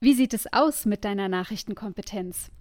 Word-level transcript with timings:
Wie 0.00 0.14
sieht 0.14 0.32
es 0.32 0.52
aus 0.52 0.86
mit 0.86 1.04
deiner 1.04 1.28
Nachrichtenkompetenz? 1.28 2.52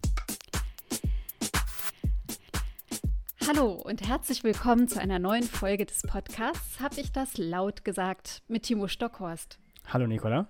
Hallo 3.47 3.73
und 3.73 4.07
herzlich 4.07 4.43
willkommen 4.43 4.87
zu 4.87 4.99
einer 4.99 5.19
neuen 5.19 5.43
Folge 5.43 5.85
des 5.85 6.01
Podcasts. 6.01 6.79
Habe 6.79 6.99
ich 6.99 7.11
das 7.11 7.37
laut 7.37 7.85
gesagt 7.85 8.41
mit 8.47 8.63
Timo 8.63 8.87
Stockhorst? 8.87 9.59
Hallo 9.85 10.07
Nicola. 10.07 10.47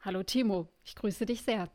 Hallo 0.00 0.22
Timo, 0.22 0.68
ich 0.84 0.94
grüße 0.94 1.26
dich 1.26 1.42
sehr. 1.42 1.68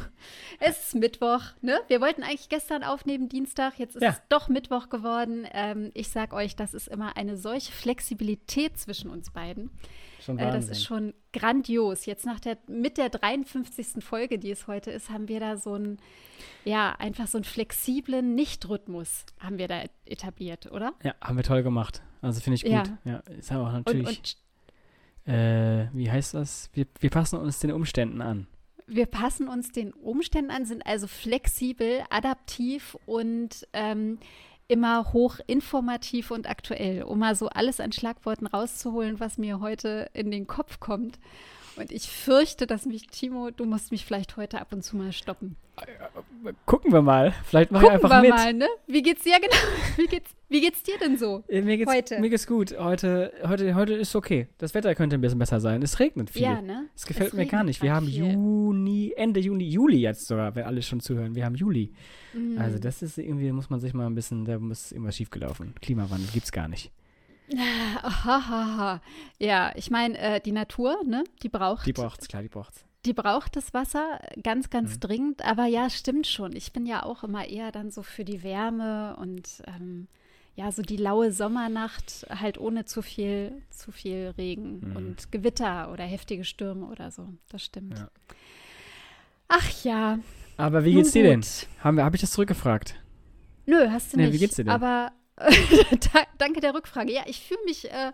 es 0.58 0.86
ist 0.86 0.94
Mittwoch, 0.96 1.42
ne? 1.60 1.78
Wir 1.86 2.00
wollten 2.00 2.24
eigentlich 2.24 2.48
gestern 2.48 2.82
aufnehmen, 2.82 3.28
Dienstag, 3.28 3.78
jetzt 3.78 3.94
ist 3.94 4.02
ja. 4.02 4.10
es 4.10 4.22
doch 4.28 4.48
Mittwoch 4.48 4.88
geworden. 4.88 5.46
Ähm, 5.52 5.92
ich 5.94 6.08
sag 6.08 6.32
euch, 6.32 6.56
das 6.56 6.74
ist 6.74 6.88
immer 6.88 7.16
eine 7.16 7.36
solche 7.36 7.70
Flexibilität 7.70 8.78
zwischen 8.78 9.10
uns 9.10 9.30
beiden. 9.30 9.70
Schon 10.26 10.38
äh, 10.40 10.50
das 10.50 10.68
ist 10.68 10.84
schon 10.84 11.14
grandios. 11.32 12.04
Jetzt 12.04 12.26
nach 12.26 12.40
der, 12.40 12.58
mit 12.66 12.98
der 12.98 13.10
53. 13.10 14.02
Folge, 14.04 14.40
die 14.40 14.50
es 14.50 14.66
heute 14.66 14.90
ist, 14.90 15.08
haben 15.08 15.28
wir 15.28 15.38
da 15.38 15.56
so 15.56 15.74
einen, 15.74 15.98
ja, 16.64 16.96
einfach 16.98 17.28
so 17.28 17.38
einen 17.38 17.44
flexiblen 17.44 18.34
Nicht-Rhythmus 18.34 19.24
haben 19.38 19.58
wir 19.58 19.68
da 19.68 19.84
etabliert, 20.04 20.70
oder? 20.72 20.94
Ja, 21.04 21.14
haben 21.20 21.36
wir 21.36 21.44
toll 21.44 21.62
gemacht. 21.62 22.02
Also 22.22 22.40
finde 22.40 22.56
ich 22.56 22.64
gut. 22.64 22.72
Ja, 22.72 22.98
ja 23.04 23.18
ist 23.38 23.52
aber 23.52 23.68
auch 23.68 23.72
natürlich. 23.72 24.08
Und, 24.08 24.36
und 25.26 25.32
äh, 25.32 25.88
wie 25.92 26.10
heißt 26.10 26.34
das? 26.34 26.70
Wir, 26.72 26.86
wir 26.98 27.10
passen 27.10 27.38
uns 27.38 27.60
den 27.60 27.70
Umständen 27.70 28.20
an. 28.20 28.48
Wir 28.88 29.06
passen 29.06 29.46
uns 29.46 29.70
den 29.70 29.92
Umständen 29.92 30.50
an, 30.50 30.64
sind 30.64 30.84
also 30.86 31.06
flexibel, 31.06 32.02
adaptiv 32.10 32.96
und 33.06 33.66
ähm, 33.72 34.18
immer 34.68 35.12
hoch 35.12 35.38
informativ 35.46 36.30
und 36.30 36.48
aktuell, 36.48 37.02
um 37.02 37.18
mal 37.18 37.34
so 37.34 37.48
alles 37.48 37.80
an 37.80 37.92
Schlagworten 37.92 38.46
rauszuholen, 38.46 39.20
was 39.20 39.38
mir 39.38 39.60
heute 39.60 40.10
in 40.12 40.30
den 40.30 40.46
Kopf 40.46 40.80
kommt. 40.80 41.18
Und 41.76 41.92
ich 41.92 42.08
fürchte, 42.08 42.66
dass 42.66 42.86
mich, 42.86 43.06
Timo, 43.08 43.50
du 43.50 43.64
musst 43.64 43.90
mich 43.90 44.04
vielleicht 44.04 44.36
heute 44.36 44.60
ab 44.60 44.72
und 44.72 44.82
zu 44.82 44.96
mal 44.96 45.12
stoppen. 45.12 45.56
Gucken 46.64 46.92
wir 46.92 47.02
mal. 47.02 47.34
Vielleicht 47.44 47.70
mache 47.70 47.84
ich 47.84 47.90
einfach 47.90 48.10
wir 48.10 48.20
mit. 48.20 48.30
mal, 48.30 48.54
ne? 48.54 48.66
Wie 48.86 49.02
geht's 49.02 49.24
dir 49.24 49.38
genau? 49.38 49.56
Wie 49.96 50.06
geht's, 50.06 50.30
wie 50.48 50.60
geht's 50.60 50.82
dir 50.82 50.96
denn 50.98 51.18
so? 51.18 51.42
Mir 51.48 51.76
geht's, 51.76 51.92
heute? 51.92 52.20
Mir 52.20 52.30
geht's 52.30 52.46
gut. 52.46 52.78
Heute, 52.78 53.32
heute, 53.44 53.74
heute 53.74 53.94
ist 53.94 54.14
okay. 54.14 54.46
Das 54.58 54.74
Wetter 54.74 54.94
könnte 54.94 55.16
ein 55.16 55.20
bisschen 55.20 55.38
besser 55.38 55.60
sein. 55.60 55.82
Es 55.82 55.98
regnet 55.98 56.30
viel. 56.30 56.42
Ja, 56.42 56.62
ne? 56.62 56.86
Es 56.94 57.04
gefällt 57.04 57.30
es 57.30 57.34
mir 57.34 57.46
gar 57.46 57.64
nicht. 57.64 57.82
Wir 57.82 57.92
haben 57.92 58.06
viel. 58.06 58.32
Juni, 58.32 59.12
Ende 59.16 59.40
Juni, 59.40 59.64
Juli 59.68 59.98
jetzt 59.98 60.26
sogar, 60.26 60.54
wenn 60.54 60.64
alle 60.64 60.82
schon 60.82 61.00
zuhören. 61.00 61.34
Wir 61.34 61.44
haben 61.44 61.56
Juli. 61.56 61.92
Mhm. 62.32 62.58
Also 62.58 62.78
das 62.78 63.02
ist 63.02 63.18
irgendwie, 63.18 63.50
muss 63.52 63.70
man 63.70 63.80
sich 63.80 63.92
mal 63.92 64.06
ein 64.06 64.14
bisschen, 64.14 64.44
da 64.44 64.58
muss 64.58 64.92
irgendwas 64.92 65.16
schiefgelaufen. 65.16 65.74
Klimawandel 65.80 66.28
gibt's 66.32 66.52
gar 66.52 66.68
nicht. 66.68 66.92
Ja, 69.38 69.72
ich 69.76 69.90
meine, 69.90 70.18
äh, 70.18 70.40
die 70.40 70.52
Natur, 70.52 70.98
ne, 71.04 71.24
die 71.42 71.48
braucht. 71.48 71.86
Die 71.86 71.92
braucht's, 71.92 72.28
klar, 72.28 72.42
die 72.42 72.48
braucht's. 72.48 72.84
Die 73.04 73.12
braucht 73.12 73.54
das 73.54 73.72
Wasser 73.72 74.18
ganz, 74.42 74.68
ganz 74.70 74.94
mhm. 74.94 75.00
dringend. 75.00 75.44
Aber 75.44 75.66
ja, 75.66 75.88
stimmt 75.90 76.26
schon. 76.26 76.56
Ich 76.56 76.72
bin 76.72 76.86
ja 76.86 77.04
auch 77.04 77.22
immer 77.22 77.46
eher 77.46 77.70
dann 77.70 77.90
so 77.90 78.02
für 78.02 78.24
die 78.24 78.42
Wärme 78.42 79.16
und 79.16 79.62
ähm, 79.66 80.08
ja, 80.56 80.72
so 80.72 80.82
die 80.82 80.96
laue 80.96 81.32
Sommernacht 81.32 82.26
halt 82.30 82.58
ohne 82.58 82.86
zu 82.86 83.02
viel, 83.02 83.62
zu 83.70 83.92
viel 83.92 84.34
Regen 84.38 84.80
mhm. 84.80 84.96
und 84.96 85.32
Gewitter 85.32 85.92
oder 85.92 86.04
heftige 86.04 86.44
Stürme 86.44 86.86
oder 86.86 87.10
so. 87.10 87.28
Das 87.50 87.62
stimmt. 87.62 87.98
Ja. 87.98 88.10
Ach 89.48 89.84
ja. 89.84 90.18
Aber 90.56 90.84
wie 90.84 90.94
geht's 90.94 91.12
dir 91.12 91.22
denn? 91.22 91.44
Habe 91.80 92.02
hab 92.02 92.14
ich 92.14 92.22
das 92.22 92.32
zurückgefragt? 92.32 92.96
Nö, 93.66 93.88
hast 93.90 94.12
du 94.12 94.16
nee, 94.16 94.24
nicht. 94.24 94.34
Wie 94.34 94.38
geht's 94.38 94.56
dir 94.56 94.64
denn? 94.64 94.72
Aber 94.72 95.12
Danke 96.38 96.60
der 96.60 96.74
Rückfrage. 96.74 97.12
Ja, 97.12 97.22
ich 97.26 97.40
fühle 97.40 97.64
mich 97.64 97.90
äh, 97.90 98.12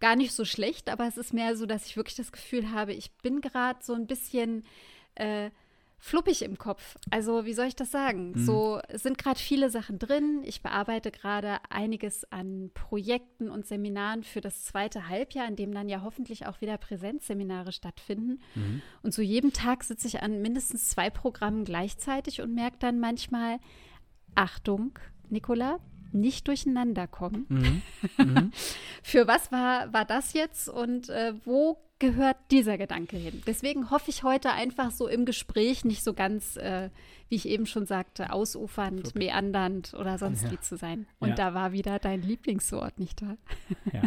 gar 0.00 0.16
nicht 0.16 0.32
so 0.32 0.44
schlecht, 0.44 0.90
aber 0.90 1.06
es 1.06 1.16
ist 1.16 1.32
mehr 1.32 1.56
so, 1.56 1.66
dass 1.66 1.86
ich 1.86 1.96
wirklich 1.96 2.16
das 2.16 2.32
Gefühl 2.32 2.72
habe, 2.72 2.92
ich 2.92 3.12
bin 3.18 3.40
gerade 3.40 3.78
so 3.82 3.94
ein 3.94 4.06
bisschen 4.06 4.64
äh, 5.14 5.50
fluppig 5.98 6.42
im 6.42 6.58
Kopf. 6.58 6.96
Also, 7.10 7.46
wie 7.46 7.54
soll 7.54 7.66
ich 7.66 7.76
das 7.76 7.90
sagen? 7.90 8.32
Mhm. 8.32 8.44
So 8.44 8.80
es 8.88 9.02
sind 9.02 9.18
gerade 9.18 9.38
viele 9.38 9.70
Sachen 9.70 9.98
drin. 9.98 10.42
Ich 10.44 10.62
bearbeite 10.62 11.10
gerade 11.10 11.58
einiges 11.70 12.30
an 12.30 12.70
Projekten 12.74 13.50
und 13.50 13.66
Seminaren 13.66 14.22
für 14.22 14.40
das 14.40 14.64
zweite 14.64 15.08
Halbjahr, 15.08 15.48
in 15.48 15.56
dem 15.56 15.72
dann 15.72 15.88
ja 15.88 16.02
hoffentlich 16.02 16.46
auch 16.46 16.60
wieder 16.60 16.76
Präsenzseminare 16.78 17.72
stattfinden. 17.72 18.40
Mhm. 18.54 18.82
Und 19.02 19.14
so 19.14 19.22
jeden 19.22 19.52
Tag 19.52 19.84
sitze 19.84 20.06
ich 20.06 20.22
an 20.22 20.42
mindestens 20.42 20.88
zwei 20.88 21.10
Programmen 21.10 21.64
gleichzeitig 21.64 22.42
und 22.42 22.54
merke 22.54 22.76
dann 22.78 23.00
manchmal, 23.00 23.58
Achtung, 24.34 24.98
Nicola, 25.30 25.80
nicht 26.16 26.48
durcheinander 26.48 27.06
kommen. 27.06 27.46
Mhm. 27.48 27.82
Mhm. 28.18 28.52
Für 29.02 29.26
was 29.26 29.52
war, 29.52 29.92
war 29.92 30.04
das 30.04 30.32
jetzt 30.32 30.68
und 30.68 31.08
äh, 31.08 31.34
wo 31.44 31.78
gehört 31.98 32.36
dieser 32.50 32.78
Gedanke 32.78 33.16
hin? 33.16 33.42
Deswegen 33.46 33.90
hoffe 33.90 34.10
ich 34.10 34.22
heute 34.22 34.52
einfach 34.52 34.90
so 34.90 35.08
im 35.08 35.24
Gespräch 35.24 35.84
nicht 35.84 36.02
so 36.02 36.12
ganz, 36.12 36.56
äh, 36.56 36.90
wie 37.28 37.36
ich 37.36 37.48
eben 37.48 37.66
schon 37.66 37.86
sagte, 37.86 38.32
ausufernd, 38.32 39.06
Super. 39.06 39.18
meandernd 39.18 39.94
oder 39.94 40.18
sonst 40.18 40.44
ja. 40.44 40.52
wie 40.52 40.60
zu 40.60 40.76
sein. 40.76 41.06
Und 41.18 41.30
ja. 41.30 41.34
da 41.36 41.54
war 41.54 41.72
wieder 41.72 41.98
dein 41.98 42.22
Lieblingswort, 42.22 42.98
nicht 42.98 43.22
wahr? 43.22 43.36
Ja. 43.92 44.02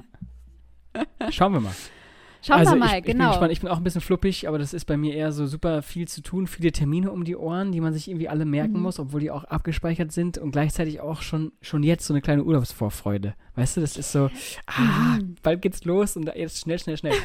Schauen 1.32 1.54
wir 1.54 1.60
mal. 1.62 1.76
Schauen 2.42 2.60
also 2.60 2.72
wir 2.74 2.80
mal, 2.80 3.00
ich, 3.00 3.04
genau. 3.04 3.34
Ich 3.34 3.40
bin, 3.40 3.50
ich 3.50 3.60
bin, 3.60 3.70
auch 3.70 3.78
ein 3.78 3.84
bisschen 3.84 4.02
fluppig, 4.02 4.48
aber 4.48 4.58
das 4.60 4.74
ist 4.74 4.86
bei 4.86 4.96
mir 4.96 5.14
eher 5.14 5.32
so 5.32 5.46
super 5.46 5.82
viel 5.82 6.08
zu 6.08 6.22
tun, 6.22 6.48
viele 6.48 6.72
Termine 6.72 7.12
um 7.12 7.26
die 7.26 7.36
Ohren, 7.36 7.72
die 7.72 7.82
man 7.82 7.94
sich 7.94 8.08
irgendwie 8.08 8.30
alle 8.30 8.46
merken 8.46 8.78
mhm. 8.78 8.84
muss, 8.84 9.00
obwohl 9.00 9.20
die 9.20 9.32
auch 9.32 9.44
abgespeichert 9.44 10.12
sind 10.12 10.38
und 10.38 10.52
gleichzeitig 10.52 11.02
auch 11.02 11.22
schon, 11.22 11.52
schon 11.62 11.84
jetzt 11.84 12.06
so 12.06 12.14
eine 12.14 12.22
kleine 12.22 12.44
Urlaubsvorfreude. 12.44 13.36
Weißt 13.56 13.78
du, 13.78 13.82
das 13.82 13.98
ist 13.98 14.12
so, 14.12 14.30
ah, 14.68 15.18
mhm. 15.18 15.36
bald 15.44 15.62
geht's 15.62 15.84
los 15.84 16.16
und 16.16 16.32
jetzt 16.34 16.60
schnell, 16.60 16.80
schnell, 16.80 16.98
schnell. 16.98 17.16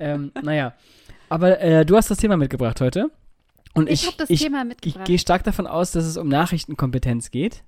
ähm, 0.00 0.32
naja, 0.42 0.74
aber 1.28 1.60
äh, 1.60 1.86
du 1.86 1.96
hast 1.96 2.10
das 2.10 2.18
Thema 2.18 2.36
mitgebracht 2.36 2.80
heute. 2.80 3.10
Und 3.74 3.88
ich, 3.88 4.02
ich 4.02 4.06
habe 4.06 4.16
das 4.18 4.30
ich, 4.30 4.42
Thema 4.42 4.64
mitgebracht. 4.64 5.02
Ich 5.02 5.06
gehe 5.06 5.18
stark 5.18 5.44
davon 5.44 5.66
aus, 5.66 5.92
dass 5.92 6.04
es 6.04 6.16
um 6.16 6.28
Nachrichtenkompetenz 6.28 7.30
geht 7.30 7.64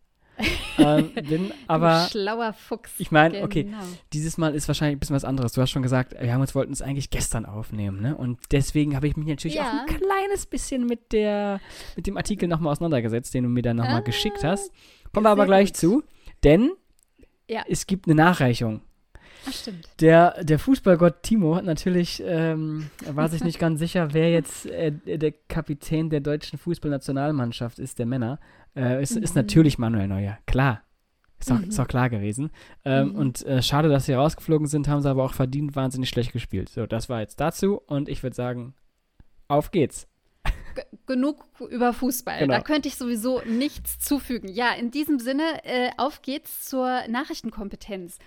ähm, 0.78 1.10
bin 1.28 1.52
aber. 1.66 2.08
Schlauer 2.10 2.52
Fuchs. 2.52 2.92
Ich 2.98 3.10
meine, 3.10 3.42
okay, 3.42 3.64
genau. 3.64 3.78
dieses 4.12 4.38
Mal 4.38 4.54
ist 4.54 4.68
wahrscheinlich 4.68 4.96
ein 4.96 5.00
bisschen 5.00 5.16
was 5.16 5.24
anderes. 5.24 5.52
Du 5.52 5.60
hast 5.60 5.70
schon 5.70 5.82
gesagt, 5.82 6.14
wir 6.18 6.32
haben 6.32 6.40
uns 6.40 6.54
wollten 6.54 6.72
es 6.72 6.82
eigentlich 6.82 7.10
gestern 7.10 7.46
aufnehmen, 7.46 8.00
ne? 8.00 8.16
Und 8.16 8.38
deswegen 8.52 8.96
habe 8.96 9.06
ich 9.08 9.16
mich 9.16 9.26
natürlich 9.26 9.56
ja. 9.56 9.62
auch 9.62 9.80
ein 9.80 9.86
kleines 9.86 10.46
bisschen 10.46 10.86
mit 10.86 11.12
der 11.12 11.60
mit 11.96 12.06
dem 12.06 12.16
Artikel 12.16 12.48
nochmal 12.48 12.72
auseinandergesetzt, 12.72 13.34
den 13.34 13.44
du 13.44 13.50
mir 13.50 13.62
dann 13.62 13.76
nochmal 13.76 13.96
ah, 13.96 14.00
geschickt 14.00 14.44
hast. 14.44 14.72
Kommen 15.12 15.24
wir 15.24 15.30
aber 15.30 15.46
gleich 15.46 15.68
gut. 15.68 15.76
zu, 15.76 16.02
denn 16.44 16.72
ja. 17.48 17.64
es 17.68 17.86
gibt 17.86 18.06
eine 18.06 18.14
Nachreichung. 18.14 18.82
Ach, 19.48 19.52
stimmt. 19.52 19.88
Der, 20.00 20.42
der 20.42 20.58
Fußballgott 20.58 21.22
Timo 21.22 21.54
hat 21.54 21.64
natürlich, 21.64 22.22
ähm, 22.26 22.90
war 23.08 23.28
sich 23.28 23.44
nicht 23.44 23.58
ganz 23.58 23.78
sicher, 23.78 24.12
wer 24.12 24.30
jetzt 24.30 24.66
äh, 24.66 24.92
der 24.92 25.32
Kapitän 25.48 26.10
der 26.10 26.20
deutschen 26.20 26.58
Fußballnationalmannschaft 26.58 27.78
ist, 27.78 27.98
der 27.98 28.06
Männer. 28.06 28.40
Äh, 28.76 29.02
ist, 29.02 29.16
mhm. 29.16 29.22
ist 29.22 29.34
natürlich 29.34 29.78
Manuel 29.78 30.08
Neuer, 30.08 30.38
klar. 30.46 30.82
Ist 31.38 31.52
auch, 31.52 31.58
mhm. 31.58 31.68
ist 31.68 31.78
auch 31.80 31.88
klar 31.88 32.08
gewesen. 32.08 32.50
Ähm, 32.84 33.08
mhm. 33.08 33.14
Und 33.16 33.46
äh, 33.46 33.62
schade, 33.62 33.88
dass 33.88 34.06
sie 34.06 34.12
rausgeflogen 34.12 34.66
sind, 34.66 34.88
haben 34.88 35.02
sie 35.02 35.10
aber 35.10 35.24
auch 35.24 35.34
verdient, 35.34 35.76
wahnsinnig 35.76 36.08
schlecht 36.08 36.32
gespielt. 36.32 36.68
So, 36.68 36.86
das 36.86 37.08
war 37.08 37.20
jetzt 37.20 37.40
dazu 37.40 37.80
und 37.86 38.08
ich 38.08 38.22
würde 38.22 38.36
sagen, 38.36 38.74
auf 39.48 39.70
geht's. 39.70 40.08
Genug 41.06 41.44
über 41.70 41.92
Fußball. 41.92 42.40
Genau. 42.40 42.54
Da 42.54 42.60
könnte 42.60 42.88
ich 42.88 42.96
sowieso 42.96 43.40
nichts 43.46 43.98
zufügen. 43.98 44.48
Ja, 44.48 44.72
in 44.72 44.90
diesem 44.90 45.18
Sinne, 45.18 45.64
äh, 45.64 45.90
auf 45.96 46.22
geht's 46.22 46.68
zur 46.68 47.06
Nachrichtenkompetenz. 47.08 48.18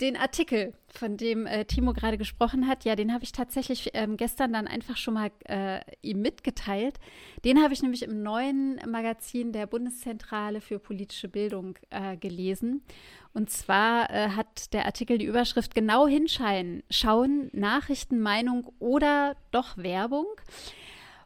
Den 0.00 0.16
Artikel, 0.18 0.74
von 0.88 1.16
dem 1.16 1.46
äh, 1.46 1.64
Timo 1.64 1.94
gerade 1.94 2.18
gesprochen 2.18 2.66
hat, 2.66 2.84
ja, 2.84 2.96
den 2.96 3.14
habe 3.14 3.24
ich 3.24 3.32
tatsächlich 3.32 3.90
ähm, 3.94 4.18
gestern 4.18 4.52
dann 4.52 4.66
einfach 4.66 4.98
schon 4.98 5.14
mal 5.14 5.30
äh, 5.44 5.80
ihm 6.02 6.20
mitgeteilt. 6.20 6.98
Den 7.44 7.62
habe 7.62 7.72
ich 7.72 7.82
nämlich 7.82 8.02
im 8.02 8.22
neuen 8.22 8.78
Magazin 8.86 9.52
der 9.52 9.66
Bundeszentrale 9.66 10.60
für 10.60 10.78
politische 10.78 11.28
Bildung 11.28 11.78
äh, 11.88 12.18
gelesen. 12.18 12.82
Und 13.32 13.48
zwar 13.50 14.10
äh, 14.10 14.30
hat 14.30 14.74
der 14.74 14.84
Artikel 14.84 15.16
die 15.16 15.26
Überschrift 15.26 15.74
genau 15.74 16.06
hinschauen, 16.06 16.82
schauen, 16.90 17.48
Nachrichten, 17.52 18.20
Meinung 18.20 18.72
oder 18.78 19.36
doch 19.50 19.78
Werbung. 19.78 20.26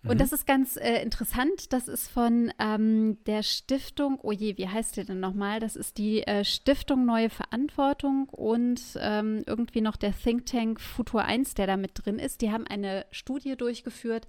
Und 0.03 0.15
mhm. 0.15 0.19
das 0.19 0.33
ist 0.33 0.47
ganz 0.47 0.77
äh, 0.77 1.03
interessant. 1.03 1.73
Das 1.75 1.87
ist 1.87 2.09
von 2.09 2.53
ähm, 2.59 3.19
der 3.27 3.43
Stiftung, 3.43 4.19
oh 4.23 4.33
je, 4.33 4.57
wie 4.57 4.69
heißt 4.69 4.97
die 4.97 5.05
denn 5.05 5.21
nochmal? 5.21 5.61
Das 5.61 5.77
ist 5.77 5.99
die 5.99 6.27
äh, 6.27 6.43
Stiftung 6.43 7.05
Neue 7.05 7.29
Verantwortung 7.29 8.29
und 8.31 8.81
ähm, 8.99 9.43
irgendwie 9.47 9.83
noch 9.83 9.97
der 9.97 10.17
Think 10.17 10.47
Tank 10.47 10.81
Futur 10.81 11.25
1, 11.25 11.53
der 11.55 11.67
da 11.67 11.77
mit 11.77 11.93
drin 11.95 12.19
ist. 12.19 12.41
Die 12.41 12.51
haben 12.51 12.67
eine 12.67 13.05
Studie 13.11 13.57
durchgeführt, 13.57 14.27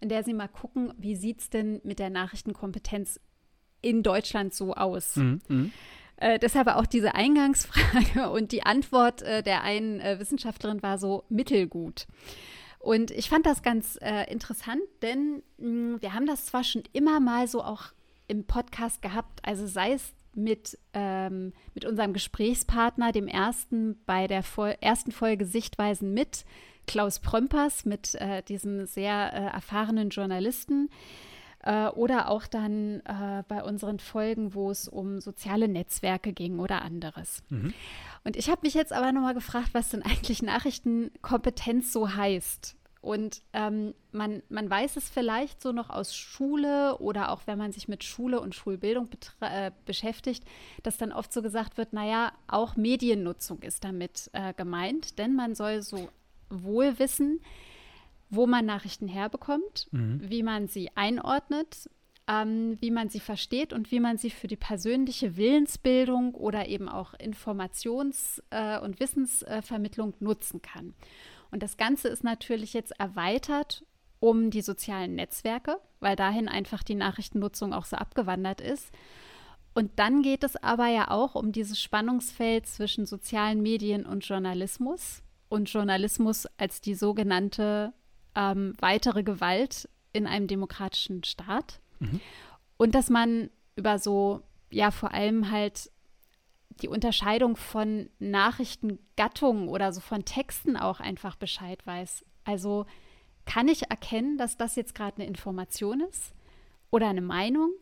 in 0.00 0.10
der 0.10 0.24
sie 0.24 0.34
mal 0.34 0.48
gucken, 0.48 0.92
wie 0.98 1.16
sieht 1.16 1.40
es 1.40 1.48
denn 1.48 1.80
mit 1.84 2.00
der 2.00 2.10
Nachrichtenkompetenz 2.10 3.18
in 3.80 4.02
Deutschland 4.02 4.52
so 4.52 4.74
aus. 4.74 5.16
Mhm. 5.16 5.40
mhm. 5.48 5.72
Äh, 6.16 6.38
deshalb 6.38 6.68
auch 6.68 6.86
diese 6.86 7.16
Eingangsfrage 7.16 8.30
und 8.32 8.52
die 8.52 8.62
Antwort 8.62 9.22
äh, 9.22 9.42
der 9.42 9.62
einen 9.62 9.98
äh, 10.00 10.20
Wissenschaftlerin 10.20 10.80
war 10.82 10.96
so 10.96 11.24
mittelgut. 11.28 12.06
Und 12.84 13.10
ich 13.12 13.30
fand 13.30 13.46
das 13.46 13.62
ganz 13.62 13.98
äh, 14.02 14.30
interessant, 14.30 14.82
denn 15.00 15.42
mh, 15.56 15.66
hm, 15.66 16.02
wir 16.02 16.12
haben 16.12 16.26
das 16.26 16.44
zwar 16.44 16.64
schon 16.64 16.82
immer 16.92 17.18
mal 17.18 17.48
so 17.48 17.62
auch 17.62 17.84
im 18.28 18.44
Podcast 18.44 19.00
gehabt, 19.00 19.40
also 19.42 19.66
sei 19.66 19.92
es 19.92 20.12
mit, 20.34 20.78
ähm, 20.92 21.54
mit 21.74 21.86
unserem 21.86 22.12
Gesprächspartner, 22.12 23.12
dem 23.12 23.26
ersten 23.26 23.98
bei 24.04 24.26
der 24.26 24.42
Vol 24.42 24.76
ersten 24.80 25.12
Folge 25.12 25.46
Sichtweisen 25.46 26.12
mit 26.12 26.44
Klaus 26.86 27.20
Prömpers 27.20 27.86
mit 27.86 28.16
äh, 28.16 28.42
diesem 28.42 28.84
sehr 28.84 29.32
äh, 29.32 29.54
erfahrenen 29.54 30.10
Journalisten 30.10 30.90
äh, 31.62 31.86
oder 31.86 32.28
auch 32.28 32.46
dann 32.46 33.00
äh, 33.00 33.42
bei 33.48 33.62
unseren 33.62 33.98
Folgen, 33.98 34.52
wo 34.52 34.70
es 34.70 34.88
um 34.88 35.20
soziale 35.20 35.68
Netzwerke 35.68 36.34
ging 36.34 36.58
oder 36.58 36.82
anderes. 36.82 37.42
Mhm. 37.48 37.72
Und 38.24 38.36
ich 38.36 38.48
habe 38.48 38.62
mich 38.62 38.74
jetzt 38.74 38.92
aber 38.92 39.12
nochmal 39.12 39.34
gefragt, 39.34 39.70
was 39.72 39.90
denn 39.90 40.02
eigentlich 40.02 40.42
Nachrichtenkompetenz 40.42 41.92
so 41.92 42.14
heißt. 42.14 42.76
Und 43.04 43.42
ähm, 43.52 43.92
man, 44.12 44.42
man 44.48 44.70
weiß 44.70 44.96
es 44.96 45.10
vielleicht 45.10 45.60
so 45.60 45.72
noch 45.72 45.90
aus 45.90 46.16
Schule 46.16 46.96
oder 47.00 47.32
auch 47.32 47.42
wenn 47.44 47.58
man 47.58 47.70
sich 47.70 47.86
mit 47.86 48.02
Schule 48.02 48.40
und 48.40 48.54
Schulbildung 48.54 49.10
äh, 49.40 49.72
beschäftigt, 49.84 50.42
dass 50.82 50.96
dann 50.96 51.12
oft 51.12 51.30
so 51.30 51.42
gesagt 51.42 51.76
wird, 51.76 51.92
naja, 51.92 52.32
auch 52.46 52.76
Mediennutzung 52.76 53.60
ist 53.60 53.84
damit 53.84 54.30
äh, 54.32 54.54
gemeint, 54.54 55.18
denn 55.18 55.36
man 55.36 55.54
soll 55.54 55.82
so 55.82 56.08
wohl 56.48 56.98
wissen, 56.98 57.40
wo 58.30 58.46
man 58.46 58.64
Nachrichten 58.64 59.06
herbekommt, 59.06 59.86
mhm. 59.90 60.22
wie 60.22 60.42
man 60.42 60.68
sie 60.68 60.90
einordnet, 60.94 61.90
ähm, 62.28 62.76
wie 62.80 62.90
man 62.90 63.08
sie 63.08 63.20
versteht 63.20 63.72
und 63.72 63.90
wie 63.90 64.00
man 64.00 64.16
sie 64.16 64.30
für 64.30 64.46
die 64.46 64.56
persönliche 64.56 65.36
Willensbildung 65.36 66.34
oder 66.34 66.68
eben 66.68 66.88
auch 66.88 67.14
Informations- 67.14 68.42
äh, 68.50 68.78
und 68.80 69.00
Wissensvermittlung 69.00 70.14
nutzen 70.20 70.62
kann. 70.62 70.94
Und 71.50 71.62
das 71.62 71.76
Ganze 71.76 72.08
ist 72.08 72.24
natürlich 72.24 72.72
jetzt 72.72 72.98
erweitert 72.98 73.84
um 74.20 74.50
die 74.50 74.62
sozialen 74.62 75.14
Netzwerke, 75.14 75.78
weil 76.00 76.16
dahin 76.16 76.48
einfach 76.48 76.82
die 76.82 76.94
Nachrichtennutzung 76.94 77.74
auch 77.74 77.84
so 77.84 77.96
abgewandert 77.96 78.60
ist. 78.60 78.90
Und 79.74 79.98
dann 79.98 80.22
geht 80.22 80.44
es 80.44 80.56
aber 80.56 80.86
ja 80.86 81.10
auch 81.10 81.34
um 81.34 81.52
dieses 81.52 81.80
Spannungsfeld 81.82 82.66
zwischen 82.66 83.06
sozialen 83.06 83.60
Medien 83.60 84.06
und 84.06 84.24
Journalismus 84.24 85.22
und 85.48 85.70
Journalismus 85.70 86.46
als 86.56 86.80
die 86.80 86.94
sogenannte 86.94 87.92
ähm, 88.34 88.72
weitere 88.78 89.22
Gewalt 89.22 89.88
in 90.12 90.26
einem 90.26 90.46
demokratischen 90.46 91.22
Staat. 91.24 91.80
Mhm. 92.00 92.20
Und 92.76 92.94
dass 92.94 93.10
man 93.10 93.50
über 93.76 93.98
so, 93.98 94.42
ja, 94.70 94.90
vor 94.90 95.12
allem 95.12 95.50
halt 95.50 95.90
die 96.82 96.88
Unterscheidung 96.88 97.56
von 97.56 98.08
Nachrichtengattungen 98.18 99.68
oder 99.68 99.92
so 99.92 100.00
von 100.00 100.24
Texten 100.24 100.76
auch 100.76 101.00
einfach 101.00 101.36
Bescheid 101.36 101.86
weiß. 101.86 102.24
Also 102.44 102.86
kann 103.46 103.68
ich 103.68 103.90
erkennen, 103.90 104.38
dass 104.38 104.56
das 104.56 104.74
jetzt 104.76 104.94
gerade 104.94 105.18
eine 105.18 105.26
Information 105.26 106.00
ist 106.00 106.34
oder 106.90 107.08
eine 107.08 107.20
Meinung, 107.20 107.72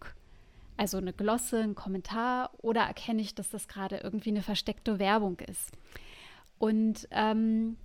also 0.77 0.99
eine 0.99 1.13
Glosse, 1.13 1.61
ein 1.61 1.75
Kommentar, 1.75 2.51
oder 2.59 2.83
erkenne 2.83 3.23
ich, 3.23 3.35
dass 3.35 3.51
das 3.51 3.69
gerade 3.69 3.99
irgendwie 3.99 4.31
eine 4.31 4.43
versteckte 4.43 4.99
Werbung 4.99 5.39
ist? 5.41 5.73
Und 6.59 7.09
ähm, 7.11 7.77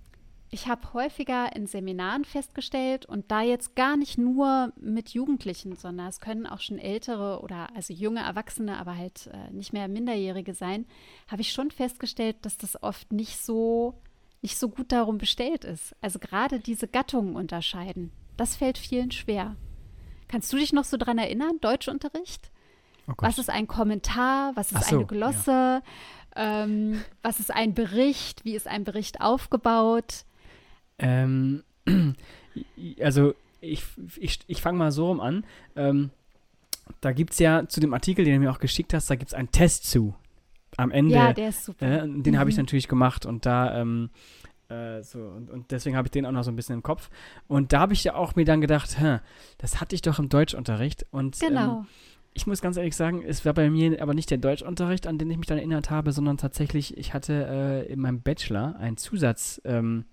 ich 0.50 0.66
habe 0.66 0.94
häufiger 0.94 1.54
in 1.54 1.66
Seminaren 1.66 2.24
festgestellt 2.24 3.04
und 3.04 3.30
da 3.30 3.42
jetzt 3.42 3.76
gar 3.76 3.96
nicht 3.96 4.16
nur 4.16 4.72
mit 4.80 5.10
Jugendlichen, 5.10 5.76
sondern 5.76 6.08
es 6.08 6.20
können 6.20 6.46
auch 6.46 6.60
schon 6.60 6.78
ältere 6.78 7.40
oder 7.42 7.68
also 7.74 7.92
junge 7.92 8.20
Erwachsene, 8.20 8.78
aber 8.78 8.96
halt 8.96 9.28
äh, 9.28 9.52
nicht 9.52 9.72
mehr 9.72 9.88
Minderjährige 9.88 10.54
sein, 10.54 10.86
habe 11.26 11.42
ich 11.42 11.52
schon 11.52 11.70
festgestellt, 11.70 12.36
dass 12.42 12.56
das 12.56 12.82
oft 12.82 13.12
nicht 13.12 13.38
so 13.44 14.00
nicht 14.40 14.58
so 14.58 14.68
gut 14.68 14.92
darum 14.92 15.18
bestellt 15.18 15.64
ist. 15.64 15.96
Also 16.00 16.20
gerade 16.20 16.60
diese 16.60 16.86
Gattungen 16.86 17.34
unterscheiden, 17.34 18.12
das 18.36 18.56
fällt 18.56 18.78
vielen 18.78 19.10
schwer. 19.10 19.56
Kannst 20.28 20.52
du 20.52 20.56
dich 20.56 20.72
noch 20.72 20.84
so 20.84 20.96
dran 20.96 21.18
erinnern, 21.18 21.58
Deutschunterricht? 21.60 22.52
Oh 23.08 23.14
was 23.16 23.38
ist 23.38 23.50
ein 23.50 23.66
Kommentar? 23.66 24.54
Was 24.54 24.72
ist 24.72 24.84
so, 24.84 24.96
eine 24.96 25.06
Glosse? 25.06 25.50
Ja. 25.50 25.82
Ähm, 26.36 27.02
was 27.22 27.40
ist 27.40 27.52
ein 27.52 27.74
Bericht? 27.74 28.44
Wie 28.44 28.54
ist 28.54 28.68
ein 28.68 28.84
Bericht 28.84 29.20
aufgebaut? 29.20 30.24
Ähm, 30.98 31.62
also 33.00 33.34
ich, 33.60 33.84
ich, 34.16 34.40
ich 34.46 34.62
fange 34.62 34.78
mal 34.78 34.92
so 34.92 35.08
rum 35.08 35.20
an. 35.20 35.44
Ähm, 35.76 36.10
da 37.00 37.12
gibt 37.12 37.32
es 37.32 37.38
ja 37.38 37.68
zu 37.68 37.80
dem 37.80 37.92
Artikel, 37.92 38.24
den 38.24 38.34
du 38.34 38.40
mir 38.40 38.50
auch 38.50 38.60
geschickt 38.60 38.94
hast, 38.94 39.10
da 39.10 39.16
gibt 39.16 39.30
es 39.30 39.34
einen 39.34 39.50
Test 39.50 39.88
zu. 39.90 40.14
Am 40.76 40.90
Ende. 40.90 41.14
Ja, 41.14 41.32
der 41.32 41.48
ist 41.48 41.64
super. 41.64 41.86
Äh, 41.86 42.00
den 42.00 42.34
mhm. 42.34 42.38
habe 42.38 42.50
ich 42.50 42.56
natürlich 42.56 42.88
gemacht 42.88 43.26
und 43.26 43.46
da, 43.46 43.80
ähm, 43.80 44.10
äh, 44.68 45.02
so, 45.02 45.18
und, 45.18 45.50
und 45.50 45.70
deswegen 45.70 45.96
habe 45.96 46.06
ich 46.06 46.12
den 46.12 46.26
auch 46.26 46.32
noch 46.32 46.44
so 46.44 46.50
ein 46.50 46.56
bisschen 46.56 46.74
im 46.74 46.82
Kopf. 46.82 47.10
Und 47.48 47.72
da 47.72 47.80
habe 47.80 47.94
ich 47.94 48.04
ja 48.04 48.14
auch 48.14 48.36
mir 48.36 48.44
dann 48.44 48.60
gedacht, 48.60 49.00
hä, 49.00 49.18
das 49.58 49.80
hatte 49.80 49.94
ich 49.94 50.02
doch 50.02 50.18
im 50.18 50.28
Deutschunterricht. 50.28 51.06
Und 51.10 51.40
genau. 51.40 51.80
Ähm, 51.80 51.86
ich 52.34 52.46
muss 52.46 52.60
ganz 52.60 52.76
ehrlich 52.76 52.94
sagen, 52.94 53.24
es 53.26 53.44
war 53.44 53.54
bei 53.54 53.68
mir 53.70 54.00
aber 54.00 54.14
nicht 54.14 54.30
der 54.30 54.38
Deutschunterricht, 54.38 55.06
an 55.06 55.18
den 55.18 55.30
ich 55.30 55.38
mich 55.38 55.46
dann 55.46 55.58
erinnert 55.58 55.90
habe, 55.90 56.12
sondern 56.12 56.36
tatsächlich, 56.36 56.96
ich 56.96 57.12
hatte 57.12 57.84
äh, 57.86 57.92
in 57.92 58.00
meinem 58.00 58.20
Bachelor 58.20 58.76
einen 58.76 58.96
Zusatz. 58.96 59.60
Ähm, 59.64 60.04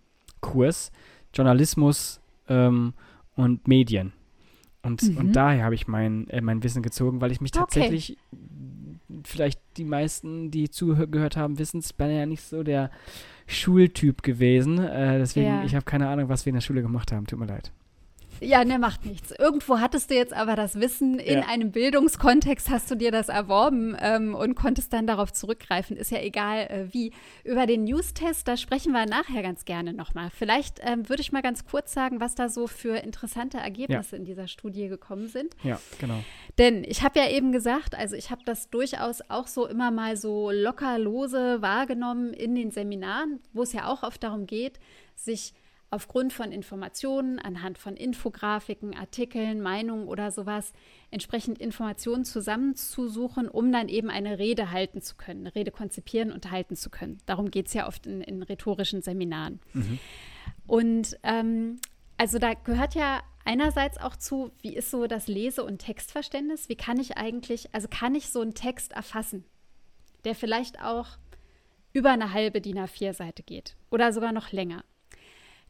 Kurs 0.45 0.91
Journalismus 1.35 2.21
ähm, 2.47 2.93
und 3.35 3.67
Medien. 3.67 4.13
Und, 4.81 5.01
mhm. 5.03 5.17
und 5.17 5.35
daher 5.35 5.63
habe 5.63 5.75
ich 5.75 5.87
mein, 5.87 6.29
äh, 6.29 6.41
mein 6.41 6.63
Wissen 6.63 6.83
gezogen, 6.83 7.19
weil 7.19 7.31
ich 7.31 7.41
mich 7.41 7.51
tatsächlich, 7.51 8.17
okay. 8.31 9.21
vielleicht 9.23 9.59
die 9.77 9.83
meisten, 9.83 10.51
die 10.51 10.69
zugehört 10.69 11.35
haben, 11.35 11.57
wissen 11.57 11.79
es, 11.79 11.91
bin 11.91 12.11
ja 12.11 12.25
nicht 12.25 12.43
so 12.43 12.63
der 12.63 12.91
Schultyp 13.47 14.21
gewesen. 14.21 14.79
Äh, 14.79 15.17
deswegen, 15.17 15.47
ja. 15.47 15.63
ich 15.63 15.75
habe 15.75 15.85
keine 15.85 16.07
Ahnung, 16.07 16.29
was 16.29 16.45
wir 16.45 16.51
in 16.51 16.55
der 16.55 16.61
Schule 16.61 16.81
gemacht 16.81 17.11
haben. 17.11 17.25
Tut 17.25 17.39
mir 17.39 17.47
leid. 17.47 17.71
Ja, 18.41 18.63
ne, 18.65 18.79
macht 18.79 19.05
nichts. 19.05 19.31
Irgendwo 19.31 19.79
hattest 19.79 20.09
du 20.09 20.15
jetzt 20.15 20.33
aber 20.33 20.55
das 20.55 20.79
Wissen, 20.79 21.19
in 21.19 21.39
ja. 21.39 21.47
einem 21.47 21.71
Bildungskontext 21.71 22.69
hast 22.69 22.89
du 22.91 22.95
dir 22.95 23.11
das 23.11 23.29
erworben 23.29 23.95
ähm, 23.99 24.35
und 24.35 24.55
konntest 24.55 24.93
dann 24.93 25.07
darauf 25.07 25.31
zurückgreifen. 25.33 25.97
Ist 25.97 26.11
ja 26.11 26.19
egal 26.19 26.67
äh, 26.67 26.93
wie. 26.93 27.11
Über 27.43 27.65
den 27.65 27.83
News-Test, 27.83 28.47
da 28.47 28.57
sprechen 28.57 28.91
wir 28.91 29.05
nachher 29.05 29.41
ganz 29.41 29.65
gerne 29.65 29.93
nochmal. 29.93 30.29
Vielleicht 30.31 30.79
ähm, 30.81 31.07
würde 31.09 31.21
ich 31.21 31.31
mal 31.31 31.41
ganz 31.41 31.65
kurz 31.65 31.93
sagen, 31.93 32.19
was 32.19 32.35
da 32.35 32.49
so 32.49 32.67
für 32.67 32.97
interessante 32.97 33.57
Ergebnisse 33.57 34.15
ja. 34.15 34.19
in 34.19 34.25
dieser 34.25 34.47
Studie 34.47 34.87
gekommen 34.87 35.27
sind. 35.27 35.55
Ja, 35.63 35.79
genau. 35.99 36.23
Denn 36.57 36.83
ich 36.83 37.03
habe 37.03 37.19
ja 37.19 37.29
eben 37.29 37.51
gesagt, 37.51 37.95
also 37.95 38.15
ich 38.15 38.31
habe 38.31 38.41
das 38.45 38.69
durchaus 38.69 39.21
auch 39.29 39.47
so 39.47 39.67
immer 39.67 39.91
mal 39.91 40.17
so 40.17 40.51
locker 40.51 40.97
lose 40.99 41.61
wahrgenommen 41.61 42.33
in 42.33 42.55
den 42.55 42.71
Seminaren, 42.71 43.39
wo 43.53 43.63
es 43.63 43.73
ja 43.73 43.87
auch 43.87 44.03
oft 44.03 44.23
darum 44.23 44.45
geht, 44.45 44.79
sich 45.15 45.53
aufgrund 45.91 46.33
von 46.33 46.51
Informationen, 46.51 47.39
anhand 47.39 47.77
von 47.77 47.95
Infografiken, 47.95 48.95
Artikeln, 48.95 49.61
Meinungen 49.61 50.07
oder 50.07 50.31
sowas, 50.31 50.73
entsprechend 51.11 51.59
Informationen 51.59 52.25
zusammenzusuchen, 52.25 53.47
um 53.47 53.71
dann 53.71 53.87
eben 53.87 54.09
eine 54.09 54.39
Rede 54.39 54.71
halten 54.71 55.01
zu 55.01 55.15
können, 55.15 55.41
eine 55.41 55.55
Rede 55.55 55.71
konzipieren 55.71 56.31
und 56.31 56.51
halten 56.51 56.75
zu 56.75 56.89
können. 56.89 57.19
Darum 57.25 57.51
geht 57.51 57.67
es 57.67 57.73
ja 57.73 57.87
oft 57.87 58.07
in, 58.07 58.21
in, 58.21 58.43
rhetorischen 58.43 59.01
Seminaren. 59.01 59.59
Mhm. 59.73 59.99
Und 60.67 61.17
ähm, 61.23 61.77
also 62.17 62.39
da 62.39 62.53
gehört 62.53 62.95
ja 62.95 63.21
einerseits 63.45 63.97
auch 63.97 64.15
zu, 64.15 64.51
wie 64.61 64.75
ist 64.75 64.91
so 64.91 65.07
das 65.07 65.27
Lese- 65.27 65.63
und 65.63 65.79
Textverständnis? 65.79 66.67
Wie 66.67 66.75
kann 66.75 66.99
ich 66.99 67.17
eigentlich, 67.17 67.73
also 67.73 67.87
kann 67.87 68.15
ich 68.15 68.29
so 68.29 68.41
einen 68.41 68.53
Text 68.53 68.93
erfassen, 68.93 69.45
der 70.23 70.35
vielleicht 70.35 70.81
auch 70.81 71.07
über 71.93 72.11
eine 72.11 72.33
halbe 72.33 72.59
DIN 72.59 72.79
A4-Seite 72.79 73.43
geht 73.43 73.77
oder 73.91 74.11
sogar 74.11 74.33
noch 74.33 74.51
länger? 74.51 74.83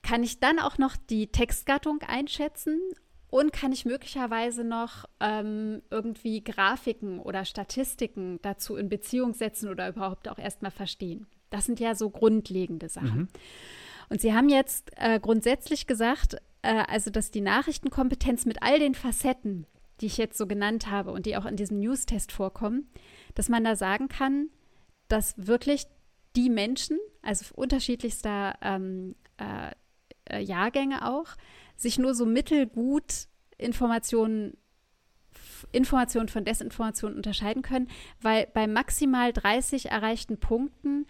Kann 0.05 0.23
ich 0.23 0.39
dann 0.39 0.59
auch 0.59 0.77
noch 0.77 0.95
die 0.95 1.27
Textgattung 1.27 1.99
einschätzen 2.03 2.79
und 3.31 3.51
kann 3.51 3.71
ich 3.71 3.85
möglicherweise 3.85 4.63
noch 4.63 5.05
ähm, 5.19 5.81
irgendwie 5.89 6.43
Grafiken 6.43 7.19
oder 7.19 7.43
Statistiken 7.43 8.39
dazu 8.43 8.75
in 8.75 8.87
Beziehung 8.87 9.33
setzen 9.33 9.67
oder 9.67 9.89
überhaupt 9.89 10.29
auch 10.29 10.37
erstmal 10.37 10.69
verstehen. 10.69 11.25
Das 11.49 11.65
sind 11.65 11.79
ja 11.79 11.95
so 11.95 12.11
grundlegende 12.11 12.87
Sachen. 12.87 13.21
Mhm. 13.21 13.27
Und 14.09 14.21
Sie 14.21 14.33
haben 14.33 14.47
jetzt 14.47 14.91
äh, 14.95 15.19
grundsätzlich 15.19 15.87
gesagt, 15.87 16.35
äh, 16.61 16.83
also 16.87 17.09
dass 17.09 17.31
die 17.31 17.41
Nachrichtenkompetenz 17.41 18.45
mit 18.45 18.61
all 18.61 18.77
den 18.77 18.93
Facetten, 18.93 19.65
die 20.01 20.05
ich 20.05 20.17
jetzt 20.17 20.37
so 20.37 20.45
genannt 20.45 20.91
habe 20.91 21.11
und 21.11 21.25
die 21.25 21.35
auch 21.35 21.45
in 21.45 21.55
diesem 21.55 21.79
News-Test 21.79 22.31
vorkommen, 22.31 22.91
dass 23.33 23.49
man 23.49 23.63
da 23.63 23.75
sagen 23.75 24.07
kann, 24.07 24.49
dass 25.07 25.33
wirklich 25.35 25.87
die 26.35 26.51
Menschen, 26.51 26.99
also 27.23 27.45
unterschiedlichster 27.55 28.55
ähm, 28.61 29.15
äh, 29.37 29.71
äh, 30.29 30.39
Jahrgänge 30.39 31.07
auch, 31.09 31.27
sich 31.75 31.97
nur 31.97 32.13
so 32.13 32.25
mittelgut 32.25 33.27
Informationen 33.57 34.57
Informationen 35.71 36.29
von 36.29 36.45
Desinformation 36.45 37.15
unterscheiden 37.15 37.61
können, 37.61 37.89
weil 38.21 38.47
bei 38.53 38.67
maximal 38.67 39.33
30 39.33 39.87
erreichten 39.87 40.39
Punkten 40.39 41.07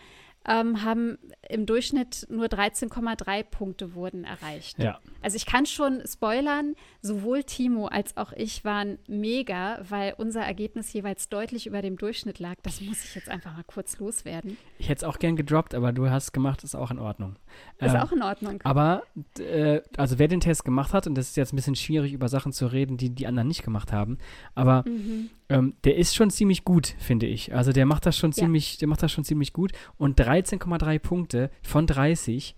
ähm, 0.48 0.84
haben 0.84 1.18
im 1.50 1.66
Durchschnitt 1.66 2.28
nur 2.30 2.46
13,3 2.46 3.44
Punkte 3.44 3.96
wurden 3.96 4.24
erreicht. 4.24 4.80
Ja. 4.80 5.00
Also 5.22 5.38
ich 5.38 5.46
kann 5.46 5.66
schon 5.66 6.02
spoilern, 6.06 6.75
sowohl 7.02 7.44
Timo 7.44 7.88
als 7.88 8.18
auch 8.18 8.32
ich 8.34 8.64
waren 8.64 9.00
mega, 9.08 9.80
weil 9.88 10.14
unser 10.18 10.42
Ergebnis 10.42 10.92
jeweils 10.94 11.30
deutlich 11.30 11.68
über 11.68 11.82
dem 11.82 11.98
Durchschnitt 11.98 12.40
lag. 12.40 12.56
Das 12.64 12.82
muss 12.82 13.04
ich 13.04 13.16
jetzt 13.16 13.30
einfach 13.30 13.54
mal 13.54 13.64
kurz 13.64 13.98
loswerden. 14.00 14.58
Ich 14.78 14.90
hätte 14.90 15.00
es 15.00 15.04
auch 15.04 15.20
gern 15.20 15.36
gedroppt, 15.36 15.74
aber 15.74 15.92
du 15.92 16.10
hast 16.10 16.32
gemacht, 16.32 16.64
ist 16.64 16.75
auch 16.75 16.92
in 16.92 17.00
Ordnung. 17.00 17.36
Ist 17.80 17.94
ähm, 17.94 18.02
auch 18.02 18.12
in 18.12 18.22
Ordnung. 18.22 18.60
Aber, 18.64 19.04
äh, 19.40 19.82
also 19.98 20.20
wer 20.20 20.28
den 20.28 20.40
Test 20.40 20.66
gemacht 20.66 20.94
hat, 20.94 21.08
und 21.08 21.16
das 21.16 21.30
ist 21.30 21.38
jetzt 21.38 21.54
ein 21.54 21.56
bisschen 21.56 21.75
schwierig, 21.75 22.14
über 22.14 22.30
Sachen 22.30 22.52
zu 22.52 22.68
reden, 22.68 22.98
die 22.98 23.10
die 23.10 23.28
anderen 23.28 23.48
nicht 23.48 23.64
gemacht 23.64 23.92
haben, 23.92 24.18
aber 24.54 24.84
mhm. 24.88 25.30
ähm, 25.50 25.74
der 25.84 25.98
ist 25.98 26.16
schon 26.16 26.30
ziemlich 26.30 26.64
gut, 26.64 26.96
finde 27.00 27.25
ich. 27.25 27.54
Also 27.54 27.72
der 27.72 27.86
macht 27.86 28.06
das 28.06 28.18
schon 28.18 28.32
ja. 28.32 28.36
ziemlich, 28.36 28.78
der 28.78 28.88
macht 28.88 29.04
das 29.04 29.12
schon 29.12 29.24
ziemlich 29.24 29.54
gut. 29.54 29.72
Und 29.98 30.20
13,3 30.20 31.00
Punkte 31.00 31.35
von 31.63 31.88
30 31.88 32.56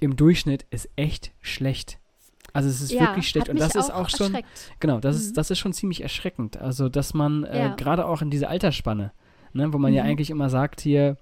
im 0.00 0.16
Durchschnitt 0.16 0.66
ist 0.70 0.88
echt 0.96 1.32
schlecht. 1.40 1.98
Also 2.52 2.68
es 2.68 2.80
ist 2.80 2.92
ja, 2.92 3.02
wirklich 3.02 3.28
schlecht 3.28 3.48
und 3.48 3.60
das 3.60 3.74
ist 3.74 3.90
auch 3.90 4.08
schon 4.08 4.38
genau, 4.80 4.98
das 4.98 5.16
mhm. 5.16 5.22
ist 5.22 5.36
das 5.36 5.50
ist 5.50 5.58
schon 5.58 5.72
ziemlich 5.72 6.02
erschreckend. 6.02 6.56
Also 6.56 6.88
dass 6.88 7.12
man 7.12 7.44
äh, 7.44 7.58
ja. 7.58 7.74
gerade 7.74 8.06
auch 8.06 8.22
in 8.22 8.30
diese 8.30 8.48
Altersspanne, 8.48 9.12
ne, 9.52 9.72
wo 9.72 9.78
man 9.78 9.90
mhm. 9.90 9.98
ja 9.98 10.04
eigentlich 10.04 10.30
immer 10.30 10.48
sagt 10.48 10.80
hier 10.80 11.18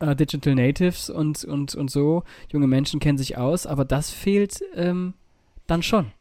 äh, 0.00 0.14
Digital 0.14 0.54
Natives 0.54 1.08
und 1.08 1.44
und 1.44 1.74
und 1.74 1.90
so 1.90 2.24
junge 2.52 2.66
Menschen 2.66 3.00
kennen 3.00 3.18
sich 3.18 3.38
aus, 3.38 3.66
aber 3.66 3.84
das 3.84 4.10
fehlt 4.10 4.60
ähm, 4.74 5.14
dann 5.66 5.82
schon. 5.82 6.12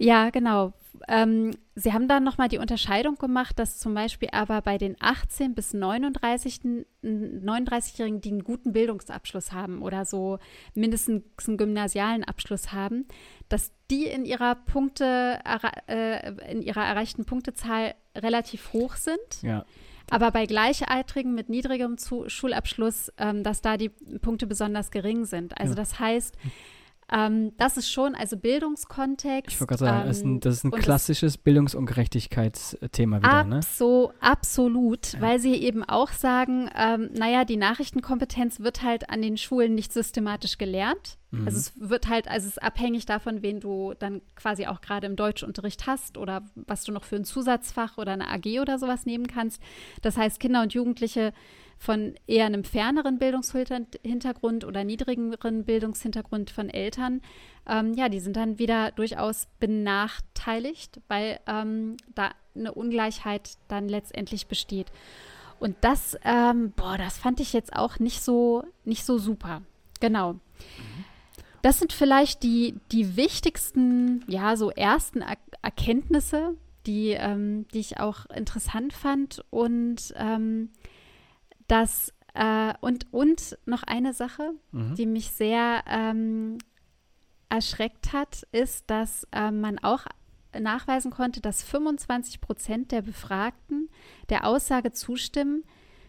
Ja, 0.00 0.30
genau. 0.30 0.72
Ähm, 1.08 1.52
Sie 1.74 1.92
haben 1.92 2.08
dann 2.08 2.24
nochmal 2.24 2.48
die 2.48 2.58
Unterscheidung 2.58 3.16
gemacht, 3.16 3.58
dass 3.58 3.78
zum 3.78 3.94
Beispiel 3.94 4.28
aber 4.32 4.60
bei 4.62 4.76
den 4.78 4.96
18- 4.96 5.54
bis 5.54 5.74
39-Jährigen, 5.74 6.84
39 7.02 8.20
die 8.20 8.28
einen 8.28 8.44
guten 8.44 8.72
Bildungsabschluss 8.72 9.52
haben 9.52 9.82
oder 9.82 10.04
so 10.04 10.38
mindestens 10.74 11.22
einen 11.46 11.56
gymnasialen 11.58 12.24
Abschluss 12.24 12.72
haben, 12.72 13.06
dass 13.48 13.72
die 13.90 14.06
in 14.06 14.24
ihrer 14.24 14.54
Punkte, 14.54 15.38
äh, 15.86 16.50
in 16.50 16.62
ihrer 16.62 16.84
erreichten 16.84 17.24
Punktezahl 17.24 17.94
relativ 18.16 18.72
hoch 18.72 18.96
sind. 18.96 19.42
Ja. 19.42 19.64
Aber 20.10 20.30
bei 20.32 20.46
Gleichaltrigen 20.46 21.34
mit 21.34 21.48
niedrigem 21.48 21.96
Schulabschluss, 22.26 23.12
ähm, 23.18 23.42
dass 23.42 23.60
da 23.62 23.76
die 23.76 23.90
Punkte 23.90 24.46
besonders 24.46 24.90
gering 24.90 25.24
sind. 25.24 25.58
Also 25.58 25.72
ja. 25.72 25.76
das 25.76 25.98
heißt, 26.00 26.36
ähm, 27.12 27.52
das 27.56 27.76
ist 27.76 27.90
schon, 27.90 28.14
also 28.14 28.36
Bildungskontext. 28.36 29.52
Ich 29.52 29.60
wollte 29.60 29.76
gerade 29.76 29.84
sagen, 29.84 30.00
ähm, 30.02 30.06
das 30.06 30.16
ist 30.16 30.24
ein, 30.24 30.30
ähm, 30.30 30.40
das 30.40 30.54
ist 30.54 30.64
ein 30.64 30.70
klassisches 30.70 31.38
Bildungsungerechtigkeitsthema 31.38 33.18
wieder, 33.18 33.44
ne? 33.44 33.60
So, 33.62 34.12
absolut, 34.20 35.14
ja. 35.14 35.20
weil 35.20 35.40
sie 35.40 35.54
eben 35.54 35.82
auch 35.82 36.10
sagen, 36.12 36.70
ähm, 36.76 37.10
naja, 37.12 37.44
die 37.44 37.56
Nachrichtenkompetenz 37.56 38.60
wird 38.60 38.82
halt 38.82 39.10
an 39.10 39.22
den 39.22 39.36
Schulen 39.36 39.74
nicht 39.74 39.92
systematisch 39.92 40.58
gelernt. 40.58 41.18
Mhm. 41.32 41.46
Also 41.46 41.58
es 41.58 41.72
wird 41.76 42.08
halt, 42.08 42.28
also 42.28 42.46
es 42.46 42.56
ist 42.56 42.62
abhängig 42.62 43.06
davon, 43.06 43.42
wen 43.42 43.60
du 43.60 43.94
dann 43.98 44.22
quasi 44.36 44.66
auch 44.66 44.80
gerade 44.80 45.06
im 45.06 45.16
Deutschunterricht 45.16 45.86
hast 45.86 46.16
oder 46.16 46.42
was 46.54 46.84
du 46.84 46.92
noch 46.92 47.04
für 47.04 47.16
ein 47.16 47.24
Zusatzfach 47.24 47.98
oder 47.98 48.12
eine 48.12 48.28
AG 48.28 48.60
oder 48.60 48.78
sowas 48.78 49.06
nehmen 49.06 49.26
kannst. 49.26 49.60
Das 50.02 50.16
heißt, 50.16 50.38
Kinder 50.38 50.62
und 50.62 50.74
Jugendliche 50.74 51.32
von 51.80 52.14
eher 52.26 52.44
einem 52.44 52.62
ferneren 52.62 53.18
Bildungshintergrund 53.18 54.66
oder 54.66 54.84
niedrigeren 54.84 55.64
Bildungshintergrund 55.64 56.50
von 56.50 56.68
Eltern, 56.68 57.22
ähm, 57.66 57.94
ja, 57.94 58.10
die 58.10 58.20
sind 58.20 58.36
dann 58.36 58.58
wieder 58.58 58.90
durchaus 58.90 59.48
benachteiligt, 59.60 61.00
weil 61.08 61.40
ähm, 61.46 61.96
da 62.14 62.32
eine 62.54 62.74
Ungleichheit 62.74 63.56
dann 63.68 63.88
letztendlich 63.88 64.46
besteht. 64.46 64.92
Und 65.58 65.74
das, 65.80 66.18
ähm, 66.22 66.74
boah, 66.76 66.98
das 66.98 67.16
fand 67.16 67.40
ich 67.40 67.54
jetzt 67.54 67.74
auch 67.74 67.98
nicht 67.98 68.20
so, 68.20 68.62
nicht 68.84 69.06
so 69.06 69.16
super. 69.16 69.62
Genau. 70.00 70.34
Das 71.62 71.78
sind 71.78 71.94
vielleicht 71.94 72.42
die, 72.42 72.74
die 72.92 73.16
wichtigsten, 73.16 74.22
ja, 74.28 74.54
so 74.56 74.70
ersten 74.70 75.22
er 75.22 75.38
Erkenntnisse, 75.62 76.56
die, 76.86 77.10
ähm, 77.12 77.66
die 77.72 77.80
ich 77.80 78.00
auch 78.00 78.26
interessant 78.26 78.92
fand. 78.92 79.42
Und 79.48 80.12
ähm, 80.16 80.70
das 81.70 82.12
äh, 82.34 82.74
und, 82.80 83.12
und 83.12 83.58
noch 83.66 83.82
eine 83.82 84.12
Sache, 84.12 84.52
mhm. 84.72 84.94
die 84.94 85.06
mich 85.06 85.30
sehr 85.30 85.84
ähm, 85.86 86.58
erschreckt 87.48 88.12
hat, 88.12 88.46
ist, 88.52 88.90
dass 88.90 89.26
äh, 89.32 89.50
man 89.50 89.78
auch 89.78 90.06
nachweisen 90.58 91.10
konnte, 91.10 91.40
dass 91.40 91.62
25 91.62 92.40
Prozent 92.40 92.92
der 92.92 93.02
Befragten 93.02 93.88
der 94.28 94.46
Aussage 94.46 94.92
zustimmen, 94.92 95.64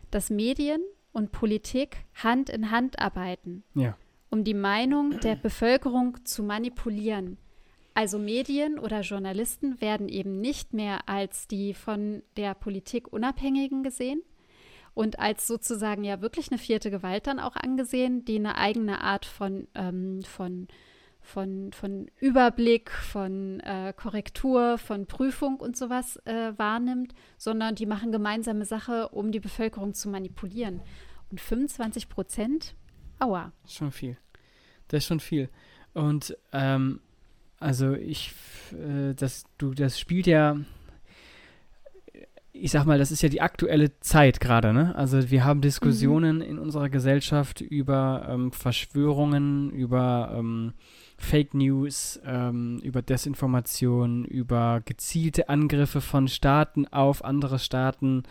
dass 0.10 0.30
Medien 0.30 0.82
und 1.12 1.32
Politik 1.32 2.06
Hand 2.15 2.50
in 2.50 2.72
Hand 2.72 3.00
arbeiten, 3.00 3.63
ja. 3.75 3.98
um 4.30 4.44
die 4.44 4.53
Meinung 4.53 5.20
der 5.20 5.36
Bevölkerung 5.36 6.24
zu 6.25 6.44
manipulieren. 6.44 7.38
Also 7.94 8.18
Medien 8.18 8.80
oder 8.80 9.01
Journalisten 9.01 9.82
werden 9.82 10.08
eben 10.08 10.39
nicht 10.39 10.74
mehr 10.74 11.10
als 11.10 11.48
die 11.48 11.74
von 11.74 12.24
der 12.38 12.56
Politik 12.56 13.12
Unabhängigen 13.12 13.84
gesehen, 13.84 14.22
und 14.93 15.19
als 15.19 15.48
sozusagen 15.48 16.03
ja 16.03 16.21
wirklich 16.21 16.51
eine 16.51 16.57
vierte 16.57 16.91
Gewalt 16.91 17.27
dann 17.27 17.39
auch 17.39 17.55
angesehen, 17.55 18.25
die 18.25 18.36
eine 18.36 18.57
eigene 18.57 19.01
Art 19.01 19.25
von, 19.25 19.67
ähm, 19.74 20.21
von, 20.24 20.67
von, 21.21 21.71
von 21.71 22.10
Überblick, 22.19 22.91
von 22.91 23.62
äh, 23.62 23.93
Korrektur, 23.95 24.77
von 24.77 25.05
Prüfung 25.05 25.57
und 25.57 25.77
sowas 25.77 26.17
äh, 26.25 26.53
wahrnimmt, 26.57 27.13
sondern 27.38 27.75
die 27.75 27.86
machen 27.86 28.12
gemeinsame 28.12 28.65
Sache, 28.65 29.10
um 29.10 29.31
die 29.31 29.39
Bevölkerung 29.39 29.93
zu 29.93 30.10
manipulieren. 30.10 30.81
Und 31.29 31.39
25 31.39 32.10
Prozent, 32.10 32.75
aua. 33.19 33.53
Das 33.62 33.71
ist 33.71 33.77
schon 33.77 33.91
viel. 33.91 34.17
Das 34.89 35.00
ist 35.00 35.07
schon 35.07 35.21
viel. 35.21 35.50
Und 35.93 36.38
ähm, 36.51 37.00
also 37.60 37.93
ich, 37.93 38.33
äh, 38.74 39.13
das, 39.13 39.45
du, 39.57 39.74
das 39.74 40.00
spielt 40.00 40.27
ja 40.27 40.57
ich 42.53 42.72
sag 42.72 42.86
mal, 42.86 42.98
das 42.98 43.12
ist 43.12 43.22
ja 43.22 43.29
die 43.29 43.41
aktuelle 43.41 44.00
Zeit 44.00 44.39
gerade, 44.39 44.74
ne? 44.74 44.93
Also 44.96 45.31
wir 45.31 45.46
haben 45.46 45.62
Diskussionen 45.62 46.38
mhm. 46.38 46.41
in 46.41 46.60
unserer 46.60 46.89
Gesellschaft 46.89 47.62
über 47.62 48.27
ähm, 48.29 48.51
Verschwörungen, 48.51 49.72
über 49.72 50.34
ähm, 50.38 50.74
Fake 51.17 51.53
News, 51.53 52.20
ähm, 52.25 52.79
über 52.84 53.01
Desinformation, 53.01 54.25
über 54.25 54.81
gezielte 54.84 55.50
Angriffe 55.50 56.01
von 56.01 56.27
Staaten 56.27 56.88
auf 56.88 57.24
andere 57.24 57.58
Staaten, 57.58 58.24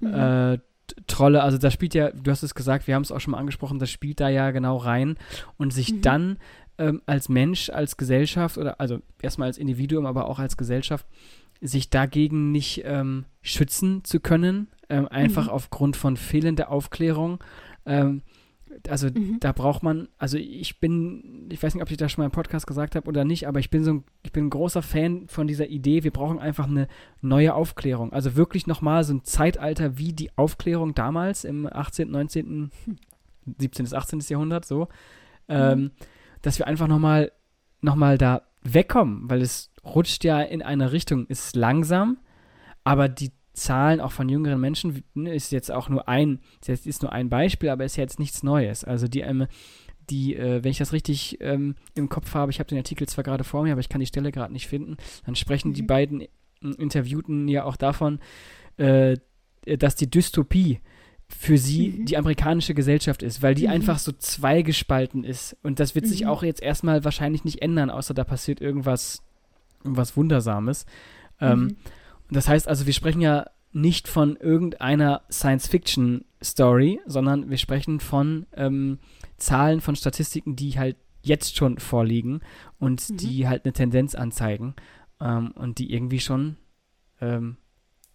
mhm. 0.00 0.14
äh, 0.14 0.58
Trolle, 1.06 1.42
also 1.44 1.56
da 1.56 1.70
spielt 1.70 1.94
ja, 1.94 2.10
du 2.10 2.30
hast 2.32 2.42
es 2.42 2.54
gesagt, 2.54 2.88
wir 2.88 2.96
haben 2.96 3.02
es 3.02 3.12
auch 3.12 3.20
schon 3.20 3.30
mal 3.32 3.38
angesprochen, 3.38 3.78
das 3.78 3.90
spielt 3.90 4.18
da 4.18 4.28
ja 4.28 4.50
genau 4.50 4.76
rein 4.76 5.16
und 5.56 5.72
sich 5.72 5.92
mhm. 5.92 6.00
dann 6.00 6.38
ähm, 6.78 7.02
als 7.06 7.28
Mensch, 7.28 7.70
als 7.70 7.96
Gesellschaft 7.96 8.58
oder 8.58 8.80
also 8.80 9.00
erstmal 9.22 9.46
als 9.46 9.58
Individuum, 9.58 10.06
aber 10.06 10.26
auch 10.26 10.40
als 10.40 10.56
Gesellschaft 10.56 11.06
sich 11.60 11.90
dagegen 11.90 12.52
nicht 12.52 12.82
ähm, 12.84 13.26
schützen 13.42 14.04
zu 14.04 14.20
können, 14.20 14.68
ähm, 14.88 15.08
einfach 15.08 15.44
mhm. 15.44 15.50
aufgrund 15.50 15.96
von 15.96 16.16
fehlender 16.16 16.70
Aufklärung. 16.70 17.42
Ähm, 17.86 18.22
also 18.88 19.08
mhm. 19.08 19.38
da 19.40 19.52
braucht 19.52 19.82
man, 19.82 20.08
also 20.16 20.38
ich 20.38 20.80
bin, 20.80 21.48
ich 21.50 21.62
weiß 21.62 21.74
nicht, 21.74 21.82
ob 21.82 21.90
ich 21.90 21.96
das 21.96 22.12
schon 22.12 22.22
mal 22.22 22.26
im 22.26 22.32
Podcast 22.32 22.66
gesagt 22.66 22.94
habe 22.94 23.08
oder 23.08 23.24
nicht, 23.24 23.48
aber 23.48 23.58
ich 23.58 23.70
bin 23.70 23.84
so 23.84 23.94
ein, 23.94 24.04
ich 24.22 24.32
bin 24.32 24.46
ein 24.46 24.50
großer 24.50 24.82
Fan 24.82 25.28
von 25.28 25.46
dieser 25.46 25.68
Idee, 25.68 26.04
wir 26.04 26.12
brauchen 26.12 26.38
einfach 26.38 26.68
eine 26.68 26.88
neue 27.20 27.54
Aufklärung. 27.54 28.12
Also 28.12 28.36
wirklich 28.36 28.66
nochmal 28.66 29.04
so 29.04 29.14
ein 29.14 29.24
Zeitalter 29.24 29.98
wie 29.98 30.12
die 30.12 30.30
Aufklärung 30.36 30.94
damals 30.94 31.44
im 31.44 31.66
18., 31.70 32.10
19., 32.10 32.70
17. 33.58 33.84
bis 33.84 33.94
18. 33.94 34.20
Jahrhundert, 34.28 34.64
so, 34.64 34.82
mhm. 34.82 34.86
ähm, 35.48 35.90
dass 36.42 36.58
wir 36.58 36.66
einfach 36.66 36.86
nochmal 36.86 37.32
noch 37.82 37.96
mal 37.96 38.18
da 38.18 38.42
wegkommen, 38.62 39.28
weil 39.28 39.40
es 39.40 39.69
rutscht 39.84 40.24
ja 40.24 40.40
in 40.40 40.62
eine 40.62 40.92
Richtung, 40.92 41.26
ist 41.26 41.56
langsam, 41.56 42.18
aber 42.84 43.08
die 43.08 43.32
Zahlen 43.52 44.00
auch 44.00 44.12
von 44.12 44.28
jüngeren 44.28 44.60
Menschen 44.60 45.02
ne, 45.14 45.34
ist 45.34 45.52
jetzt 45.52 45.70
auch 45.70 45.88
nur 45.88 46.08
ein, 46.08 46.40
ist, 46.66 46.86
ist 46.86 47.02
nur 47.02 47.12
ein 47.12 47.28
Beispiel, 47.28 47.68
aber 47.68 47.84
ist 47.84 47.96
jetzt 47.96 48.18
nichts 48.18 48.42
Neues. 48.42 48.84
Also 48.84 49.08
die, 49.08 49.20
ähm, 49.20 49.46
die, 50.08 50.36
äh, 50.36 50.62
wenn 50.62 50.70
ich 50.70 50.78
das 50.78 50.92
richtig 50.92 51.38
ähm, 51.40 51.74
im 51.94 52.08
Kopf 52.08 52.34
habe, 52.34 52.50
ich 52.50 52.58
habe 52.58 52.68
den 52.68 52.78
Artikel 52.78 53.08
zwar 53.08 53.24
gerade 53.24 53.44
vor 53.44 53.62
mir, 53.62 53.72
aber 53.72 53.80
ich 53.80 53.88
kann 53.88 54.00
die 54.00 54.06
Stelle 54.06 54.32
gerade 54.32 54.52
nicht 54.52 54.68
finden, 54.68 54.96
dann 55.26 55.36
sprechen 55.36 55.70
mhm. 55.70 55.74
die 55.74 55.82
beiden 55.82 56.26
Interviewten 56.60 57.48
ja 57.48 57.64
auch 57.64 57.76
davon, 57.76 58.20
äh, 58.76 59.16
dass 59.64 59.94
die 59.94 60.10
Dystopie 60.10 60.80
für 61.28 61.58
sie 61.58 61.90
mhm. 61.90 62.06
die 62.06 62.16
amerikanische 62.16 62.74
Gesellschaft 62.74 63.22
ist, 63.22 63.42
weil 63.42 63.54
die 63.54 63.66
mhm. 63.66 63.74
einfach 63.74 63.98
so 63.98 64.12
zweigespalten 64.12 65.24
ist. 65.24 65.56
Und 65.62 65.80
das 65.80 65.94
wird 65.94 66.06
sich 66.06 66.22
mhm. 66.22 66.28
auch 66.28 66.42
jetzt 66.42 66.62
erstmal 66.62 67.04
wahrscheinlich 67.04 67.44
nicht 67.44 67.62
ändern, 67.62 67.90
außer 67.90 68.14
da 68.14 68.24
passiert 68.24 68.60
irgendwas 68.60 69.22
was 69.82 70.16
Wundersames. 70.16 70.86
Ähm, 71.40 71.60
mhm. 71.60 71.76
das 72.30 72.48
heißt 72.48 72.68
also, 72.68 72.86
wir 72.86 72.92
sprechen 72.92 73.20
ja 73.20 73.46
nicht 73.72 74.08
von 74.08 74.36
irgendeiner 74.36 75.22
Science-Fiction-Story, 75.30 77.00
sondern 77.06 77.50
wir 77.50 77.58
sprechen 77.58 78.00
von 78.00 78.46
ähm, 78.54 78.98
Zahlen, 79.36 79.80
von 79.80 79.96
Statistiken, 79.96 80.56
die 80.56 80.78
halt 80.78 80.96
jetzt 81.22 81.56
schon 81.56 81.78
vorliegen 81.78 82.40
und 82.78 83.08
mhm. 83.10 83.16
die 83.18 83.48
halt 83.48 83.64
eine 83.64 83.72
Tendenz 83.72 84.14
anzeigen 84.14 84.74
ähm, 85.20 85.52
und 85.52 85.78
die 85.78 85.92
irgendwie 85.92 86.20
schon, 86.20 86.56
ähm, 87.20 87.56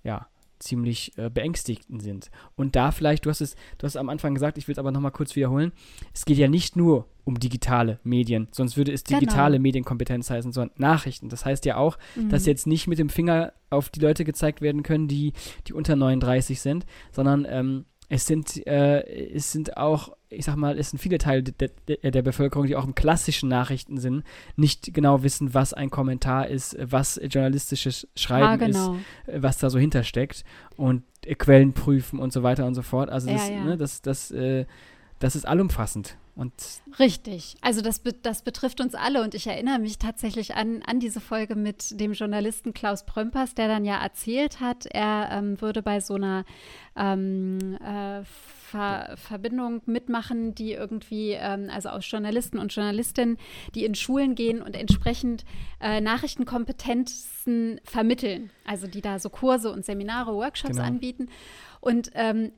ja, 0.04 0.28
ziemlich 0.60 1.18
äh, 1.18 1.30
beängstigend 1.30 2.02
sind. 2.02 2.32
Und 2.56 2.76
da 2.76 2.92
vielleicht, 2.92 3.26
du 3.26 3.30
hast 3.30 3.42
es, 3.42 3.56
du 3.78 3.86
hast 3.86 3.98
am 3.98 4.10
Anfang 4.10 4.34
gesagt, 4.34 4.58
ich 4.58 4.68
will 4.68 4.74
es 4.74 4.80
aber 4.80 4.92
nochmal 4.92 5.12
kurz 5.12 5.36
wiederholen, 5.36 5.72
es 6.14 6.26
geht 6.26 6.38
ja 6.38 6.48
nicht 6.48 6.76
nur 6.76 7.08
um 7.24 7.40
digitale 7.40 8.00
Medien, 8.04 8.48
sonst 8.52 8.78
würde 8.78 8.92
es 8.92 9.04
genau. 9.04 9.20
digitale 9.20 9.54
genau. 9.54 9.64
Medienkompetenz 9.64 10.30
heißen, 10.30 10.52
sondern 10.52 10.76
Nachrichten. 10.78 11.30
Das 11.30 11.44
heißt 11.44 11.66
ja 11.66 11.78
auch, 11.78 11.98
mhm. 12.16 12.30
dass 12.30 12.46
jetzt 12.46 12.68
nicht 12.68 12.88
mit 12.88 13.00
dem 13.00 13.10
Finger 13.10 13.54
auf 13.70 13.90
die 13.90 14.00
Leute 14.00 14.24
gezeigt 14.24 14.62
werden 14.62 14.84
können, 14.84 15.08
die, 15.08 15.34
die 15.68 15.74
unter 15.74 15.96
39 15.96 16.62
sind, 16.62 16.86
sondern 17.12 17.46
ähm, 17.50 17.86
es 18.10 18.28
sind, 18.28 18.66
äh, 18.68 19.02
es 19.34 19.52
sind 19.52 19.78
auch, 19.78 20.16
ich 20.30 20.46
sag 20.46 20.56
mal, 20.56 20.78
es 20.78 20.92
sind 20.92 21.00
viele 21.00 21.18
Teile 21.18 21.44
de, 21.44 21.72
de, 21.88 22.12
der 22.12 22.22
Bevölkerung, 22.22 22.68
die 22.68 22.76
auch 22.76 22.86
im 22.86 22.96
klassischen 22.96 23.50
Nachrichten 23.50 23.98
sind, 23.98 24.24
nicht 24.56 24.94
genau 24.94 25.24
wissen, 25.24 25.54
was 25.54 25.74
ein 25.74 25.90
Kommentar 25.90 26.48
ist, 26.48 26.78
was 26.80 27.20
journalistisches 27.30 28.08
Schreiben 28.16 28.46
ah, 28.46 28.56
genau. 28.58 28.94
ist, 28.94 29.34
äh, 29.34 29.44
was 29.44 29.58
da 29.58 29.70
so 29.70 29.80
hintersteckt 29.80 30.44
und 30.76 31.04
äh, 31.26 31.36
Quellen 31.36 31.74
prüfen 31.74 32.20
und 32.20 32.32
so 32.32 32.44
weiter 32.44 32.66
und 32.66 32.76
so 32.76 32.82
fort. 32.82 33.10
Also 33.10 33.30
das, 33.30 33.50
ja, 33.50 33.56
ja. 33.56 33.64
Ne, 33.64 33.78
das, 33.78 34.02
das, 34.02 34.32
äh, 34.32 34.66
das 35.20 35.36
ist 35.36 35.48
allumfassend. 35.48 36.18
Und 36.36 36.54
Richtig. 37.00 37.56
Also 37.62 37.82
das, 37.82 38.02
das 38.22 38.42
betrifft 38.42 38.82
uns 38.82 38.94
alle 38.94 39.24
und 39.24 39.34
ich 39.34 39.48
erinnere 39.48 39.80
mich 39.80 39.98
tatsächlich 39.98 40.56
an, 40.56 40.84
an 40.86 41.00
diese 41.00 41.22
Folge 41.22 41.56
mit 41.56 42.00
dem 42.00 42.12
Journalisten 42.12 42.74
Klaus 42.74 43.06
Prömpers, 43.06 43.56
der 43.56 43.70
dann 43.70 43.86
ja 43.86 44.02
erzählt 44.02 44.60
hat, 44.60 44.86
er 44.86 45.30
ähm, 45.32 45.62
würde 45.62 45.82
bei 45.82 46.02
so 46.02 46.16
einer 46.16 46.44
ähm, 46.98 47.78
äh, 47.82 48.24
Ver 48.24 49.16
Verbindung 49.16 49.82
mitmachen, 49.86 50.56
die 50.56 50.74
irgendwie, 50.74 51.32
ähm, 51.32 51.70
also 51.72 51.90
aus 51.90 52.10
Journalisten 52.10 52.58
und 52.58 52.74
Journalistinnen, 52.74 53.38
die 53.74 53.86
in 53.86 53.96
Schulen 53.96 54.36
gehen 54.36 54.62
und 54.62 54.76
entsprechend 54.76 55.46
äh, 55.80 56.02
Nachrichtenkompetenzen 56.02 57.80
vermitteln. 57.86 58.50
Also 58.66 58.88
die 58.88 59.02
da 59.02 59.20
so 59.20 59.30
Kurse 59.30 59.72
und 59.72 59.86
Seminare, 59.86 60.34
Workshops 60.34 60.76
genau. 60.76 60.88
anbieten. 60.88 61.30
Und 61.80 62.10
ähm, 62.16 62.52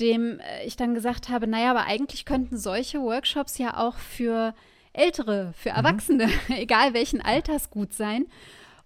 dem 0.00 0.40
äh, 0.40 0.64
ich 0.64 0.76
dann 0.76 0.94
gesagt 0.94 1.28
habe, 1.28 1.46
naja, 1.46 1.70
aber 1.70 1.84
eigentlich 1.86 2.24
könnten 2.24 2.56
solche 2.56 3.00
Workshops 3.00 3.58
ja 3.58 3.76
auch 3.76 3.96
für 3.96 4.54
Ältere, 4.92 5.52
für 5.56 5.70
mhm. 5.70 5.76
Erwachsene, 5.76 6.26
mhm. 6.26 6.32
egal 6.54 6.94
welchen 6.94 7.20
Alters 7.20 7.70
gut 7.70 7.92
sein. 7.92 8.26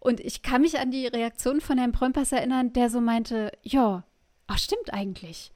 Und 0.01 0.21
ich 0.21 0.43
kann 0.43 0.63
mich 0.63 0.79
an 0.79 0.91
die 0.91 1.07
Reaktion 1.07 1.61
von 1.61 1.79
Herrn 1.79 1.93
Prömpers 1.93 2.33
erinnern, 2.33 2.73
der 2.75 2.91
so 2.91 3.01
meinte, 3.01 3.53
ja, 3.63 4.05
ach 4.47 4.59
stimmt 4.59 4.93
eigentlich. 4.93 5.51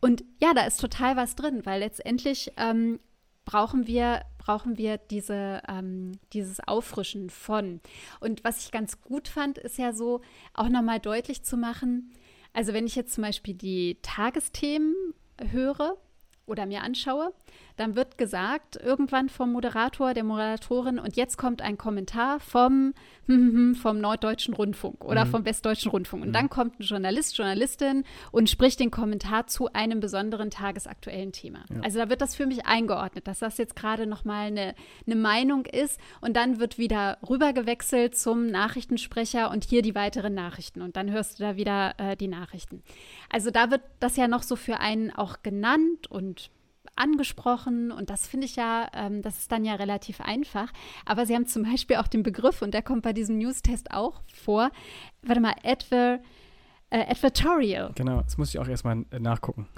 Und 0.00 0.24
ja, 0.42 0.54
da 0.54 0.62
ist 0.66 0.80
total 0.80 1.16
was 1.16 1.36
drin, 1.36 1.64
weil 1.64 1.80
letztendlich 1.80 2.52
ähm, 2.56 2.98
brauchen 3.44 3.86
wir, 3.86 4.22
brauchen 4.38 4.76
wir 4.76 4.98
diese, 4.98 5.62
ähm, 5.68 6.18
dieses 6.32 6.60
Auffrischen 6.66 7.30
von. 7.30 7.80
Und 8.20 8.44
was 8.44 8.64
ich 8.64 8.72
ganz 8.72 9.00
gut 9.00 9.28
fand, 9.28 9.56
ist 9.56 9.78
ja 9.78 9.92
so, 9.92 10.20
auch 10.52 10.68
nochmal 10.68 11.00
deutlich 11.00 11.44
zu 11.44 11.56
machen, 11.56 12.10
also 12.56 12.72
wenn 12.72 12.86
ich 12.86 12.96
jetzt 12.96 13.12
zum 13.12 13.22
Beispiel 13.22 13.52
die 13.52 13.98
Tagesthemen 14.00 14.94
höre 15.50 15.98
oder 16.46 16.64
mir 16.64 16.82
anschaue, 16.82 17.34
dann 17.76 17.94
wird 17.94 18.16
gesagt, 18.16 18.76
irgendwann 18.76 19.28
vom 19.28 19.52
Moderator, 19.52 20.14
der 20.14 20.24
Moderatorin, 20.24 20.98
und 20.98 21.16
jetzt 21.16 21.36
kommt 21.36 21.60
ein 21.60 21.76
Kommentar 21.76 22.40
vom, 22.40 22.94
vom 23.82 24.00
Norddeutschen 24.00 24.54
Rundfunk 24.54 25.04
oder 25.04 25.26
mhm. 25.26 25.30
vom 25.30 25.44
Westdeutschen 25.44 25.90
Rundfunk. 25.90 26.22
Und 26.22 26.28
mhm. 26.30 26.34
dann 26.34 26.48
kommt 26.48 26.80
ein 26.80 26.84
Journalist, 26.84 27.36
Journalistin 27.36 28.04
und 28.32 28.48
spricht 28.48 28.80
den 28.80 28.90
Kommentar 28.90 29.46
zu 29.46 29.72
einem 29.72 30.00
besonderen 30.00 30.50
tagesaktuellen 30.50 31.32
Thema. 31.32 31.64
Ja. 31.68 31.80
Also 31.82 31.98
da 31.98 32.08
wird 32.08 32.22
das 32.22 32.34
für 32.34 32.46
mich 32.46 32.66
eingeordnet, 32.66 33.26
dass 33.26 33.40
das 33.40 33.58
jetzt 33.58 33.76
gerade 33.76 34.06
nochmal 34.06 34.46
eine, 34.46 34.74
eine 35.06 35.16
Meinung 35.16 35.66
ist 35.66 36.00
und 36.20 36.36
dann 36.36 36.58
wird 36.58 36.78
wieder 36.78 37.18
rübergewechselt 37.28 38.16
zum 38.16 38.46
Nachrichtensprecher 38.46 39.50
und 39.50 39.64
hier 39.64 39.82
die 39.82 39.94
weiteren 39.94 40.34
Nachrichten. 40.34 40.80
Und 40.80 40.96
dann 40.96 41.10
hörst 41.10 41.38
du 41.38 41.42
da 41.42 41.56
wieder 41.56 41.94
äh, 41.98 42.16
die 42.16 42.28
Nachrichten. 42.28 42.82
Also 43.30 43.50
da 43.50 43.70
wird 43.70 43.82
das 44.00 44.16
ja 44.16 44.28
noch 44.28 44.42
so 44.42 44.56
für 44.56 44.80
einen 44.80 45.10
auch 45.10 45.42
genannt 45.42 46.10
und 46.10 46.50
angesprochen 46.96 47.90
und 47.90 48.10
das 48.10 48.26
finde 48.26 48.46
ich 48.46 48.56
ja, 48.56 48.88
ähm, 48.94 49.22
das 49.22 49.38
ist 49.38 49.50
dann 49.52 49.64
ja 49.64 49.74
relativ 49.74 50.20
einfach. 50.20 50.72
Aber 51.04 51.26
sie 51.26 51.34
haben 51.34 51.46
zum 51.46 51.64
Beispiel 51.64 51.96
auch 51.96 52.08
den 52.08 52.22
Begriff, 52.22 52.62
und 52.62 52.74
der 52.74 52.82
kommt 52.82 53.02
bei 53.02 53.12
diesem 53.12 53.38
News-Test 53.38 53.90
auch 53.90 54.22
vor, 54.32 54.70
warte 55.22 55.40
mal, 55.40 55.54
Adver, 55.64 56.20
äh, 56.90 57.10
Advertorial. 57.10 57.92
Genau, 57.94 58.22
das 58.22 58.38
muss 58.38 58.50
ich 58.50 58.58
auch 58.58 58.68
erstmal 58.68 59.04
äh, 59.10 59.18
nachgucken. 59.18 59.68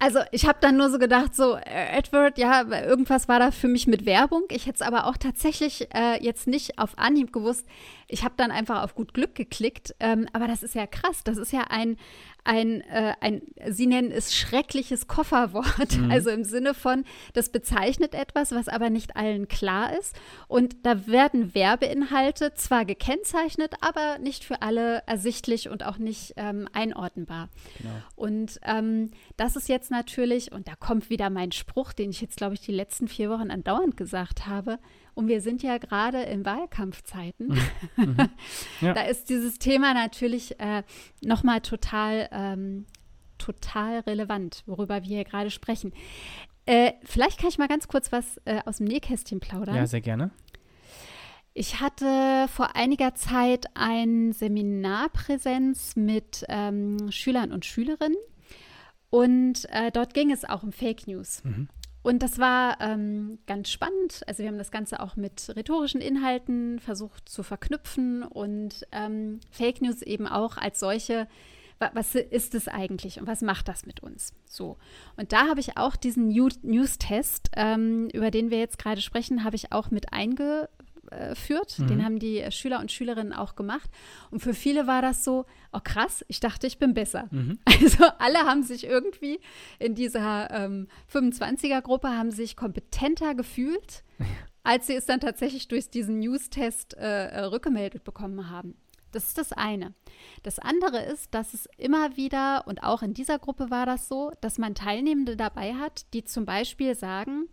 Also 0.00 0.18
ich 0.32 0.46
habe 0.46 0.58
dann 0.60 0.76
nur 0.76 0.90
so 0.90 0.98
gedacht, 0.98 1.34
so 1.34 1.54
äh, 1.54 1.96
Edward, 1.96 2.36
ja, 2.36 2.62
irgendwas 2.82 3.26
war 3.26 3.38
da 3.38 3.50
für 3.50 3.68
mich 3.68 3.86
mit 3.86 4.04
Werbung. 4.04 4.42
Ich 4.50 4.66
hätte 4.66 4.74
es 4.74 4.82
aber 4.82 5.06
auch 5.06 5.16
tatsächlich 5.16 5.88
äh, 5.94 6.22
jetzt 6.22 6.46
nicht 6.46 6.78
auf 6.78 6.98
Anhieb 6.98 7.32
gewusst. 7.32 7.66
Ich 8.06 8.22
habe 8.22 8.34
dann 8.36 8.50
einfach 8.50 8.82
auf 8.82 8.94
gut 8.94 9.14
Glück 9.14 9.34
geklickt. 9.34 9.94
Ähm, 10.00 10.26
aber 10.34 10.46
das 10.46 10.62
ist 10.62 10.74
ja 10.74 10.86
krass. 10.86 11.24
Das 11.24 11.38
ist 11.38 11.52
ja 11.52 11.62
ein, 11.70 11.96
ein, 12.44 12.82
äh, 12.82 13.14
ein, 13.20 13.42
Sie 13.68 13.86
nennen 13.86 14.10
es 14.10 14.34
schreckliches 14.34 15.06
Kofferwort. 15.06 15.96
Mhm. 15.98 16.10
Also 16.10 16.30
im 16.30 16.44
Sinne 16.44 16.74
von, 16.74 17.04
das 17.32 17.48
bezeichnet 17.48 18.14
etwas, 18.14 18.52
was 18.52 18.68
aber 18.68 18.90
nicht 18.90 19.16
allen 19.16 19.48
klar 19.48 19.98
ist. 19.98 20.14
Und 20.46 20.84
da 20.84 21.06
werden 21.06 21.54
Werbeinhalte 21.54 22.54
zwar 22.54 22.84
gekennzeichnet, 22.84 23.74
aber 23.80 24.18
nicht 24.18 24.44
für 24.44 24.62
alle 24.62 25.02
ersichtlich 25.06 25.68
und 25.68 25.84
auch 25.84 25.98
nicht 25.98 26.34
ähm, 26.36 26.68
einordnbar. 26.72 27.48
Genau. 27.78 27.94
Und 28.14 28.60
ähm, 28.62 29.10
das 29.36 29.56
ist 29.56 29.68
jetzt 29.68 29.90
natürlich, 29.90 30.52
und 30.52 30.68
da 30.68 30.74
kommt 30.76 31.10
wieder 31.10 31.30
mein 31.30 31.52
Spruch, 31.52 31.92
den 31.92 32.10
ich 32.10 32.20
jetzt, 32.20 32.36
glaube 32.36 32.54
ich, 32.54 32.60
die 32.60 32.72
letzten 32.72 33.08
vier 33.08 33.30
Wochen 33.30 33.50
andauernd 33.50 33.96
gesagt 33.96 34.46
habe, 34.46 34.78
und 35.14 35.28
wir 35.28 35.40
sind 35.40 35.62
ja 35.62 35.78
gerade 35.78 36.22
in 36.22 36.44
Wahlkampfzeiten. 36.44 37.48
Mhm. 37.48 37.58
Mhm. 37.96 38.16
Ja. 38.80 38.92
da 38.92 39.02
ist 39.02 39.28
dieses 39.28 39.58
Thema 39.58 39.94
natürlich 39.94 40.58
äh, 40.58 40.82
nochmal 41.22 41.60
total, 41.60 42.28
ähm, 42.32 42.86
total 43.38 44.00
relevant, 44.00 44.62
worüber 44.66 45.02
wir 45.02 45.08
hier 45.16 45.24
gerade 45.24 45.50
sprechen. 45.50 45.92
Äh, 46.66 46.92
vielleicht 47.04 47.38
kann 47.38 47.48
ich 47.50 47.58
mal 47.58 47.68
ganz 47.68 47.88
kurz 47.88 48.10
was 48.10 48.40
äh, 48.46 48.60
aus 48.64 48.78
dem 48.78 48.86
Nähkästchen 48.86 49.40
plaudern. 49.40 49.76
Ja, 49.76 49.86
sehr 49.86 50.00
gerne. 50.00 50.30
Ich 51.52 51.80
hatte 51.80 52.48
vor 52.48 52.74
einiger 52.74 53.14
Zeit 53.14 53.66
ein 53.74 54.32
Seminarpräsenz 54.32 55.94
mit 55.94 56.44
ähm, 56.48 57.12
Schülern 57.12 57.52
und 57.52 57.64
Schülerinnen 57.64 58.18
und 59.10 59.66
äh, 59.70 59.92
dort 59.92 60.14
ging 60.14 60.32
es 60.32 60.44
auch 60.44 60.64
um 60.64 60.72
Fake 60.72 61.06
News. 61.06 61.44
Mhm. 61.44 61.68
Und 62.04 62.22
das 62.22 62.38
war 62.38 62.82
ähm, 62.82 63.38
ganz 63.46 63.70
spannend. 63.70 64.20
Also 64.26 64.42
wir 64.42 64.50
haben 64.50 64.58
das 64.58 64.70
Ganze 64.70 65.00
auch 65.00 65.16
mit 65.16 65.50
rhetorischen 65.56 66.02
Inhalten 66.02 66.78
versucht 66.78 67.26
zu 67.26 67.42
verknüpfen 67.42 68.22
und 68.22 68.86
ähm, 68.92 69.40
Fake 69.50 69.80
News 69.80 70.02
eben 70.02 70.26
auch 70.26 70.58
als 70.58 70.78
solche. 70.78 71.26
Was 71.92 72.14
ist 72.14 72.54
es 72.54 72.68
eigentlich 72.68 73.20
und 73.20 73.26
was 73.26 73.40
macht 73.40 73.68
das 73.68 73.84
mit 73.84 74.02
uns? 74.02 74.32
So. 74.46 74.76
Und 75.16 75.32
da 75.32 75.48
habe 75.48 75.60
ich 75.60 75.76
auch 75.76 75.96
diesen 75.96 76.28
News-Test, 76.28 77.50
ähm, 77.56 78.08
über 78.12 78.30
den 78.30 78.50
wir 78.50 78.58
jetzt 78.58 78.78
gerade 78.78 79.00
sprechen, 79.00 79.42
habe 79.42 79.56
ich 79.56 79.72
auch 79.72 79.90
mit 79.90 80.12
einge 80.12 80.68
äh, 81.10 81.34
führt. 81.34 81.78
Mhm. 81.78 81.86
Den 81.86 82.04
haben 82.04 82.18
die 82.18 82.44
Schüler 82.50 82.80
und 82.80 82.92
Schülerinnen 82.92 83.32
auch 83.32 83.54
gemacht. 83.56 83.90
Und 84.30 84.40
für 84.40 84.54
viele 84.54 84.86
war 84.86 85.02
das 85.02 85.24
so, 85.24 85.46
oh 85.72 85.80
krass, 85.82 86.24
ich 86.28 86.40
dachte, 86.40 86.66
ich 86.66 86.78
bin 86.78 86.94
besser. 86.94 87.28
Mhm. 87.30 87.58
Also 87.84 88.04
alle 88.18 88.38
haben 88.38 88.62
sich 88.62 88.86
irgendwie 88.86 89.40
in 89.78 89.94
dieser 89.94 90.50
ähm, 90.50 90.88
25er-Gruppe 91.12 92.08
haben 92.08 92.30
sich 92.30 92.56
kompetenter 92.56 93.34
gefühlt, 93.34 94.04
als 94.62 94.86
sie 94.86 94.94
es 94.94 95.06
dann 95.06 95.20
tatsächlich 95.20 95.68
durch 95.68 95.90
diesen 95.90 96.18
News-Test 96.20 96.96
äh, 96.96 97.26
äh, 97.26 97.40
rückgemeldet 97.40 98.04
bekommen 98.04 98.48
haben. 98.48 98.74
Das 99.12 99.24
ist 99.24 99.38
das 99.38 99.52
eine. 99.52 99.94
Das 100.42 100.58
andere 100.58 101.00
ist, 101.00 101.34
dass 101.34 101.54
es 101.54 101.68
immer 101.78 102.16
wieder, 102.16 102.64
und 102.66 102.82
auch 102.82 103.02
in 103.02 103.14
dieser 103.14 103.38
Gruppe 103.38 103.70
war 103.70 103.86
das 103.86 104.08
so, 104.08 104.32
dass 104.40 104.58
man 104.58 104.74
Teilnehmende 104.74 105.36
dabei 105.36 105.74
hat, 105.74 106.06
die 106.14 106.24
zum 106.24 106.44
Beispiel 106.44 106.96
sagen, 106.96 107.48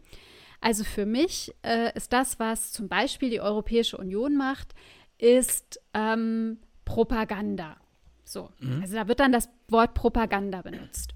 also 0.62 0.84
für 0.84 1.08
mich 1.08 1.54
äh, 1.63 1.91
ist 1.97 2.13
das, 2.13 2.39
was 2.39 2.71
zum 2.71 2.88
Beispiel 2.88 3.32
die 3.32 3.41
Europäische 3.41 3.97
Union 3.97 4.38
macht, 4.38 4.74
ist 5.17 5.82
ähm, 5.93 6.60
Propaganda. 6.86 7.78
So, 8.24 8.50
mhm. 8.60 8.82
also 8.82 8.95
da 8.95 9.08
wird 9.08 9.19
dann 9.19 9.32
das 9.32 9.50
Wort 9.67 9.95
Propaganda 9.95 10.62
benutzt. 10.62 11.15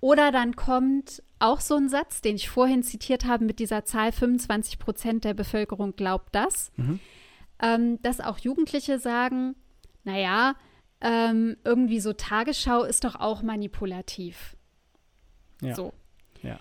Oder 0.00 0.32
dann 0.32 0.56
kommt 0.56 1.22
auch 1.38 1.60
so 1.60 1.76
ein 1.76 1.90
Satz, 1.90 2.22
den 2.22 2.36
ich 2.36 2.48
vorhin 2.48 2.82
zitiert 2.82 3.26
habe 3.26 3.44
mit 3.44 3.58
dieser 3.58 3.84
Zahl, 3.84 4.12
25 4.12 4.78
Prozent 4.78 5.24
der 5.24 5.34
Bevölkerung 5.34 5.94
glaubt 5.94 6.34
das, 6.34 6.72
mhm. 6.76 7.00
ähm, 7.62 8.02
dass 8.02 8.20
auch 8.20 8.38
Jugendliche 8.38 8.98
sagen, 8.98 9.56
naja, 10.04 10.54
ähm, 11.02 11.56
irgendwie 11.64 12.00
so 12.00 12.14
Tagesschau 12.14 12.84
ist 12.84 13.04
doch 13.04 13.16
auch 13.16 13.42
manipulativ. 13.42 14.56
Ja. 15.60 15.74
So. 15.74 15.92
Ja. 16.42 16.58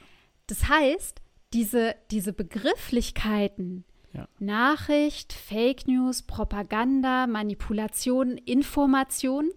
Das 0.48 0.68
heißt, 0.68 1.22
diese, 1.54 1.96
diese 2.12 2.34
Begrifflichkeiten, 2.34 3.84
ja. 4.14 4.28
Nachricht, 4.40 5.34
Fake 5.34 5.88
News, 5.88 6.24
Propaganda, 6.24 7.28
Manipulation, 7.28 8.38
Information, 8.38 9.52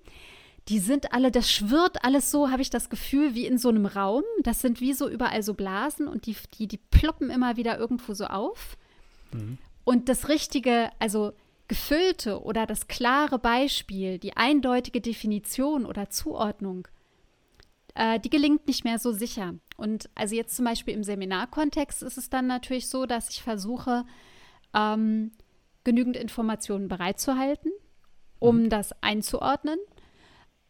die 0.69 0.79
sind 0.79 1.13
alle, 1.13 1.31
das 1.31 1.51
schwirrt 1.51 2.05
alles 2.05 2.31
so, 2.31 2.51
habe 2.51 2.63
ich 2.63 2.71
das 2.71 2.89
Gefühl, 2.89 3.35
wie 3.35 3.47
in 3.47 3.59
so 3.59 3.69
einem 3.69 3.87
Raum. 3.87 4.23
Das 4.43 4.61
sind 4.61 4.81
wie 4.81 4.93
so 4.93 5.09
überall 5.09 5.43
so 5.43 5.55
Blasen 5.55 6.07
und 6.07 6.27
die, 6.27 6.37
die, 6.59 6.69
die 6.69 6.77
ploppen 6.77 7.31
immer 7.31 7.57
wieder 7.57 7.79
irgendwo 7.79 8.15
so 8.15 8.27
auf. 8.27 8.77
Mhm. 9.33 9.59
Und 9.85 10.09
das 10.09 10.29
richtige, 10.29 10.91
also 11.01 11.33
gefüllte 11.67 12.43
oder 12.43 12.67
das 12.67 12.87
klare 12.87 13.39
Beispiel, 13.39 14.19
die 14.19 14.37
eindeutige 14.37 15.01
Definition 15.01 15.85
oder 15.85 16.11
Zuordnung, 16.11 16.87
äh, 17.95 18.19
die 18.21 18.31
gelingt 18.31 18.67
nicht 18.67 18.85
mehr 18.85 18.99
so 18.99 19.13
sicher. 19.13 19.55
Und 19.77 20.09
also 20.15 20.35
jetzt 20.35 20.57
zum 20.57 20.65
Beispiel 20.65 20.95
im 20.95 21.05
Seminarkontext 21.05 22.03
ist 22.03 22.19
es 22.19 22.31
dann 22.31 22.47
natürlich 22.47 22.89
so, 22.89 23.07
dass 23.07 23.31
ich 23.31 23.43
versuche, 23.43 24.05
ähm, 24.75 25.33
genügend 25.85 26.17
Informationen 26.17 26.89
bereitzuhalten, 26.89 27.73
um 28.39 28.65
mhm. 28.65 28.69
das 28.71 28.93
einzuordnen, 29.03 29.79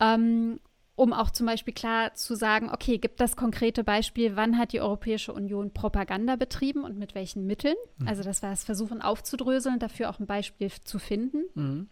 ähm, 0.01 0.59
um 0.95 1.13
auch 1.13 1.31
zum 1.31 1.47
Beispiel 1.47 1.75
klar 1.75 2.15
zu 2.15 2.35
sagen, 2.35 2.71
okay, 2.71 2.99
gibt 2.99 3.21
das 3.21 3.37
konkrete 3.37 3.83
Beispiel, 3.83 4.37
wann 4.37 4.59
hat 4.59 4.73
die 4.73 4.81
Europäische 4.81 5.33
Union 5.33 5.73
Propaganda 5.73 6.37
betrieben 6.37 6.85
und 6.85 6.99
mit 6.99 7.15
welchen 7.15 7.47
Mitteln? 7.47 7.77
Mhm. 7.99 8.09
Also 8.09 8.23
das 8.23 8.43
war 8.43 8.53
es 8.53 8.65
versuchen 8.65 9.01
aufzudröseln, 9.01 9.79
dafür 9.79 10.11
auch 10.11 10.19
ein 10.19 10.27
Beispiel 10.27 10.71
zu 10.85 10.99
finden. 10.99 11.45
Mhm. 11.55 11.89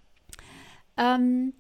Ähm, 0.97 1.55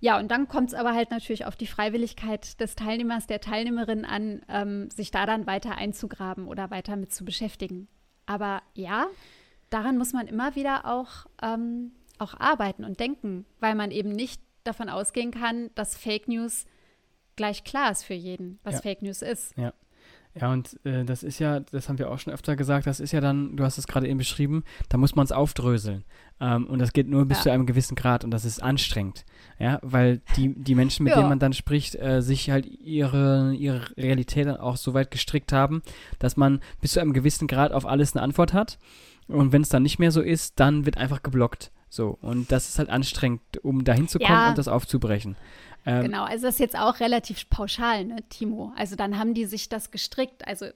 Ja, 0.00 0.18
und 0.18 0.30
dann 0.30 0.46
kommt 0.46 0.68
es 0.68 0.74
aber 0.74 0.94
halt 0.94 1.10
natürlich 1.10 1.44
auf 1.44 1.56
die 1.56 1.66
Freiwilligkeit 1.66 2.60
des 2.60 2.76
Teilnehmers, 2.76 3.26
der 3.26 3.40
Teilnehmerin 3.40 4.04
an, 4.04 4.42
ähm, 4.48 4.90
sich 4.90 5.10
da 5.10 5.26
dann 5.26 5.46
weiter 5.46 5.76
einzugraben 5.76 6.46
oder 6.46 6.70
weiter 6.70 6.96
mit 6.96 7.12
zu 7.12 7.24
beschäftigen. 7.24 7.88
Aber 8.26 8.62
ja, 8.74 9.06
daran 9.70 9.98
muss 9.98 10.12
man 10.12 10.28
immer 10.28 10.54
wieder 10.54 10.84
auch, 10.84 11.26
ähm, 11.42 11.92
auch 12.18 12.34
arbeiten 12.38 12.84
und 12.84 13.00
denken, 13.00 13.44
weil 13.58 13.74
man 13.74 13.90
eben 13.90 14.10
nicht 14.10 14.40
davon 14.62 14.88
ausgehen 14.88 15.32
kann, 15.32 15.70
dass 15.74 15.96
Fake 15.96 16.28
News 16.28 16.66
gleich 17.34 17.64
klar 17.64 17.90
ist 17.90 18.04
für 18.04 18.14
jeden, 18.14 18.60
was 18.62 18.76
ja. 18.76 18.80
Fake 18.82 19.02
News 19.02 19.22
ist. 19.22 19.56
Ja. 19.56 19.72
Ja, 20.40 20.52
und 20.52 20.78
äh, 20.84 21.04
das 21.04 21.22
ist 21.22 21.38
ja, 21.38 21.60
das 21.60 21.88
haben 21.88 21.98
wir 21.98 22.10
auch 22.10 22.18
schon 22.18 22.32
öfter 22.32 22.56
gesagt, 22.56 22.86
das 22.86 23.00
ist 23.00 23.12
ja 23.12 23.20
dann, 23.20 23.56
du 23.56 23.64
hast 23.64 23.78
es 23.78 23.86
gerade 23.86 24.08
eben 24.08 24.18
beschrieben, 24.18 24.64
da 24.88 24.98
muss 24.98 25.16
man 25.16 25.24
es 25.24 25.32
aufdröseln. 25.32 26.04
Ähm, 26.40 26.66
und 26.66 26.78
das 26.78 26.92
geht 26.92 27.08
nur 27.08 27.26
bis 27.26 27.38
ja. 27.38 27.42
zu 27.44 27.52
einem 27.52 27.66
gewissen 27.66 27.96
Grad 27.96 28.24
und 28.24 28.30
das 28.30 28.44
ist 28.44 28.62
anstrengend. 28.62 29.24
Ja, 29.58 29.80
weil 29.82 30.20
die, 30.36 30.54
die 30.54 30.74
Menschen, 30.74 31.04
mit 31.04 31.12
ja. 31.12 31.18
denen 31.18 31.30
man 31.30 31.38
dann 31.38 31.52
spricht, 31.52 31.96
äh, 31.96 32.22
sich 32.22 32.50
halt 32.50 32.66
ihre, 32.66 33.54
ihre 33.54 33.96
Realität 33.96 34.46
dann 34.46 34.56
auch 34.56 34.76
so 34.76 34.94
weit 34.94 35.10
gestrickt 35.10 35.52
haben, 35.52 35.82
dass 36.18 36.36
man 36.36 36.60
bis 36.80 36.92
zu 36.92 37.00
einem 37.00 37.12
gewissen 37.12 37.48
Grad 37.48 37.72
auf 37.72 37.86
alles 37.86 38.14
eine 38.14 38.22
Antwort 38.22 38.52
hat. 38.52 38.78
Und 39.26 39.52
wenn 39.52 39.62
es 39.62 39.68
dann 39.68 39.82
nicht 39.82 39.98
mehr 39.98 40.12
so 40.12 40.22
ist, 40.22 40.58
dann 40.60 40.86
wird 40.86 40.96
einfach 40.96 41.22
geblockt. 41.22 41.70
So, 41.90 42.18
und 42.20 42.52
das 42.52 42.68
ist 42.68 42.78
halt 42.78 42.90
anstrengend, 42.90 43.40
um 43.62 43.82
dahin 43.82 44.08
zu 44.08 44.18
kommen 44.18 44.30
ja. 44.30 44.48
und 44.50 44.58
das 44.58 44.68
aufzubrechen. 44.68 45.36
Ähm, 45.88 46.02
genau, 46.02 46.24
also 46.24 46.44
das 46.46 46.56
ist 46.56 46.60
jetzt 46.60 46.78
auch 46.78 47.00
relativ 47.00 47.48
pauschal, 47.48 48.04
ne, 48.04 48.16
Timo? 48.28 48.72
Also 48.76 48.94
dann 48.94 49.18
haben 49.18 49.32
die 49.32 49.46
sich 49.46 49.70
das 49.70 49.90
gestrickt. 49.90 50.46
Also 50.46 50.66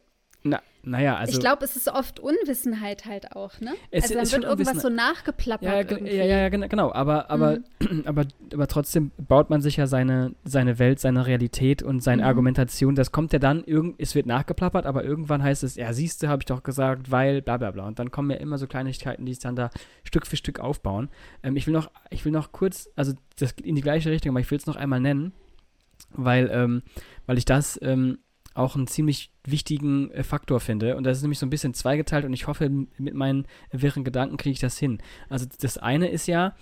na, 0.45 0.61
naja, 0.85 1.17
also. 1.17 1.33
Ich 1.33 1.39
glaube, 1.39 1.65
es 1.65 1.77
ist 1.77 1.89
oft 1.89 2.19
Unwissenheit 2.19 3.05
halt 3.05 3.37
auch, 3.37 3.61
ne? 3.61 3.73
Es, 3.93 4.05
also 4.05 4.15
dann 4.15 4.33
wird 4.33 4.45
irgendwas 4.51 4.83
so 4.83 4.89
nachgeplappert. 4.89 5.91
Ja, 6.03 6.25
ja, 6.25 6.25
ja, 6.25 6.49
genau. 6.49 6.93
Aber, 6.93 7.31
aber, 7.31 7.59
mhm. 7.79 8.03
aber, 8.07 8.25
aber 8.53 8.67
trotzdem 8.67 9.13
baut 9.17 9.49
man 9.49 9.61
sich 9.61 9.77
ja 9.77 9.87
seine, 9.87 10.35
seine 10.43 10.81
Welt, 10.81 10.99
seine 10.99 11.27
Realität 11.27 11.85
und 11.85 12.03
seine 12.03 12.23
mhm. 12.23 12.29
Argumentation. 12.29 12.97
Das 12.97 13.13
kommt 13.13 13.33
ja 13.33 13.39
dann, 13.39 13.63
irgend, 13.63 14.01
es 14.01 14.17
wird 14.17 14.27
nachgeplappert, 14.27 14.85
aber 14.85 15.05
irgendwann 15.05 15.43
heißt 15.43 15.63
es, 15.63 15.77
ja, 15.77 15.93
siehste, 15.93 16.29
habe 16.29 16.43
ich 16.43 16.47
doch 16.47 16.65
gesagt, 16.65 17.13
weil, 17.13 17.43
bla 17.43 17.59
bla 17.59 17.71
bla. 17.71 17.87
Und 17.87 18.01
dann 18.01 18.11
kommen 18.11 18.31
ja 18.31 18.39
immer 18.39 18.59
so 18.59 18.67
Kleinigkeiten, 18.67 19.25
die 19.25 19.33
es 19.33 19.39
dann 19.39 19.55
da 19.55 19.71
Stück 20.03 20.27
für 20.27 20.37
Stück 20.37 20.59
aufbauen. 20.59 21.11
Ähm, 21.45 21.57
ich 21.57 21.69
will 21.69 21.75
noch, 21.75 21.93
ich 22.11 22.25
will 22.25 22.33
noch 22.33 22.51
kurz, 22.51 22.91
also 22.97 23.13
das 23.39 23.55
geht 23.55 23.67
in 23.67 23.77
die 23.77 23.83
gleiche 23.83 24.11
Richtung, 24.11 24.33
aber 24.33 24.41
ich 24.41 24.51
will 24.51 24.59
es 24.59 24.67
noch 24.67 24.77
einmal 24.77 24.99
nennen, 24.99 25.33
weil, 26.11 26.51
ähm, 26.53 26.83
weil 27.27 27.39
ich 27.39 27.45
das 27.45 27.79
ähm, 27.83 28.19
auch 28.55 28.77
einen 28.77 28.87
ziemlich 28.87 29.31
wichtigen 29.45 30.11
äh, 30.11 30.23
Faktor 30.23 30.61
finde. 30.61 30.97
Und 30.97 31.05
das 31.05 31.19
ist 31.19 31.23
nämlich 31.23 31.39
so 31.39 31.47
ein 31.47 31.51
bisschen 31.51 31.75
zweigeteilt 31.75 32.25
und 32.25 32.33
ich 32.33 32.47
hoffe, 32.47 32.69
mit 32.69 33.15
meinen 33.15 33.47
wirren 33.71 34.05
Gedanken 34.05 34.37
kriege 34.37 34.53
ich 34.53 34.61
das 34.61 34.79
hin. 34.79 34.99
Also 35.29 35.47
das 35.61 35.79
eine 35.79 36.09
ist 36.09 36.27
ja, 36.27 36.55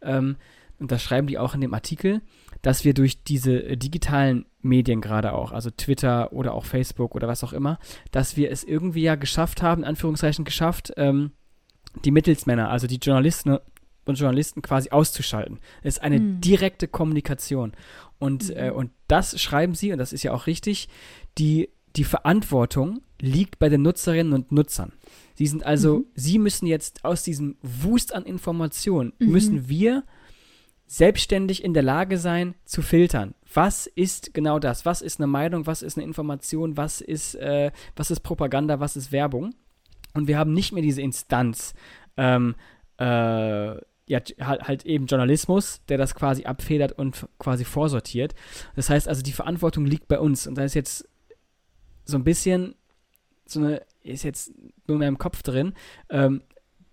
ähm, 0.00 0.36
und 0.78 0.90
das 0.90 1.02
schreiben 1.02 1.28
die 1.28 1.38
auch 1.38 1.54
in 1.54 1.60
dem 1.60 1.74
Artikel, 1.74 2.22
dass 2.62 2.84
wir 2.84 2.94
durch 2.94 3.22
diese 3.22 3.62
äh, 3.62 3.76
digitalen 3.76 4.46
Medien 4.60 5.00
gerade 5.00 5.32
auch, 5.32 5.52
also 5.52 5.70
Twitter 5.70 6.32
oder 6.32 6.54
auch 6.54 6.64
Facebook 6.64 7.14
oder 7.14 7.28
was 7.28 7.44
auch 7.44 7.52
immer, 7.52 7.78
dass 8.10 8.36
wir 8.36 8.50
es 8.50 8.64
irgendwie 8.64 9.02
ja 9.02 9.16
geschafft 9.16 9.62
haben, 9.62 9.82
in 9.82 9.88
Anführungszeichen 9.88 10.44
geschafft, 10.44 10.92
ähm, 10.96 11.32
die 12.04 12.10
Mittelsmänner, 12.10 12.70
also 12.70 12.86
die 12.86 12.96
Journalisten 12.96 13.58
und 14.04 14.18
Journalisten 14.18 14.62
quasi 14.62 14.90
auszuschalten. 14.90 15.58
Es 15.82 15.96
ist 15.96 16.02
eine 16.02 16.18
mhm. 16.18 16.40
direkte 16.40 16.88
Kommunikation. 16.88 17.72
Und, 18.18 18.48
mhm. 18.48 18.56
äh, 18.56 18.70
und 18.70 18.90
das 19.08 19.40
schreiben 19.40 19.74
sie, 19.74 19.92
und 19.92 19.98
das 19.98 20.12
ist 20.12 20.22
ja 20.22 20.32
auch 20.32 20.46
richtig, 20.46 20.88
die, 21.38 21.70
die 21.96 22.04
Verantwortung 22.04 23.02
liegt 23.20 23.58
bei 23.58 23.68
den 23.68 23.82
Nutzerinnen 23.82 24.32
und 24.32 24.52
Nutzern. 24.52 24.92
Sie 25.34 25.46
sind 25.46 25.64
also, 25.64 25.98
mhm. 25.98 26.06
sie 26.14 26.38
müssen 26.38 26.66
jetzt 26.66 27.04
aus 27.04 27.22
diesem 27.22 27.56
Wust 27.62 28.14
an 28.14 28.24
Informationen, 28.24 29.12
mhm. 29.18 29.30
müssen 29.30 29.68
wir 29.68 30.04
selbstständig 30.86 31.64
in 31.64 31.72
der 31.72 31.82
Lage 31.82 32.18
sein 32.18 32.54
zu 32.64 32.82
filtern. 32.82 33.34
Was 33.54 33.86
ist 33.86 34.34
genau 34.34 34.58
das? 34.58 34.84
Was 34.84 35.00
ist 35.00 35.20
eine 35.20 35.26
Meinung? 35.26 35.66
Was 35.66 35.82
ist 35.82 35.96
eine 35.96 36.04
Information? 36.04 36.76
Was 36.76 37.00
ist, 37.00 37.34
äh, 37.36 37.70
was 37.96 38.10
ist 38.10 38.20
Propaganda? 38.20 38.78
Was 38.78 38.96
ist 38.96 39.10
Werbung? 39.10 39.54
Und 40.12 40.28
wir 40.28 40.36
haben 40.36 40.52
nicht 40.52 40.72
mehr 40.72 40.82
diese 40.82 41.00
Instanz, 41.00 41.72
ähm, 42.18 42.56
äh, 42.98 43.76
ja, 44.06 44.20
halt, 44.40 44.62
halt 44.68 44.84
eben 44.84 45.06
Journalismus, 45.06 45.80
der 45.88 45.98
das 45.98 46.14
quasi 46.14 46.44
abfedert 46.44 46.92
und 46.92 47.26
quasi 47.38 47.64
vorsortiert. 47.64 48.34
Das 48.76 48.90
heißt 48.90 49.08
also, 49.08 49.22
die 49.22 49.32
Verantwortung 49.32 49.86
liegt 49.86 50.08
bei 50.08 50.18
uns. 50.18 50.46
Und 50.46 50.56
da 50.56 50.64
ist 50.64 50.74
jetzt 50.74 51.08
so 52.04 52.16
ein 52.16 52.24
bisschen, 52.24 52.74
so 53.46 53.60
eine, 53.60 53.82
ist 54.02 54.24
jetzt 54.24 54.52
nur 54.86 54.96
in 54.96 55.00
meinem 55.00 55.18
Kopf 55.18 55.42
drin, 55.42 55.74
ähm, 56.10 56.42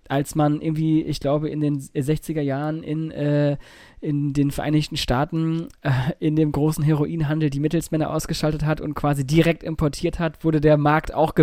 als 0.10 0.34
man 0.34 0.60
irgendwie, 0.60 1.04
ich 1.04 1.20
glaube, 1.20 1.50
in 1.50 1.62
den 1.62 1.80
60er 1.80 2.42
Jahren 2.42 2.82
in, 2.82 3.12
äh, 3.12 3.58
in 4.02 4.34
den 4.34 4.50
Vereinigten 4.50 4.98
Staaten 4.98 5.68
äh, 5.82 5.92
in 6.20 6.36
dem 6.36 6.52
großen 6.52 6.84
Heroinhandel 6.84 7.52
die 7.52 7.60
Mittelsmänner 7.60 8.12
ausgeschaltet 8.12 8.66
hat 8.66 8.82
und 8.82 8.96
quasi 8.96 9.26
direkt 9.26 9.62
importiert 9.62 10.18
hat, 10.18 10.44
wurde 10.44 10.62
der 10.62 10.78
Markt 10.78 11.14
auch 11.14 11.36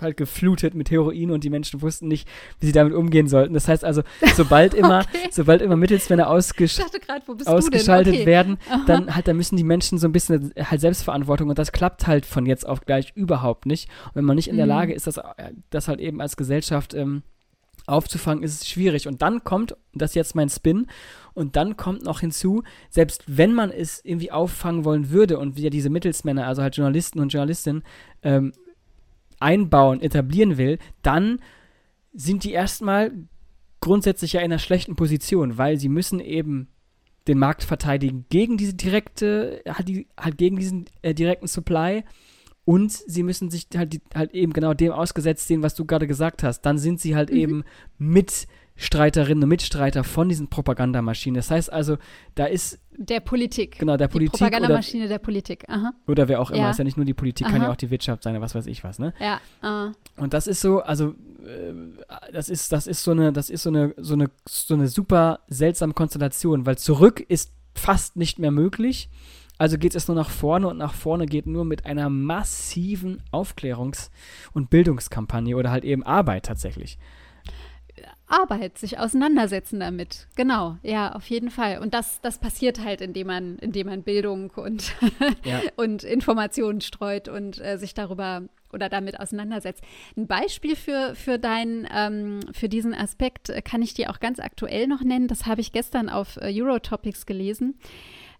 halt 0.00 0.16
geflutet 0.16 0.74
mit 0.74 0.90
Heroin 0.90 1.30
und 1.30 1.44
die 1.44 1.50
Menschen 1.50 1.82
wussten 1.82 2.08
nicht, 2.08 2.28
wie 2.60 2.66
sie 2.66 2.72
damit 2.72 2.92
umgehen 2.94 3.28
sollten. 3.28 3.54
Das 3.54 3.68
heißt 3.68 3.84
also, 3.84 4.02
sobald 4.34 4.74
immer, 4.74 5.00
okay. 5.00 5.28
sobald 5.30 5.62
immer 5.62 5.76
Mittelsmänner 5.76 6.28
ausgesch 6.28 6.78
grad, 7.06 7.22
ausgeschaltet 7.46 8.14
okay. 8.14 8.26
werden, 8.26 8.58
dann 8.86 9.14
halt, 9.14 9.28
dann 9.28 9.36
müssen 9.36 9.56
die 9.56 9.64
Menschen 9.64 9.98
so 9.98 10.06
ein 10.06 10.12
bisschen 10.12 10.52
halt 10.58 10.80
Selbstverantwortung 10.80 11.48
und 11.48 11.58
das 11.58 11.72
klappt 11.72 12.06
halt 12.06 12.26
von 12.26 12.46
jetzt 12.46 12.66
auf 12.66 12.82
gleich 12.82 13.12
überhaupt 13.14 13.66
nicht. 13.66 13.88
Und 14.06 14.16
wenn 14.16 14.24
man 14.24 14.36
nicht 14.36 14.48
in 14.48 14.56
der 14.56 14.66
mhm. 14.66 14.70
Lage 14.70 14.92
ist, 14.94 15.06
das, 15.06 15.20
das 15.70 15.88
halt 15.88 16.00
eben 16.00 16.20
als 16.20 16.36
Gesellschaft 16.36 16.94
ähm, 16.94 17.22
aufzufangen, 17.86 18.42
ist 18.42 18.62
es 18.62 18.68
schwierig. 18.68 19.06
Und 19.06 19.22
dann 19.22 19.44
kommt, 19.44 19.76
das 19.94 20.10
ist 20.10 20.16
jetzt 20.16 20.34
mein 20.34 20.48
Spin, 20.48 20.86
und 21.34 21.56
dann 21.56 21.76
kommt 21.76 22.02
noch 22.02 22.20
hinzu, 22.20 22.62
selbst 22.88 23.22
wenn 23.26 23.52
man 23.52 23.70
es 23.70 24.02
irgendwie 24.04 24.32
auffangen 24.32 24.84
wollen 24.84 25.10
würde 25.10 25.38
und 25.38 25.56
wieder 25.56 25.70
diese 25.70 25.90
Mittelsmänner, 25.90 26.46
also 26.46 26.62
halt 26.62 26.76
Journalisten 26.76 27.20
und 27.20 27.28
Journalistinnen, 27.28 27.82
ähm, 28.22 28.52
einbauen, 29.40 30.00
etablieren 30.00 30.56
will, 30.56 30.78
dann 31.02 31.40
sind 32.12 32.44
die 32.44 32.52
erstmal 32.52 33.12
grundsätzlich 33.80 34.32
ja 34.32 34.40
in 34.40 34.46
einer 34.46 34.58
schlechten 34.58 34.96
Position, 34.96 35.58
weil 35.58 35.78
sie 35.78 35.88
müssen 35.88 36.20
eben 36.20 36.68
den 37.28 37.38
Markt 37.38 37.64
verteidigen 37.64 38.24
gegen 38.28 38.56
diese 38.56 38.74
direkte, 38.74 39.62
halt, 39.68 39.88
die, 39.88 40.06
halt 40.18 40.38
gegen 40.38 40.56
diesen 40.56 40.86
äh, 41.02 41.12
direkten 41.12 41.48
Supply 41.48 42.04
und 42.64 42.90
sie 42.90 43.22
müssen 43.22 43.50
sich 43.50 43.68
halt, 43.76 43.92
die, 43.92 44.00
halt 44.14 44.32
eben 44.34 44.52
genau 44.52 44.74
dem 44.74 44.92
ausgesetzt 44.92 45.46
sehen, 45.46 45.62
was 45.62 45.74
du 45.74 45.84
gerade 45.84 46.06
gesagt 46.06 46.42
hast. 46.42 46.62
Dann 46.62 46.78
sind 46.78 47.00
sie 47.00 47.14
halt 47.14 47.30
mhm. 47.30 47.36
eben 47.36 47.64
mit 47.98 48.46
Streiterinnen 48.74 49.44
und 49.44 49.48
Mitstreiter 49.48 50.04
von 50.04 50.28
diesen 50.28 50.48
Propagandamaschinen. 50.48 51.36
Das 51.36 51.50
heißt 51.50 51.72
also, 51.72 51.96
da 52.34 52.46
ist. 52.46 52.80
Der 52.98 53.20
Politik. 53.20 53.78
Genau, 53.78 53.96
der 53.96 54.08
Politik. 54.08 54.32
Die 54.32 54.38
Propagandamaschine 54.38 55.04
oder, 55.04 55.14
der 55.14 55.18
Politik. 55.18 55.64
Aha. 55.68 55.92
Oder 56.06 56.28
wer 56.28 56.40
auch 56.40 56.50
immer. 56.50 56.60
Ja. 56.60 56.70
Ist 56.70 56.78
ja 56.78 56.84
nicht 56.84 56.96
nur 56.96 57.06
die 57.06 57.14
Politik, 57.14 57.46
Aha. 57.46 57.52
kann 57.52 57.62
ja 57.62 57.70
auch 57.70 57.76
die 57.76 57.90
Wirtschaft 57.90 58.22
sein, 58.22 58.40
was 58.40 58.54
weiß 58.54 58.66
ich 58.66 58.84
was, 58.84 58.98
ne? 58.98 59.12
Ja. 59.20 59.40
Uh. 59.62 59.92
Und 60.20 60.34
das 60.34 60.46
ist 60.46 60.60
so, 60.60 60.80
also, 60.80 61.14
äh, 61.44 61.72
das 62.32 62.48
ist, 62.48 62.72
das 62.72 62.86
ist 62.86 63.02
so 63.02 63.10
eine, 63.10 63.32
das 63.32 63.50
ist 63.50 63.62
so 63.62 63.70
eine, 63.70 63.94
so 63.98 64.14
eine, 64.14 64.30
so 64.48 64.74
eine 64.74 64.88
super 64.88 65.40
seltsame 65.48 65.92
Konstellation, 65.92 66.66
weil 66.66 66.78
zurück 66.78 67.20
ist 67.20 67.52
fast 67.74 68.16
nicht 68.16 68.38
mehr 68.38 68.50
möglich. 68.50 69.08
Also 69.58 69.78
geht 69.78 69.94
es 69.94 70.06
nur 70.06 70.14
nach 70.14 70.28
vorne 70.28 70.68
und 70.68 70.76
nach 70.76 70.92
vorne 70.92 71.26
geht 71.26 71.46
nur 71.46 71.64
mit 71.64 71.86
einer 71.86 72.10
massiven 72.10 73.22
Aufklärungs- 73.32 74.10
und 74.52 74.68
Bildungskampagne 74.68 75.56
oder 75.56 75.70
halt 75.70 75.84
eben 75.84 76.02
Arbeit 76.02 76.44
tatsächlich. 76.44 76.98
Arbeit, 78.28 78.78
sich 78.78 78.98
auseinandersetzen 78.98 79.80
damit. 79.80 80.26
Genau, 80.34 80.76
ja, 80.82 81.12
auf 81.12 81.28
jeden 81.28 81.50
Fall. 81.50 81.78
Und 81.78 81.94
das, 81.94 82.20
das 82.20 82.38
passiert 82.38 82.84
halt, 82.84 83.00
indem 83.00 83.28
man, 83.28 83.58
indem 83.58 83.86
man 83.86 84.02
Bildung 84.02 84.50
und, 84.50 84.94
ja. 85.44 85.60
und 85.76 86.02
Informationen 86.02 86.80
streut 86.80 87.28
und 87.28 87.60
äh, 87.60 87.78
sich 87.78 87.94
darüber 87.94 88.42
oder 88.72 88.88
damit 88.88 89.20
auseinandersetzt. 89.20 89.82
Ein 90.16 90.26
Beispiel 90.26 90.76
für, 90.76 91.14
für, 91.14 91.38
dein, 91.38 91.88
ähm, 91.94 92.40
für 92.52 92.68
diesen 92.68 92.94
Aspekt 92.94 93.52
kann 93.64 93.80
ich 93.80 93.94
dir 93.94 94.10
auch 94.10 94.18
ganz 94.18 94.40
aktuell 94.40 94.88
noch 94.88 95.02
nennen. 95.02 95.28
Das 95.28 95.46
habe 95.46 95.60
ich 95.60 95.72
gestern 95.72 96.08
auf 96.08 96.36
äh, 96.36 96.52
Eurotopics 96.52 97.26
gelesen 97.26 97.78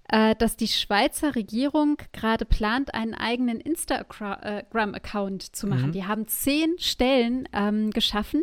äh, 0.09 0.37
dass 0.37 0.57
die 0.57 0.69
Schweizer 0.69 1.35
Regierung 1.35 1.97
gerade 2.13 2.45
plant, 2.45 2.95
einen 2.95 3.15
eigenen 3.15 3.61
Instagram-Account 3.61 5.43
zu 5.43 5.67
machen. 5.67 5.89
Mhm. 5.89 5.93
Die 5.93 6.05
haben 6.05 6.29
zehn 6.29 6.79
Stellen 6.79 7.49
ähm, 7.53 7.91
geschaffen, 7.91 8.43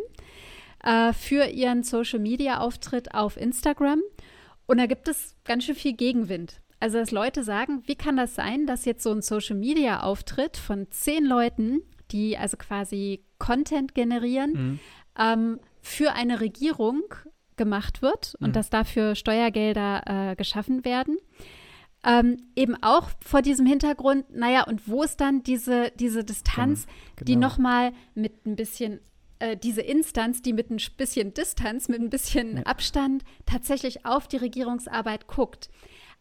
äh, 0.84 1.12
für 1.12 1.46
ihren 1.46 1.82
Social-Media-Auftritt 1.82 3.14
auf 3.14 3.36
Instagram. 3.36 4.02
Und 4.66 4.78
da 4.78 4.86
gibt 4.86 5.08
es 5.08 5.34
ganz 5.44 5.64
schön 5.64 5.74
viel 5.74 5.94
Gegenwind. 5.94 6.60
Also, 6.80 6.98
dass 6.98 7.10
Leute 7.10 7.42
sagen, 7.42 7.82
wie 7.86 7.96
kann 7.96 8.16
das 8.16 8.34
sein, 8.34 8.66
dass 8.66 8.84
jetzt 8.84 9.02
so 9.02 9.10
ein 9.10 9.22
Social-Media-Auftritt 9.22 10.56
von 10.56 10.86
zehn 10.90 11.24
Leuten, 11.24 11.80
die 12.10 12.36
also 12.36 12.56
quasi 12.56 13.24
Content 13.38 13.94
generieren, 13.94 14.52
mhm. 14.52 14.80
ähm, 15.18 15.60
für 15.80 16.12
eine 16.12 16.40
Regierung 16.40 17.02
gemacht 17.56 18.02
wird 18.02 18.34
mhm. 18.38 18.46
und 18.46 18.56
dass 18.56 18.68
dafür 18.68 19.14
Steuergelder 19.14 20.02
äh, 20.32 20.36
geschaffen 20.36 20.84
werden. 20.84 21.16
Ähm, 22.06 22.36
eben 22.54 22.74
auch 22.82 23.08
vor 23.24 23.40
diesem 23.40 23.64
Hintergrund, 23.64 24.26
naja, 24.30 24.64
und 24.64 24.86
wo 24.86 25.02
ist 25.02 25.22
dann 25.22 25.42
diese, 25.42 25.90
diese 25.98 26.22
Distanz, 26.22 26.86
genau. 27.16 27.26
die 27.26 27.36
nochmal 27.36 27.92
mit 28.14 28.44
ein 28.44 28.56
bisschen 28.56 29.00
äh, 29.44 29.56
diese 29.56 29.82
Instanz, 29.82 30.40
die 30.40 30.52
mit 30.52 30.70
ein 30.70 30.78
bisschen 30.96 31.34
Distanz, 31.34 31.88
mit 31.88 32.00
ein 32.00 32.10
bisschen 32.10 32.56
ja. 32.56 32.62
Abstand 32.62 33.24
tatsächlich 33.44 34.06
auf 34.06 34.26
die 34.26 34.38
Regierungsarbeit 34.38 35.26
guckt. 35.26 35.68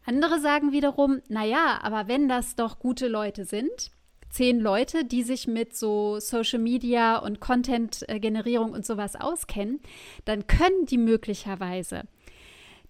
Andere 0.05 0.41
sagen 0.41 0.73
wiederum, 0.73 1.21
naja, 1.29 1.79
aber 1.81 2.09
wenn 2.09 2.27
das 2.27 2.55
doch 2.55 2.79
gute 2.79 3.07
Leute 3.07 3.45
sind, 3.45 3.91
zehn 4.29 4.59
Leute, 4.59 5.05
die 5.05 5.23
sich 5.23 5.47
mit 5.47 5.75
so 5.75 6.19
Social 6.19 6.59
Media 6.59 7.17
und 7.17 7.39
Content-Generierung 7.39 8.71
und 8.71 8.85
sowas 8.85 9.15
auskennen, 9.15 9.79
dann 10.25 10.45
können 10.47 10.85
die 10.85 10.97
möglicherweise 10.97 12.03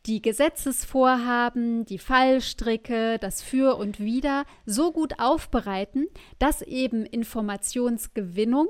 die 0.06 0.22
Gesetzesvorhaben, 0.22 1.86
die 1.86 1.98
Fallstricke, 1.98 3.20
das 3.20 3.42
Für 3.42 3.78
und 3.78 4.00
Wider 4.00 4.44
so 4.66 4.92
gut 4.92 5.20
aufbereiten, 5.20 6.08
dass 6.40 6.62
eben 6.62 7.06
Informationsgewinnung 7.06 8.68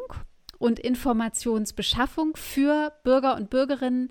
und 0.63 0.79
Informationsbeschaffung 0.79 2.37
für 2.37 2.93
Bürger 3.03 3.35
und 3.35 3.49
Bürgerinnen 3.49 4.09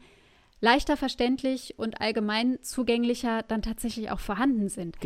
leichter 0.61 0.99
verständlich 0.99 1.79
und 1.79 2.03
allgemein 2.03 2.59
zugänglicher 2.61 3.43
dann 3.43 3.63
tatsächlich 3.63 4.11
auch 4.11 4.21
vorhanden 4.21 4.69
sind. 4.69 4.99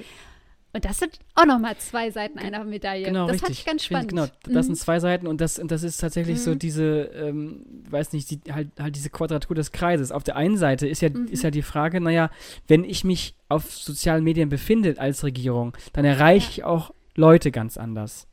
Und 0.73 0.85
das 0.85 0.99
sind 0.99 1.21
auch 1.37 1.47
nochmal 1.47 1.77
zwei 1.77 2.11
Seiten 2.11 2.41
einer 2.41 2.65
Medaille. 2.65 3.07
Genau, 3.07 3.29
das 3.29 3.35
richtig. 3.35 3.47
fand 3.47 3.59
ich 3.59 3.65
ganz 3.65 3.85
spannend. 3.85 4.09
Genau, 4.09 4.27
das 4.43 4.67
mhm. 4.67 4.75
sind 4.75 4.77
zwei 4.77 4.99
Seiten 4.99 5.29
und 5.29 5.41
das, 5.41 5.61
und 5.61 5.71
das 5.71 5.85
ist 5.85 5.99
tatsächlich 5.99 6.39
mhm. 6.39 6.43
so 6.43 6.55
diese, 6.57 7.13
ähm, 7.15 7.65
weiß 7.91 8.13
nicht, 8.13 8.29
die, 8.29 8.53
halt, 8.53 8.71
halt 8.81 8.97
diese 8.97 9.11
Quadratur 9.11 9.55
des 9.55 9.71
Kreises. 9.71 10.11
Auf 10.11 10.25
der 10.25 10.35
einen 10.35 10.57
Seite 10.57 10.89
ist 10.89 11.01
ja, 11.01 11.11
mhm. 11.11 11.29
ist 11.29 11.45
ja 11.45 11.53
die 11.53 11.63
Frage, 11.63 12.01
naja, 12.01 12.29
wenn 12.67 12.83
ich 12.83 13.05
mich 13.05 13.37
auf 13.49 13.73
sozialen 13.73 14.25
Medien 14.25 14.49
befinde 14.49 14.97
als 14.99 15.23
Regierung, 15.23 15.77
dann 15.93 16.05
erreiche 16.05 16.47
ja. 16.47 16.51
ich 16.51 16.65
auch 16.65 16.93
Leute 17.15 17.53
ganz 17.53 17.79
anders. 17.79 18.27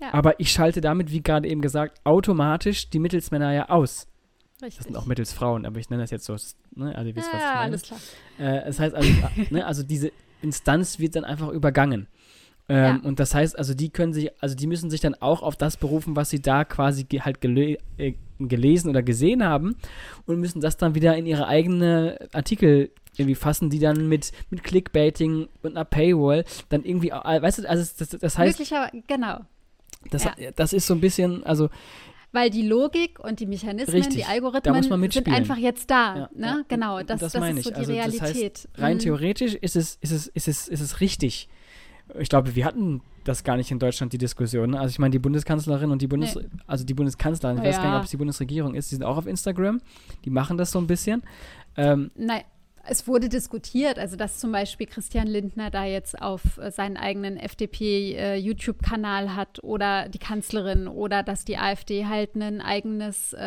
Ja. 0.00 0.14
Aber 0.14 0.38
ich 0.40 0.50
schalte 0.50 0.80
damit, 0.80 1.10
wie 1.10 1.22
gerade 1.22 1.48
eben 1.48 1.60
gesagt, 1.60 2.00
automatisch 2.04 2.90
die 2.90 2.98
Mittelsmänner 2.98 3.52
ja 3.52 3.68
aus. 3.68 4.06
Richtig. 4.60 4.76
Das 4.76 4.84
sind 4.86 4.96
auch 4.96 5.06
Mittelsfrauen, 5.06 5.66
aber 5.66 5.78
ich 5.78 5.88
nenne 5.88 6.02
das 6.02 6.10
jetzt 6.10 6.24
so. 6.24 6.36
Ne? 6.74 6.94
Also, 6.94 7.14
wisst, 7.14 7.32
ja, 7.32 7.60
alles 7.60 7.82
klar. 7.82 8.00
Äh, 8.38 8.64
das 8.66 8.80
heißt 8.80 8.94
also, 8.94 9.10
ne, 9.50 9.64
also 9.64 9.82
diese 9.82 10.10
Instanz 10.42 10.98
wird 10.98 11.16
dann 11.16 11.24
einfach 11.24 11.48
übergangen. 11.48 12.08
Ähm, 12.68 13.00
ja. 13.02 13.08
Und 13.08 13.18
das 13.18 13.34
heißt, 13.34 13.58
also 13.58 13.72
die 13.74 13.88
können 13.88 14.12
sich, 14.12 14.30
also 14.42 14.54
die 14.54 14.66
müssen 14.66 14.90
sich 14.90 15.00
dann 15.00 15.14
auch 15.14 15.42
auf 15.42 15.56
das 15.56 15.76
berufen, 15.76 16.16
was 16.16 16.30
sie 16.30 16.42
da 16.42 16.64
quasi 16.64 17.04
ge 17.04 17.20
halt 17.20 17.40
gele 17.40 17.78
äh, 17.96 18.14
gelesen 18.38 18.90
oder 18.90 19.02
gesehen 19.02 19.42
haben 19.42 19.76
und 20.26 20.38
müssen 20.38 20.60
das 20.60 20.76
dann 20.76 20.94
wieder 20.94 21.16
in 21.16 21.26
ihre 21.26 21.46
eigene 21.48 22.18
Artikel 22.32 22.90
irgendwie 23.16 23.34
fassen, 23.34 23.70
die 23.70 23.80
dann 23.80 24.08
mit, 24.08 24.32
mit 24.50 24.62
Clickbaiting 24.62 25.48
und 25.62 25.70
einer 25.72 25.84
Paywall 25.84 26.44
dann 26.68 26.84
irgendwie, 26.84 27.10
weißt 27.10 27.58
du, 27.60 27.68
also 27.68 27.90
das, 27.98 28.08
das 28.10 28.38
heißt. 28.38 28.58
Möglicherweise, 28.58 29.02
genau. 29.06 29.40
Das, 30.10 30.24
ja. 30.24 30.32
das 30.54 30.72
ist 30.72 30.86
so 30.86 30.94
ein 30.94 31.00
bisschen, 31.00 31.44
also 31.44 31.68
weil 32.30 32.50
die 32.50 32.62
Logik 32.62 33.18
und 33.20 33.40
die 33.40 33.46
Mechanismen, 33.46 33.96
Richtig, 33.96 34.16
die 34.16 34.24
Algorithmen 34.24 34.82
sind 35.10 35.28
einfach 35.28 35.56
jetzt 35.56 35.90
da. 35.90 36.16
Ja, 36.16 36.30
ne? 36.34 36.46
Ja, 36.46 36.60
genau, 36.68 37.02
das, 37.02 37.20
das, 37.20 37.32
das 37.32 37.56
ist 37.56 37.64
so 37.64 37.70
die 37.70 37.76
also 37.76 37.92
Realität. 37.92 38.24
Das 38.24 38.34
heißt, 38.34 38.68
rein 38.76 38.96
mhm. 38.96 39.00
theoretisch 39.00 39.54
ist 39.54 39.76
es, 39.76 39.96
ist, 40.02 40.12
es, 40.12 40.26
ist, 40.28 40.48
es, 40.48 40.68
ist 40.68 40.80
es 40.80 41.00
richtig. 41.00 41.48
Ich 42.18 42.28
glaube, 42.28 42.54
wir 42.54 42.64
hatten 42.66 43.00
das 43.24 43.44
gar 43.44 43.56
nicht 43.56 43.70
in 43.70 43.78
Deutschland, 43.78 44.12
die 44.12 44.18
Diskussion. 44.18 44.74
Also 44.74 44.90
ich 44.90 44.98
meine, 44.98 45.12
die 45.12 45.18
Bundeskanzlerin 45.18 45.90
und 45.90 46.02
die 46.02 46.06
Bundes... 46.06 46.34
Nee. 46.34 46.46
Also 46.66 46.84
die 46.84 46.94
Bundeskanzlerin, 46.94 47.58
ich 47.58 47.62
oh, 47.62 47.66
weiß 47.66 47.76
gar 47.76 47.90
nicht, 47.90 47.98
ob 47.98 48.04
es 48.04 48.10
die 48.10 48.16
Bundesregierung 48.16 48.74
ist, 48.74 48.90
die 48.90 48.96
sind 48.96 49.04
auch 49.04 49.16
auf 49.16 49.26
Instagram. 49.26 49.80
Die 50.24 50.30
machen 50.30 50.58
das 50.58 50.70
so 50.70 50.78
ein 50.78 50.86
bisschen. 50.86 51.22
Ähm, 51.76 52.10
Nein, 52.14 52.42
es 52.86 53.06
wurde 53.06 53.28
diskutiert, 53.28 53.98
also 53.98 54.16
dass 54.16 54.38
zum 54.38 54.52
Beispiel 54.52 54.86
Christian 54.86 55.26
Lindner 55.26 55.70
da 55.70 55.84
jetzt 55.84 56.20
auf 56.20 56.58
äh, 56.58 56.70
seinen 56.70 56.96
eigenen 56.96 57.36
FDP-YouTube-Kanal 57.36 59.26
äh, 59.26 59.28
hat 59.30 59.62
oder 59.62 60.08
die 60.08 60.18
Kanzlerin 60.18 60.88
oder 60.88 61.22
dass 61.22 61.44
die 61.44 61.58
AfD 61.58 62.06
halt 62.06 62.34
ein 62.34 62.60
eigenes, 62.60 63.32
äh, 63.32 63.38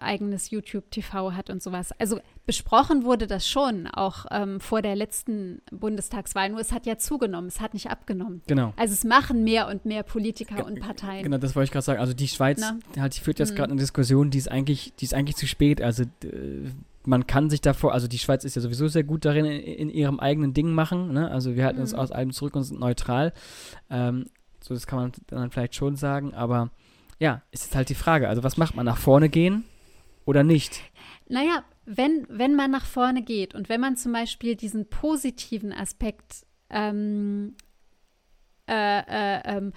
eigenes 0.00 0.50
YouTube-TV 0.50 1.32
hat 1.32 1.50
und 1.50 1.62
sowas. 1.62 1.92
Also 1.98 2.20
besprochen 2.46 3.04
wurde 3.04 3.26
das 3.26 3.48
schon, 3.48 3.86
auch 3.88 4.26
ähm, 4.30 4.60
vor 4.60 4.82
der 4.82 4.96
letzten 4.96 5.60
Bundestagswahl, 5.70 6.50
nur 6.50 6.60
es 6.60 6.72
hat 6.72 6.86
ja 6.86 6.96
zugenommen, 6.98 7.48
es 7.48 7.60
hat 7.60 7.74
nicht 7.74 7.90
abgenommen. 7.90 8.42
Genau. 8.46 8.72
Also 8.76 8.94
es 8.94 9.04
machen 9.04 9.44
mehr 9.44 9.68
und 9.68 9.84
mehr 9.84 10.02
Politiker 10.02 10.64
und 10.64 10.80
Parteien. 10.80 11.24
Genau, 11.24 11.38
das 11.38 11.56
wollte 11.56 11.66
ich 11.66 11.72
gerade 11.72 11.84
sagen. 11.84 12.00
Also 12.00 12.14
die 12.14 12.28
Schweiz 12.28 12.62
halt, 12.98 13.16
die 13.16 13.20
führt 13.20 13.38
jetzt 13.38 13.52
mhm. 13.52 13.56
gerade 13.56 13.72
eine 13.72 13.80
Diskussion, 13.80 14.30
die 14.30 14.38
ist 14.38 14.50
eigentlich, 14.50 14.94
die 14.98 15.04
ist 15.04 15.14
eigentlich 15.14 15.36
zu 15.36 15.46
spät. 15.46 15.82
Also 15.82 16.04
man 17.06 17.26
kann 17.26 17.50
sich 17.50 17.60
davor, 17.60 17.92
also 17.92 18.08
die 18.08 18.18
Schweiz 18.18 18.44
ist 18.44 18.56
ja 18.56 18.62
sowieso 18.62 18.88
sehr 18.88 19.04
gut 19.04 19.24
darin, 19.24 19.44
in, 19.44 19.60
in 19.60 19.90
ihrem 19.90 20.20
eigenen 20.20 20.54
Ding 20.54 20.72
machen. 20.72 21.12
Ne? 21.12 21.30
Also 21.30 21.56
wir 21.56 21.64
halten 21.64 21.78
mhm. 21.78 21.82
uns 21.82 21.94
aus 21.94 22.10
allem 22.10 22.32
zurück 22.32 22.56
und 22.56 22.64
sind 22.64 22.80
neutral. 22.80 23.32
Ähm, 23.90 24.26
so, 24.60 24.74
das 24.74 24.86
kann 24.86 24.98
man 24.98 25.12
dann 25.28 25.50
vielleicht 25.50 25.74
schon 25.74 25.96
sagen. 25.96 26.34
Aber 26.34 26.70
ja, 27.18 27.42
ist 27.50 27.64
jetzt 27.64 27.76
halt 27.76 27.88
die 27.88 27.94
Frage. 27.94 28.28
Also 28.28 28.42
was 28.42 28.56
macht 28.56 28.74
man? 28.74 28.84
Nach 28.84 28.98
vorne 28.98 29.28
gehen 29.28 29.64
oder 30.24 30.42
nicht? 30.42 30.80
Naja, 31.28 31.64
wenn, 31.84 32.26
wenn 32.28 32.54
man 32.54 32.70
nach 32.70 32.84
vorne 32.84 33.22
geht 33.22 33.54
und 33.54 33.68
wenn 33.68 33.80
man 33.80 33.96
zum 33.96 34.12
Beispiel 34.12 34.56
diesen 34.56 34.88
positiven 34.88 35.72
Aspekt 35.72 36.44
ähm, 36.68 37.54
äh, 38.68 38.98
äh, 38.98 39.42
ähm, 39.44 39.72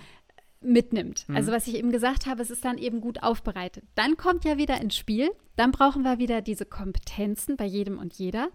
mitnimmt. 0.61 1.27
Mhm. 1.27 1.35
Also 1.35 1.51
was 1.51 1.67
ich 1.67 1.75
eben 1.75 1.91
gesagt 1.91 2.25
habe, 2.25 2.41
es 2.41 2.49
ist 2.49 2.65
dann 2.65 2.77
eben 2.77 3.01
gut 3.01 3.23
aufbereitet. 3.23 3.85
Dann 3.95 4.17
kommt 4.17 4.45
ja 4.45 4.57
wieder 4.57 4.79
ins 4.81 4.95
Spiel, 4.95 5.29
dann 5.55 5.71
brauchen 5.71 6.03
wir 6.03 6.19
wieder 6.19 6.41
diese 6.41 6.65
Kompetenzen 6.65 7.57
bei 7.57 7.65
jedem 7.65 7.97
und 7.97 8.13
jeder. 8.15 8.49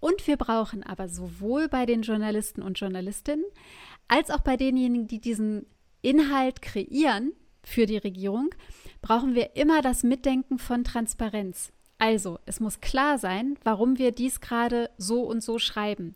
Und 0.00 0.26
wir 0.26 0.36
brauchen 0.36 0.82
aber 0.82 1.08
sowohl 1.08 1.68
bei 1.68 1.86
den 1.86 2.02
Journalisten 2.02 2.62
und 2.62 2.78
Journalistinnen 2.78 3.44
als 4.08 4.30
auch 4.30 4.40
bei 4.40 4.56
denjenigen, 4.56 5.06
die 5.06 5.20
diesen 5.20 5.66
Inhalt 6.02 6.60
kreieren 6.60 7.32
für 7.62 7.86
die 7.86 7.96
Regierung, 7.96 8.50
brauchen 9.00 9.34
wir 9.34 9.56
immer 9.56 9.80
das 9.80 10.02
Mitdenken 10.02 10.58
von 10.58 10.84
Transparenz. 10.84 11.72
Also, 11.98 12.38
es 12.44 12.60
muss 12.60 12.80
klar 12.80 13.18
sein, 13.18 13.56
warum 13.64 13.98
wir 13.98 14.12
dies 14.12 14.40
gerade 14.40 14.90
so 14.98 15.22
und 15.22 15.42
so 15.42 15.58
schreiben, 15.58 16.14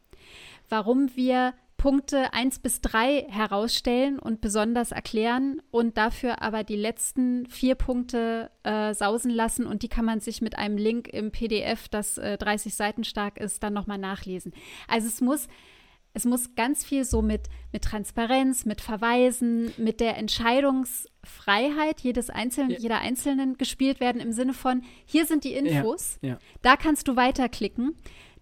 warum 0.69 1.17
wir 1.17 1.55
Punkte 1.79 2.35
1 2.35 2.59
bis 2.59 2.81
3 2.81 3.27
herausstellen 3.31 4.19
und 4.19 4.41
besonders 4.41 4.91
erklären 4.91 5.63
und 5.71 5.97
dafür 5.97 6.43
aber 6.43 6.65
die 6.65 6.77
letzten 6.77 7.47
vier 7.47 7.77
Punkte 7.77 8.51
äh, 8.65 8.93
sausen 8.93 9.31
lassen 9.31 9.65
und 9.65 9.83
die 9.85 9.89
kann 9.89 10.05
man 10.05 10.19
sich 10.21 10.43
mit 10.43 10.59
einem 10.59 10.77
Link 10.77 11.07
im 11.07 11.31
PDF, 11.31 11.89
das 11.89 12.19
äh, 12.19 12.37
30 12.37 12.75
Seiten 12.75 13.05
stark 13.05 13.39
ist, 13.39 13.63
dann 13.63 13.75
nochmal 13.75 13.97
nachlesen. 13.97 14.53
Also 14.89 15.07
es 15.07 15.21
muss, 15.21 15.47
es 16.15 16.25
muss 16.25 16.57
ganz 16.57 16.85
viel 16.85 17.05
so 17.05 17.23
mit, 17.23 17.43
mit 17.73 17.85
Transparenz, 17.85 18.65
mit 18.65 18.81
Verweisen, 18.81 19.73
mit 19.77 20.01
der 20.01 20.17
Entscheidungsfreiheit 20.17 22.01
jedes 22.01 22.29
Einzelnen, 22.29 22.73
ja. 22.73 22.79
jeder 22.81 22.99
Einzelnen 22.99 23.57
gespielt 23.57 24.01
werden 24.01 24.21
im 24.21 24.33
Sinne 24.33 24.53
von, 24.53 24.83
hier 25.07 25.27
sind 25.27 25.45
die 25.45 25.55
Infos, 25.55 26.19
ja, 26.23 26.31
ja. 26.31 26.39
da 26.61 26.75
kannst 26.75 27.07
du 27.07 27.15
weiterklicken. 27.15 27.95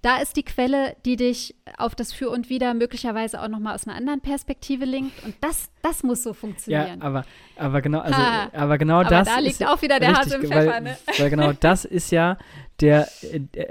Da 0.07 0.19
ist 0.19 0.37
die 0.37 0.45
Quelle, 0.45 0.95
die 1.05 1.17
dich 1.17 1.57
auf 1.79 1.97
das 1.97 2.13
Für 2.13 2.31
und 2.31 2.49
Wider 2.49 2.75
möglicherweise 2.75 3.43
auch 3.43 3.49
nochmal 3.49 3.75
aus 3.75 3.89
einer 3.89 3.97
anderen 3.97 4.21
Perspektive 4.21 4.85
linkt. 4.85 5.25
Und 5.25 5.35
das, 5.41 5.69
das 5.83 6.05
muss 6.05 6.23
so 6.23 6.33
funktionieren. 6.33 7.01
Ja, 7.01 7.05
aber, 7.05 7.25
aber 7.57 7.83
genau, 7.83 7.99
also, 7.99 8.21
aber 8.53 8.79
genau 8.79 9.01
aber 9.01 9.11
das. 9.11 9.27
Da 9.27 9.41
liegt 9.41 9.67
auch 9.67 9.83
wieder 9.83 9.99
der 9.99 10.11
richtig, 10.11 10.27
Hase 10.27 10.37
im 10.37 10.43
Pfeffer, 10.43 10.71
weil, 10.71 10.81
ne? 10.83 10.97
Weil 11.19 11.31
genau 11.31 11.53
das 11.61 11.85
ist 11.85 12.13
ja 12.13 12.39
der, 12.79 13.09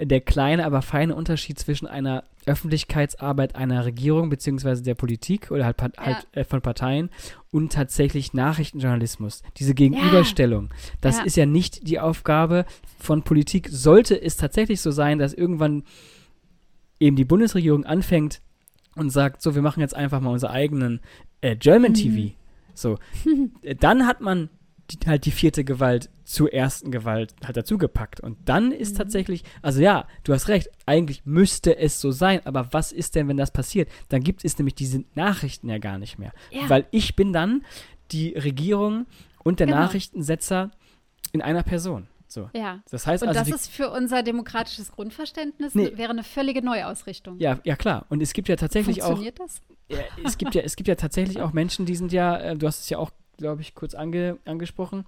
der 0.01 0.19
kleine, 0.19 0.65
aber 0.65 0.81
feine 0.81 1.15
Unterschied 1.15 1.57
zwischen 1.57 1.87
einer 1.87 2.25
Öffentlichkeitsarbeit 2.45 3.55
einer 3.55 3.85
Regierung 3.85 4.29
beziehungsweise 4.29 4.83
der 4.83 4.95
Politik 4.95 5.51
oder 5.51 5.63
halt, 5.63 5.77
ja. 5.79 6.03
halt 6.03 6.27
äh, 6.33 6.43
von 6.43 6.61
Parteien 6.61 7.11
und 7.49 7.71
tatsächlich 7.71 8.33
Nachrichtenjournalismus. 8.33 9.41
Diese 9.55 9.73
Gegenüberstellung, 9.73 10.65
ja. 10.69 10.93
das 10.99 11.19
ja. 11.19 11.23
ist 11.23 11.37
ja 11.37 11.45
nicht 11.45 11.87
die 11.87 12.01
Aufgabe 12.01 12.65
von 12.99 13.23
Politik. 13.23 13.69
Sollte 13.71 14.21
es 14.21 14.35
tatsächlich 14.35 14.81
so 14.81 14.91
sein, 14.91 15.17
dass 15.17 15.33
irgendwann 15.33 15.83
eben 16.99 17.15
die 17.15 17.25
Bundesregierung 17.25 17.85
anfängt 17.85 18.41
und 18.95 19.09
sagt, 19.09 19.41
so, 19.41 19.55
wir 19.55 19.61
machen 19.61 19.81
jetzt 19.81 19.95
einfach 19.95 20.21
mal 20.21 20.31
unseren 20.31 20.51
eigenen 20.51 21.01
äh, 21.41 21.55
German 21.55 21.91
mhm. 21.91 21.95
TV. 21.95 22.35
So, 22.73 22.97
äh, 23.61 23.75
dann 23.75 24.07
hat 24.07 24.21
man 24.21 24.49
die, 24.91 24.97
halt 25.07 25.25
die 25.25 25.31
vierte 25.31 25.63
Gewalt 25.63 26.09
zur 26.23 26.53
ersten 26.53 26.91
Gewalt 26.91 27.35
halt 27.43 27.57
dazugepackt. 27.57 28.19
Und 28.19 28.37
dann 28.45 28.71
ist 28.71 28.93
mhm. 28.93 28.97
tatsächlich, 28.97 29.43
also 29.61 29.81
ja, 29.81 30.07
du 30.23 30.33
hast 30.33 30.47
recht, 30.47 30.69
eigentlich 30.85 31.25
müsste 31.25 31.77
es 31.77 31.99
so 31.99 32.11
sein, 32.11 32.41
aber 32.45 32.69
was 32.71 32.91
ist 32.91 33.15
denn, 33.15 33.27
wenn 33.27 33.37
das 33.37 33.51
passiert? 33.51 33.89
Dann 34.09 34.23
gibt 34.23 34.45
es 34.45 34.57
nämlich 34.57 34.75
diese 34.75 35.03
Nachrichten 35.15 35.69
ja 35.69 35.77
gar 35.77 35.97
nicht 35.97 36.19
mehr. 36.19 36.33
Ja. 36.51 36.69
Weil 36.69 36.85
ich 36.91 37.15
bin 37.15 37.33
dann 37.33 37.63
die 38.11 38.33
Regierung 38.33 39.05
und 39.43 39.59
der 39.59 39.67
genau. 39.67 39.79
Nachrichtensetzer 39.79 40.71
in 41.31 41.41
einer 41.41 41.63
Person. 41.63 42.07
So. 42.35 42.49
Ja. 42.53 42.83
Das 42.91 43.07
heißt 43.07 43.23
und 43.23 43.29
also, 43.29 43.39
das 43.39 43.49
ist 43.49 43.71
für 43.71 43.89
unser 43.89 44.21
demokratisches 44.21 44.91
Grundverständnis 44.91 45.73
nee. 45.73 45.93
wäre 45.95 46.09
eine 46.09 46.23
völlige 46.23 46.61
Neuausrichtung. 46.61 47.39
Ja, 47.39 47.59
ja 47.63 47.77
klar. 47.77 48.05
Und 48.09 48.21
es 48.21 48.33
gibt 48.33 48.49
ja 48.49 48.57
tatsächlich 48.57 49.01
Funktioniert 49.01 49.39
auch. 49.39 49.47
Funktioniert 49.47 49.79
das? 49.89 50.17
Ja, 50.19 50.27
es 50.27 50.37
gibt 50.37 50.53
ja, 50.53 50.61
es 50.61 50.75
gibt 50.75 50.89
ja 50.89 50.95
tatsächlich 50.95 51.41
auch 51.41 51.53
Menschen, 51.53 51.85
die 51.85 51.95
sind 51.95 52.11
ja, 52.11 52.37
äh, 52.37 52.57
du 52.57 52.67
hast 52.67 52.81
es 52.81 52.89
ja 52.89 52.97
auch, 52.97 53.11
glaube 53.37 53.61
ich, 53.61 53.73
kurz 53.73 53.95
ange, 53.95 54.37
angesprochen, 54.43 55.05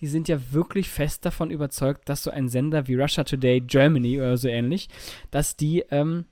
die 0.00 0.06
sind 0.06 0.26
ja 0.26 0.38
wirklich 0.52 0.88
fest 0.88 1.26
davon 1.26 1.50
überzeugt, 1.50 2.08
dass 2.08 2.22
so 2.22 2.30
ein 2.30 2.48
Sender 2.48 2.88
wie 2.88 2.94
Russia 2.94 3.24
Today 3.24 3.60
Germany 3.60 4.18
oder 4.18 4.38
so 4.38 4.48
ähnlich, 4.48 4.88
dass 5.30 5.56
die 5.56 5.84
ähm, 5.90 6.24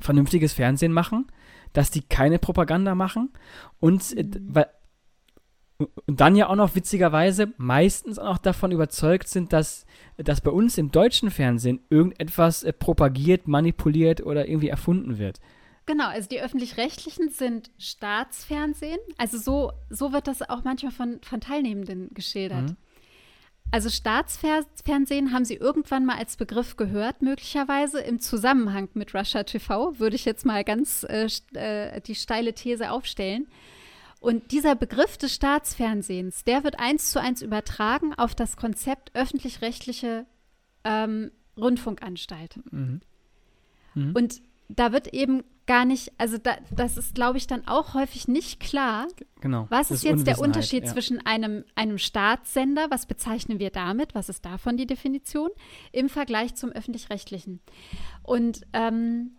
vernünftiges 0.00 0.52
Fernsehen 0.52 0.92
machen, 0.92 1.26
dass 1.72 1.90
die 1.90 2.02
keine 2.02 2.38
Propaganda 2.38 2.94
machen 2.94 3.30
und 3.80 4.16
äh, 4.16 4.22
mhm. 4.22 4.54
weil 4.54 4.66
und 6.06 6.20
dann 6.20 6.36
ja 6.36 6.48
auch 6.48 6.56
noch 6.56 6.74
witzigerweise 6.74 7.52
meistens 7.56 8.18
auch 8.18 8.38
davon 8.38 8.72
überzeugt 8.72 9.28
sind, 9.28 9.52
dass, 9.52 9.86
dass 10.16 10.40
bei 10.40 10.50
uns 10.50 10.78
im 10.78 10.90
deutschen 10.90 11.30
Fernsehen 11.30 11.80
irgendetwas 11.90 12.62
äh, 12.62 12.72
propagiert, 12.72 13.48
manipuliert 13.48 14.24
oder 14.24 14.48
irgendwie 14.48 14.68
erfunden 14.68 15.18
wird. 15.18 15.40
Genau, 15.86 16.08
also 16.08 16.28
die 16.28 16.40
öffentlich-rechtlichen 16.40 17.30
sind 17.30 17.70
Staatsfernsehen. 17.78 19.00
Also 19.18 19.38
so, 19.38 19.72
so 19.88 20.12
wird 20.12 20.28
das 20.28 20.48
auch 20.48 20.62
manchmal 20.62 20.92
von, 20.92 21.20
von 21.22 21.40
Teilnehmenden 21.40 22.10
geschildert. 22.14 22.70
Mhm. 22.70 22.76
Also 23.72 23.88
Staatsfernsehen 23.88 25.32
haben 25.32 25.44
Sie 25.44 25.54
irgendwann 25.54 26.04
mal 26.04 26.16
als 26.16 26.36
Begriff 26.36 26.76
gehört, 26.76 27.22
möglicherweise 27.22 28.00
im 28.00 28.18
Zusammenhang 28.20 28.88
mit 28.94 29.14
Russia 29.14 29.44
TV, 29.44 29.98
würde 29.98 30.16
ich 30.16 30.24
jetzt 30.24 30.44
mal 30.44 30.64
ganz 30.64 31.04
äh, 31.08 31.28
äh, 31.54 32.00
die 32.00 32.16
steile 32.16 32.52
These 32.52 32.90
aufstellen. 32.90 33.46
Und 34.20 34.52
dieser 34.52 34.76
Begriff 34.76 35.16
des 35.16 35.34
Staatsfernsehens, 35.34 36.44
der 36.44 36.62
wird 36.62 36.78
eins 36.78 37.10
zu 37.10 37.20
eins 37.20 37.40
übertragen 37.40 38.14
auf 38.14 38.34
das 38.34 38.56
Konzept 38.56 39.10
öffentlich-rechtliche 39.14 40.26
ähm, 40.84 41.30
Rundfunkanstalt. 41.56 42.60
Mhm. 42.70 43.00
Mhm. 43.94 44.12
Und 44.14 44.42
da 44.68 44.92
wird 44.92 45.08
eben 45.14 45.42
gar 45.66 45.84
nicht, 45.84 46.12
also 46.18 46.36
da, 46.36 46.56
das 46.70 46.96
ist, 46.96 47.14
glaube 47.14 47.38
ich, 47.38 47.46
dann 47.46 47.66
auch 47.66 47.94
häufig 47.94 48.28
nicht 48.28 48.60
klar. 48.60 49.06
Genau. 49.40 49.66
Was 49.70 49.90
ist, 49.90 49.98
ist 49.98 50.10
jetzt 50.10 50.26
der 50.26 50.38
Unterschied 50.38 50.84
ja. 50.84 50.92
zwischen 50.92 51.24
einem, 51.24 51.64
einem 51.74 51.96
Staatssender, 51.96 52.90
was 52.90 53.06
bezeichnen 53.06 53.58
wir 53.58 53.70
damit, 53.70 54.14
was 54.14 54.28
ist 54.28 54.44
davon 54.44 54.76
die 54.76 54.86
Definition, 54.86 55.50
im 55.92 56.08
Vergleich 56.08 56.56
zum 56.56 56.70
öffentlich-rechtlichen? 56.70 57.60
Und 58.22 58.66
ähm, 58.72 59.36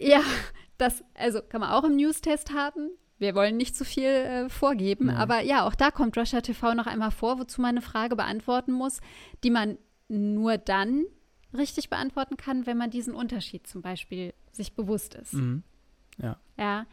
ja, 0.00 0.20
das, 0.78 1.04
also 1.14 1.40
kann 1.42 1.60
man 1.60 1.70
auch 1.70 1.84
im 1.84 1.96
News-Test 1.96 2.52
haben. 2.52 2.90
Wir 3.22 3.36
wollen 3.36 3.56
nicht 3.56 3.76
zu 3.76 3.84
viel 3.84 4.04
äh, 4.04 4.48
vorgeben, 4.48 5.06
Nein. 5.06 5.16
aber 5.16 5.40
ja, 5.40 5.64
auch 5.64 5.76
da 5.76 5.90
kommt 5.90 6.18
Russia 6.18 6.40
TV 6.40 6.74
noch 6.74 6.86
einmal 6.86 7.12
vor, 7.12 7.38
wozu 7.38 7.60
man 7.60 7.70
eine 7.70 7.80
Frage 7.80 8.16
beantworten 8.16 8.72
muss, 8.72 9.00
die 9.44 9.50
man 9.50 9.78
nur 10.08 10.58
dann 10.58 11.04
richtig 11.56 11.88
beantworten 11.88 12.36
kann, 12.36 12.66
wenn 12.66 12.76
man 12.76 12.90
diesen 12.90 13.14
Unterschied 13.14 13.66
zum 13.66 13.80
Beispiel 13.80 14.34
sich 14.50 14.74
bewusst 14.74 15.14
ist. 15.14 15.34
Mhm. 15.34 15.62
Ja. 16.20 16.36
Ja. 16.58 16.86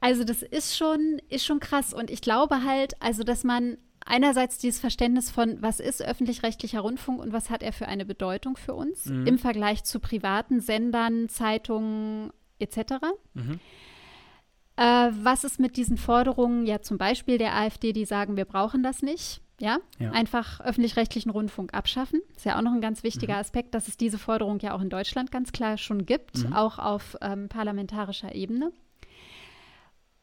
Also 0.00 0.22
das 0.22 0.42
ist 0.42 0.76
schon, 0.76 1.20
ist 1.28 1.44
schon 1.44 1.60
krass. 1.60 1.92
Und 1.92 2.10
ich 2.10 2.20
glaube 2.20 2.62
halt, 2.62 2.94
also 3.02 3.24
dass 3.24 3.42
man 3.42 3.78
einerseits 4.06 4.58
dieses 4.58 4.78
Verständnis 4.78 5.30
von, 5.30 5.60
was 5.60 5.80
ist 5.80 6.00
öffentlich-rechtlicher 6.00 6.80
Rundfunk 6.80 7.20
und 7.20 7.32
was 7.32 7.50
hat 7.50 7.62
er 7.62 7.72
für 7.72 7.88
eine 7.88 8.04
Bedeutung 8.04 8.56
für 8.56 8.74
uns 8.74 9.06
mhm. 9.06 9.26
im 9.26 9.38
Vergleich 9.38 9.82
zu 9.82 9.98
privaten 9.98 10.60
Sendern, 10.60 11.28
Zeitungen 11.28 12.30
etc. 12.58 12.78
Mhm. 13.34 13.58
Äh, 14.76 15.10
was 15.22 15.44
ist 15.44 15.60
mit 15.60 15.76
diesen 15.76 15.96
Forderungen, 15.96 16.66
ja 16.66 16.80
zum 16.80 16.98
Beispiel 16.98 17.38
der 17.38 17.54
AfD, 17.54 17.92
die 17.92 18.04
sagen, 18.04 18.36
wir 18.36 18.44
brauchen 18.44 18.82
das 18.82 19.02
nicht? 19.02 19.40
Ja? 19.60 19.78
ja. 20.00 20.10
einfach 20.10 20.60
öffentlich-rechtlichen 20.60 21.30
Rundfunk 21.30 21.74
abschaffen. 21.74 22.20
Ist 22.36 22.44
ja 22.44 22.58
auch 22.58 22.62
noch 22.62 22.72
ein 22.72 22.80
ganz 22.80 23.04
wichtiger 23.04 23.34
mhm. 23.34 23.40
Aspekt, 23.40 23.74
dass 23.74 23.86
es 23.86 23.96
diese 23.96 24.18
Forderung 24.18 24.58
ja 24.60 24.74
auch 24.74 24.80
in 24.80 24.90
Deutschland 24.90 25.30
ganz 25.30 25.52
klar 25.52 25.78
schon 25.78 26.06
gibt, 26.06 26.44
mhm. 26.44 26.52
auch 26.52 26.78
auf 26.78 27.16
ähm, 27.20 27.48
parlamentarischer 27.48 28.34
Ebene. 28.34 28.72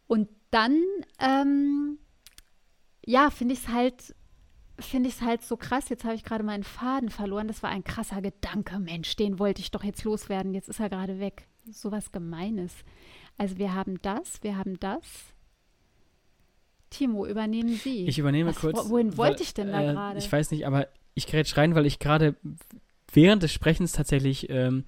Und 0.07 0.27
dann, 0.49 0.81
ähm, 1.19 1.97
ja, 3.05 3.29
finde 3.29 3.53
ich 3.53 3.61
es 3.61 3.67
halt, 3.69 4.13
finde 4.77 5.07
ich 5.07 5.15
es 5.15 5.21
halt 5.21 5.43
so 5.43 5.55
krass. 5.55 5.87
Jetzt 5.87 6.03
habe 6.03 6.15
ich 6.15 6.25
gerade 6.25 6.43
meinen 6.43 6.63
Faden 6.63 7.09
verloren. 7.09 7.47
Das 7.47 7.63
war 7.63 7.69
ein 7.69 7.85
krasser 7.85 8.21
Gedanke, 8.21 8.79
Mensch, 8.79 9.15
den 9.15 9.39
wollte 9.39 9.61
ich 9.61 9.71
doch 9.71 9.85
jetzt 9.85 10.03
loswerden. 10.03 10.53
Jetzt 10.53 10.67
ist 10.67 10.81
er 10.81 10.89
gerade 10.89 11.19
weg. 11.19 11.47
So 11.69 11.91
was 11.93 12.11
Gemeines. 12.11 12.73
Also 13.41 13.57
wir 13.57 13.73
haben 13.73 13.99
das, 14.03 14.43
wir 14.43 14.55
haben 14.55 14.79
das. 14.79 15.01
Timo, 16.91 17.25
übernehmen 17.25 17.73
Sie. 17.73 18.05
Ich 18.05 18.19
übernehme 18.19 18.51
Was, 18.51 18.57
kurz. 18.57 18.87
Wohin 18.87 19.17
wollte 19.17 19.41
ich 19.41 19.55
denn 19.55 19.71
da 19.71 19.81
äh, 19.81 19.93
gerade? 19.93 20.19
Ich 20.19 20.31
weiß 20.31 20.51
nicht, 20.51 20.67
aber 20.67 20.87
ich 21.15 21.25
gerät 21.25 21.47
schreien, 21.47 21.73
weil 21.73 21.87
ich 21.87 21.97
gerade 21.97 22.35
während 23.11 23.41
des 23.41 23.51
Sprechens 23.51 23.93
tatsächlich, 23.93 24.47
ähm, 24.51 24.83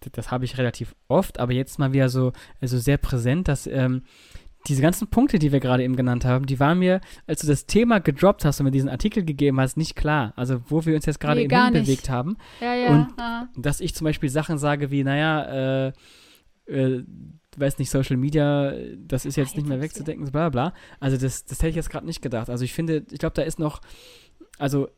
das, 0.00 0.12
das 0.12 0.30
habe 0.30 0.46
ich 0.46 0.56
relativ 0.56 0.94
oft, 1.08 1.38
aber 1.38 1.52
jetzt 1.52 1.78
mal 1.78 1.92
wieder 1.92 2.08
so 2.08 2.32
also 2.58 2.78
sehr 2.78 2.96
präsent, 2.96 3.48
dass 3.48 3.66
ähm, 3.66 4.04
diese 4.66 4.80
ganzen 4.80 5.08
Punkte, 5.08 5.38
die 5.38 5.52
wir 5.52 5.60
gerade 5.60 5.84
eben 5.84 5.96
genannt 5.96 6.24
haben, 6.24 6.46
die 6.46 6.58
waren 6.58 6.78
mir, 6.78 7.02
als 7.26 7.42
du 7.42 7.48
das 7.48 7.66
Thema 7.66 7.98
gedroppt 7.98 8.46
hast 8.46 8.60
und 8.60 8.64
mir 8.64 8.70
diesen 8.70 8.88
Artikel 8.88 9.26
gegeben 9.26 9.60
hast, 9.60 9.76
nicht 9.76 9.94
klar. 9.94 10.32
Also, 10.36 10.62
wo 10.68 10.86
wir 10.86 10.94
uns 10.94 11.04
jetzt 11.04 11.20
gerade 11.20 11.46
nee, 11.46 11.54
eben 11.54 11.72
bewegt 11.74 12.08
haben. 12.08 12.38
Ja, 12.62 12.74
ja. 12.74 12.88
Und 12.88 13.08
ja. 13.18 13.48
dass 13.58 13.82
ich 13.82 13.94
zum 13.94 14.06
Beispiel 14.06 14.30
Sachen 14.30 14.56
sage 14.56 14.90
wie, 14.90 15.04
naja, 15.04 15.88
äh, 15.88 15.92
äh, 16.70 17.04
weiß 17.56 17.78
nicht, 17.78 17.90
Social 17.90 18.16
Media, 18.16 18.72
das 18.96 19.26
ist 19.26 19.36
jetzt, 19.36 19.56
nicht 19.56 19.68
mehr 19.68 19.80
wegzudenken, 19.80 20.30
bla 20.30 20.48
bla. 20.48 20.74
Also 21.00 21.16
das, 21.16 21.44
das 21.44 21.58
hätte 21.58 21.70
ich 21.70 21.76
jetzt 21.76 21.90
gerade 21.90 22.06
nicht 22.06 22.22
gedacht. 22.22 22.48
Also 22.48 22.64
ich 22.64 22.72
finde, 22.72 23.04
ich 23.10 23.18
glaube, 23.18 23.34
da 23.34 23.42
ist 23.42 23.58
noch, 23.58 23.80
also, 24.58 24.88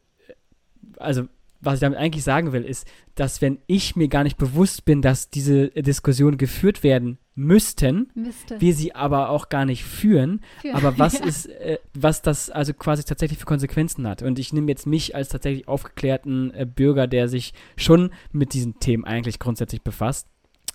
also 0.98 1.28
was 1.62 1.74
ich 1.74 1.80
damit 1.80 1.98
eigentlich 1.98 2.24
sagen 2.24 2.52
will, 2.52 2.64
ist, 2.64 2.86
dass 3.14 3.40
wenn 3.40 3.58
ich 3.66 3.94
mir 3.94 4.08
gar 4.08 4.24
nicht 4.24 4.36
bewusst 4.36 4.84
bin, 4.84 5.00
dass 5.00 5.30
diese 5.30 5.68
Diskussionen 5.68 6.36
geführt 6.36 6.82
werden 6.82 7.18
müssten, 7.34 8.10
Müsste. 8.14 8.60
wir 8.60 8.74
sie 8.74 8.94
aber 8.94 9.30
auch 9.30 9.48
gar 9.48 9.64
nicht 9.64 9.84
führen, 9.84 10.42
Für, 10.60 10.74
aber 10.74 10.98
was 10.98 11.14
ja. 11.20 11.24
ist, 11.24 11.46
äh, 11.46 11.78
was 11.94 12.20
das 12.20 12.50
also 12.50 12.74
quasi 12.74 13.04
tatsächlich 13.04 13.38
für 13.38 13.46
Konsequenzen 13.46 14.06
hat. 14.08 14.22
Und 14.22 14.38
ich 14.40 14.52
nehme 14.52 14.68
jetzt 14.68 14.86
mich 14.86 15.14
als 15.14 15.28
tatsächlich 15.28 15.68
aufgeklärten 15.68 16.52
äh, 16.52 16.66
Bürger, 16.66 17.06
der 17.06 17.28
sich 17.28 17.54
schon 17.76 18.10
mit 18.32 18.54
diesen 18.54 18.80
Themen 18.80 19.04
eigentlich 19.04 19.38
grundsätzlich 19.38 19.82
befasst, 19.82 20.26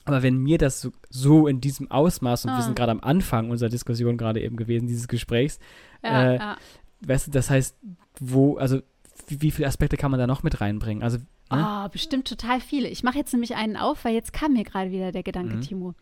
aber 0.08 0.24
wenn 0.24 0.38
mir 0.38 0.58
das 0.58 0.82
so, 0.82 0.92
so 1.10 1.48
in 1.48 1.62
diesem 1.62 1.92
Ausmaß, 1.92 2.46
und 2.46 2.52
ah. 2.52 2.58
wir 2.58 2.64
sind 2.64 2.76
gerade 2.76 2.92
am 2.92 3.02
Anfang 3.02 3.50
unserer 3.50 3.70
Diskussion 3.70 4.18
gerade 4.18 4.42
eben 4.42 4.56
gewesen, 4.56 4.88
dieses 4.88 5.08
Gesprächs, 5.08 5.60
ja, 6.04 6.32
äh, 6.32 6.38
ja. 6.38 6.58
weißt 7.02 7.28
du, 7.28 7.32
das 7.32 7.50
heißt, 7.50 7.78
wo, 8.20 8.58
also 8.58 8.82
wie, 9.28 9.42
wie, 9.42 9.52
viele 9.52 9.68
Aspekte 9.68 9.98
kann 9.98 10.12
man 10.12 10.20
da 10.20 10.28
noch 10.28 10.44
mit 10.44 10.62
reinbringen? 10.62 11.04
Also, 11.04 11.18
ne? 11.52 11.86
Oh, 11.86 11.90
bestimmt 11.90 12.28
total 12.28 12.62
viele. 12.62 12.88
Ich 12.88 13.04
mache 13.04 13.18
jetzt 13.18 13.34
nämlich 13.34 13.56
einen 13.56 13.76
auf, 13.76 14.06
weil 14.06 14.14
jetzt 14.14 14.34
kam 14.34 14.54
mir 14.54 14.64
gerade 14.64 14.92
wieder 14.92 15.12
der 15.12 15.24
Gedanke, 15.24 15.56
mhm. 15.56 15.62
Timo. 15.62 15.96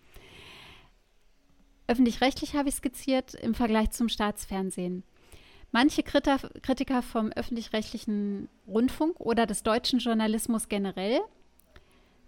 Öffentlich-rechtlich 1.88 2.56
habe 2.56 2.70
ich 2.70 2.76
skizziert 2.76 3.34
im 3.36 3.54
Vergleich 3.54 3.92
zum 3.92 4.10
Staatsfernsehen. 4.10 5.04
Manche 5.72 6.04
Kritiker 6.04 7.02
vom 7.02 7.32
öffentlich-rechtlichen 7.32 8.50
Rundfunk 8.68 9.20
oder 9.20 9.46
des 9.46 9.64
deutschen 9.64 10.00
Journalismus 10.00 10.70
generell 10.70 11.20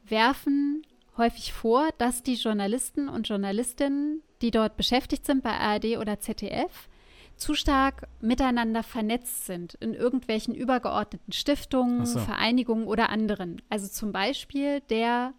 werfen 0.05 0.83
häufig 1.17 1.53
vor, 1.53 1.89
dass 1.97 2.23
die 2.23 2.35
Journalisten 2.35 3.09
und 3.09 3.27
Journalistinnen, 3.27 4.21
die 4.41 4.51
dort 4.51 4.77
beschäftigt 4.77 5.25
sind 5.25 5.43
bei 5.43 5.51
ARD 5.51 5.97
oder 5.97 6.19
ZDF, 6.19 6.87
zu 7.35 7.53
stark 7.53 8.07
miteinander 8.19 8.83
vernetzt 8.83 9.45
sind 9.45 9.75
in 9.75 9.93
irgendwelchen 9.93 10.55
übergeordneten 10.55 11.31
Stiftungen, 11.31 12.05
so. 12.05 12.19
Vereinigungen 12.19 12.87
oder 12.87 13.09
anderen. 13.09 13.61
Also 13.69 13.87
zum 13.87 14.11
Beispiel 14.11 14.81
der, 14.81 15.33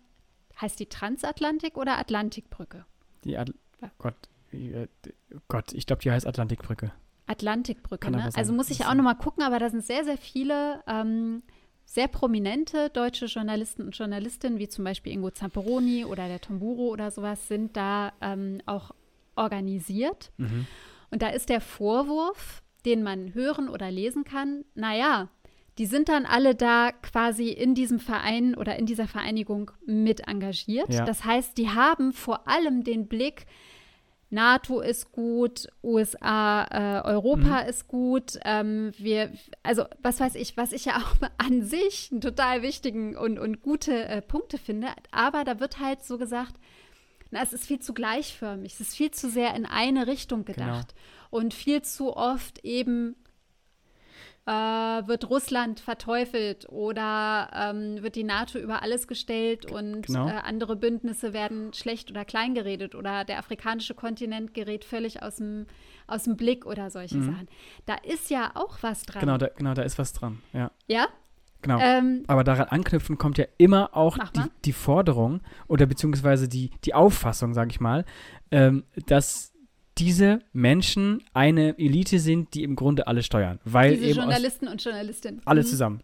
heißt 0.60 0.78
die 0.78 0.86
Transatlantik 0.86 1.76
oder 1.76 1.98
Atlantikbrücke? 1.98 2.84
Die 3.24 3.36
Ad 3.36 3.52
Gott, 3.98 4.14
äh, 4.52 4.88
Gott, 5.48 5.72
ich 5.72 5.86
glaube, 5.86 6.02
die 6.02 6.10
heißt 6.10 6.26
Atlantikbrücke. 6.26 6.92
Atlantikbrücke, 7.26 8.10
ne? 8.10 8.30
Also 8.34 8.52
muss 8.52 8.70
ich 8.70 8.86
auch 8.86 8.94
noch 8.94 9.04
mal 9.04 9.14
gucken, 9.14 9.42
aber 9.42 9.58
da 9.58 9.68
sind 9.68 9.84
sehr, 9.84 10.04
sehr 10.04 10.16
viele 10.16 10.82
ähm, 10.86 11.42
sehr 11.88 12.06
prominente 12.06 12.90
deutsche 12.90 13.24
Journalisten 13.24 13.82
und 13.82 13.96
Journalistinnen, 13.96 14.58
wie 14.58 14.68
zum 14.68 14.84
Beispiel 14.84 15.10
Ingo 15.10 15.30
Zamperoni 15.30 16.04
oder 16.04 16.28
der 16.28 16.38
Tomburo 16.38 16.88
oder 16.88 17.10
sowas, 17.10 17.48
sind 17.48 17.78
da 17.78 18.12
ähm, 18.20 18.60
auch 18.66 18.90
organisiert. 19.36 20.30
Mhm. 20.36 20.66
Und 21.10 21.22
da 21.22 21.30
ist 21.30 21.48
der 21.48 21.62
Vorwurf, 21.62 22.62
den 22.84 23.02
man 23.02 23.32
hören 23.32 23.70
oder 23.70 23.90
lesen 23.90 24.24
kann, 24.24 24.66
naja, 24.74 25.30
die 25.78 25.86
sind 25.86 26.10
dann 26.10 26.26
alle 26.26 26.54
da 26.54 26.92
quasi 26.92 27.48
in 27.48 27.74
diesem 27.74 28.00
Verein 28.00 28.54
oder 28.54 28.76
in 28.76 28.84
dieser 28.84 29.08
Vereinigung 29.08 29.70
mit 29.86 30.28
engagiert. 30.28 30.92
Ja. 30.92 31.06
Das 31.06 31.24
heißt, 31.24 31.56
die 31.56 31.70
haben 31.70 32.12
vor 32.12 32.46
allem 32.48 32.84
den 32.84 33.08
Blick, 33.08 33.46
NATO 34.30 34.80
ist 34.80 35.10
gut, 35.12 35.68
USA, 35.82 36.64
äh, 36.64 37.06
Europa 37.06 37.62
mhm. 37.62 37.68
ist 37.68 37.88
gut. 37.88 38.38
Ähm, 38.44 38.92
wir, 38.98 39.32
also 39.62 39.84
was 40.02 40.20
weiß 40.20 40.34
ich, 40.34 40.56
was 40.56 40.72
ich 40.72 40.84
ja 40.84 40.96
auch 40.98 41.28
an 41.38 41.62
sich 41.62 42.10
einen 42.10 42.20
total 42.20 42.62
wichtigen 42.62 43.16
und, 43.16 43.38
und 43.38 43.62
gute 43.62 44.04
äh, 44.06 44.20
Punkte 44.20 44.58
finde. 44.58 44.88
Aber 45.10 45.44
da 45.44 45.60
wird 45.60 45.80
halt 45.80 46.04
so 46.04 46.18
gesagt, 46.18 46.54
na, 47.30 47.42
es 47.42 47.52
ist 47.52 47.66
viel 47.66 47.80
zu 47.80 47.94
gleichförmig, 47.94 48.72
es 48.74 48.80
ist 48.80 48.96
viel 48.96 49.10
zu 49.10 49.28
sehr 49.30 49.54
in 49.54 49.66
eine 49.66 50.06
Richtung 50.06 50.44
genau. 50.44 50.58
gedacht 50.58 50.94
genau. 50.94 51.42
und 51.42 51.54
viel 51.54 51.82
zu 51.82 52.16
oft 52.16 52.64
eben 52.64 53.16
äh, 54.48 55.06
wird 55.06 55.28
Russland 55.28 55.78
verteufelt 55.78 56.66
oder 56.70 57.50
ähm, 57.54 58.02
wird 58.02 58.16
die 58.16 58.24
NATO 58.24 58.58
über 58.58 58.82
alles 58.82 59.06
gestellt 59.06 59.70
und 59.70 60.06
genau. 60.06 60.26
äh, 60.26 60.32
andere 60.42 60.74
Bündnisse 60.74 61.34
werden 61.34 61.74
schlecht 61.74 62.10
oder 62.10 62.24
klein 62.24 62.54
geredet 62.54 62.94
oder 62.94 63.24
der 63.24 63.38
afrikanische 63.38 63.94
Kontinent 63.94 64.54
gerät 64.54 64.86
völlig 64.86 65.22
aus 65.22 65.36
dem, 65.36 65.66
aus 66.06 66.22
dem 66.22 66.36
Blick 66.36 66.64
oder 66.64 66.88
solche 66.88 67.18
mhm. 67.18 67.26
Sachen. 67.26 67.48
Da 67.84 67.96
ist 67.96 68.30
ja 68.30 68.52
auch 68.54 68.78
was 68.80 69.02
dran. 69.02 69.20
Genau, 69.20 69.36
da, 69.36 69.48
genau, 69.48 69.74
da 69.74 69.82
ist 69.82 69.98
was 69.98 70.14
dran, 70.14 70.40
ja. 70.54 70.70
Ja? 70.86 71.08
Genau. 71.60 71.78
Ähm, 71.80 72.22
Aber 72.26 72.42
daran 72.42 72.68
anknüpfen 72.68 73.18
kommt 73.18 73.36
ja 73.36 73.44
immer 73.58 73.94
auch 73.94 74.16
die, 74.16 74.40
die, 74.64 74.72
Forderung 74.72 75.40
oder 75.66 75.84
beziehungsweise 75.84 76.48
die, 76.48 76.70
die 76.84 76.94
Auffassung, 76.94 77.52
sage 77.52 77.70
ich 77.70 77.80
mal, 77.80 78.06
ähm, 78.50 78.84
dass 79.06 79.52
diese 79.98 80.40
Menschen 80.52 81.22
eine 81.34 81.78
Elite 81.78 82.18
sind, 82.18 82.54
die 82.54 82.62
im 82.62 82.76
Grunde 82.76 83.06
alle 83.06 83.22
steuern. 83.22 83.58
Weil 83.64 83.96
diese 83.96 84.06
eben 84.06 84.18
Journalisten 84.18 84.68
und 84.68 84.82
Journalistinnen. 84.82 85.40
Alle 85.44 85.62
mhm. 85.62 85.66
zusammen. 85.66 86.02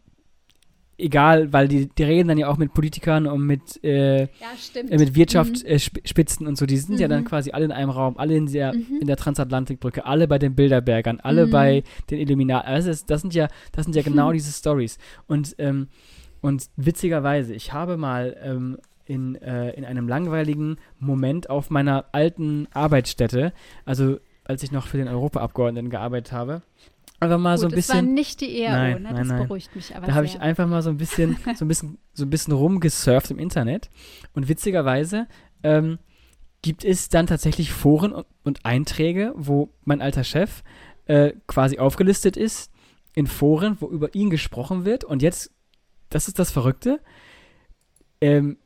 egal, 0.97 1.53
weil 1.53 1.69
die, 1.69 1.89
die 1.89 2.03
reden 2.05 2.29
dann 2.29 2.39
ja 2.39 2.49
auch 2.49 2.57
mit 2.57 2.73
Politikern 2.73 3.27
und 3.27 3.45
mit, 3.47 3.83
äh, 3.83 4.23
ja, 4.23 4.29
äh, 4.75 4.99
mit 4.99 5.15
Wirtschaftsspitzen 5.15 6.45
mhm. 6.45 6.47
äh, 6.47 6.49
und 6.49 6.59
so. 6.59 6.67
Die 6.67 6.77
sind 6.77 6.95
mhm. 6.95 7.01
ja 7.01 7.09
dann 7.09 7.23
mhm. 7.23 7.27
quasi 7.27 7.51
alle 7.51 7.65
in 7.65 7.73
einem 7.73 7.91
Raum, 7.91 8.17
alle 8.19 8.37
in 8.37 8.47
der, 8.47 8.75
mhm. 8.75 8.99
in 9.01 9.07
der 9.07 9.17
Transatlantikbrücke, 9.17 10.05
alle 10.05 10.29
bei 10.29 10.39
den 10.39 10.55
Bilderbergern, 10.55 11.21
alle 11.21 11.47
mhm. 11.47 11.51
bei 11.51 11.83
den 12.11 12.21
Illuminaten. 12.21 12.69
Also 12.69 12.89
das, 12.89 13.07
das, 13.07 13.21
sind 13.21 13.35
ja, 13.35 13.49
das 13.73 13.85
sind 13.85 13.97
ja 13.97 14.03
genau 14.11 14.33
diese 14.33 14.53
Stories. 14.53 14.99
Und, 15.27 15.55
ähm, 15.59 15.89
und 16.41 16.67
witzigerweise, 16.77 17.55
ich 17.55 17.73
habe 17.73 17.97
mal 17.97 18.37
ähm, 18.43 18.79
in, 19.07 19.37
äh, 19.37 19.71
in 19.73 19.85
einem 19.85 20.09
langweiligen 20.09 20.79
Moment 20.99 21.51
auf 21.51 21.71
meiner 21.71 22.07
alten 22.13 22.69
Arbeitsstätte, 22.73 23.53
also 23.85 24.19
als 24.45 24.63
ich 24.63 24.73
noch 24.73 24.87
für 24.87 24.99
den 24.99 25.09
Europaabgeordneten 25.09 25.91
gearbeitet 25.91 26.33
habe, 26.33 26.63
einfach 27.21 27.39
mal 27.39 27.55
Gut, 27.55 27.61
so 27.61 27.67
ein 27.67 27.73
bisschen. 27.73 27.97
Das 27.97 28.05
war 28.05 28.13
nicht 28.13 28.41
die 28.41 28.61
ERO, 28.61 28.73
nein, 28.73 29.03
ne? 29.03 29.09
Das 29.09 29.19
nein, 29.19 29.27
nein. 29.27 29.43
beruhigt 29.47 29.75
mich 29.75 29.97
aber. 29.97 30.07
Da 30.07 30.15
habe 30.15 30.27
ich 30.27 30.41
einfach 30.41 30.67
mal 30.67 30.83
so 30.83 30.91
ein 30.91 30.97
bisschen, 30.97 31.37
so 31.55 31.65
ein 31.65 31.69
bisschen, 31.69 31.99
so 32.13 32.25
ein 32.25 32.31
bisschen 32.31 32.53
rumgesurft 32.53 33.31
im 33.31 33.39
Internet. 33.39 33.91
Und 34.35 34.49
witzigerweise 34.49 35.27
ähm, 35.63 35.99
gibt 36.63 36.85
es 36.85 37.09
dann 37.09 37.27
tatsächlich 37.27 37.73
Foren 37.73 38.13
und, 38.13 38.27
und, 38.45 38.65
Einträge, 38.65 39.33
wo 39.37 39.71
mein 39.85 40.01
alter 40.01 40.25
Chef 40.25 40.63
äh, 41.07 41.33
quasi 41.47 41.79
aufgelistet 41.79 42.37
ist 42.37 42.71
in 43.15 43.27
Foren, 43.27 43.77
wo 43.81 43.89
über 43.89 44.15
ihn 44.15 44.31
gesprochen 44.31 44.85
wird. 44.85 45.05
Und 45.05 45.23
jetzt, 45.23 45.51
das 46.11 46.29
ist 46.29 46.39
das 46.39 46.51
Verrückte, 46.51 47.01
ähm, 48.21 48.57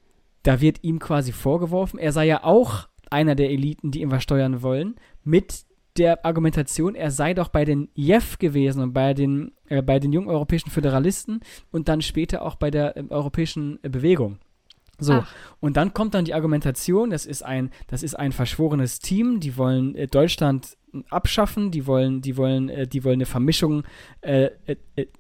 da 0.49 0.63
wird 0.63 0.83
ihm 0.83 0.99
quasi 0.99 1.33
vorgeworfen, 1.33 1.99
er 1.99 2.11
sei 2.11 2.25
ja 2.25 2.43
auch 2.43 2.89
einer 3.11 3.35
der 3.35 3.51
Eliten, 3.51 3.91
die 3.91 4.01
ihm 4.01 4.11
was 4.11 4.23
steuern 4.23 4.63
wollen, 4.63 4.97
mit 5.23 5.67
der 5.99 6.25
Argumentation, 6.25 6.95
er 6.95 7.11
sei 7.11 7.35
doch 7.35 7.49
bei 7.49 7.67
den 7.67 7.91
JEF 7.93 8.39
gewesen 8.39 8.83
und 8.83 8.95
bei 8.95 9.13
den, 9.13 9.53
äh, 9.67 9.83
bei 9.83 9.99
den 9.99 10.11
jungen 10.11 10.29
europäischen 10.29 10.71
Föderalisten 10.71 11.41
und 11.71 11.91
dann 11.91 12.01
später 12.01 12.41
auch 12.41 12.55
bei 12.55 12.71
der 12.71 12.97
äh, 12.97 13.05
europäischen 13.11 13.79
äh, 13.83 13.91
Bewegung. 13.91 14.39
So, 14.99 15.13
Ach. 15.13 15.35
und 15.61 15.77
dann 15.77 15.93
kommt 15.93 16.15
dann 16.15 16.25
die 16.25 16.33
Argumentation, 16.33 17.11
das 17.11 17.27
ist 17.27 17.43
ein, 17.45 17.71
das 17.89 18.03
ist 18.03 18.15
ein 18.15 18.33
verschworenes 18.33 19.01
Team, 19.01 19.41
die 19.41 19.59
wollen 19.59 19.95
äh, 19.97 20.07
Deutschland 20.07 20.78
abschaffen, 21.11 21.71
die 21.71 21.87
wollen, 21.87 22.21
die 22.21 22.37
wollen, 22.37 22.69
äh, 22.69 22.87
die 22.87 23.05
wollen 23.05 23.17
eine 23.17 23.27
Vermischung 23.27 23.85
äh, 24.21 24.51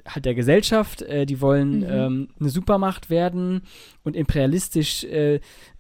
halt 0.06 0.24
der 0.24 0.34
Gesellschaft, 0.34 1.04
die 1.28 1.40
wollen 1.40 1.80
mhm. 1.80 1.86
ähm, 1.88 2.28
eine 2.40 2.48
Supermacht 2.48 3.10
werden 3.10 3.62
und 4.02 4.16
imperialistisch 4.16 5.06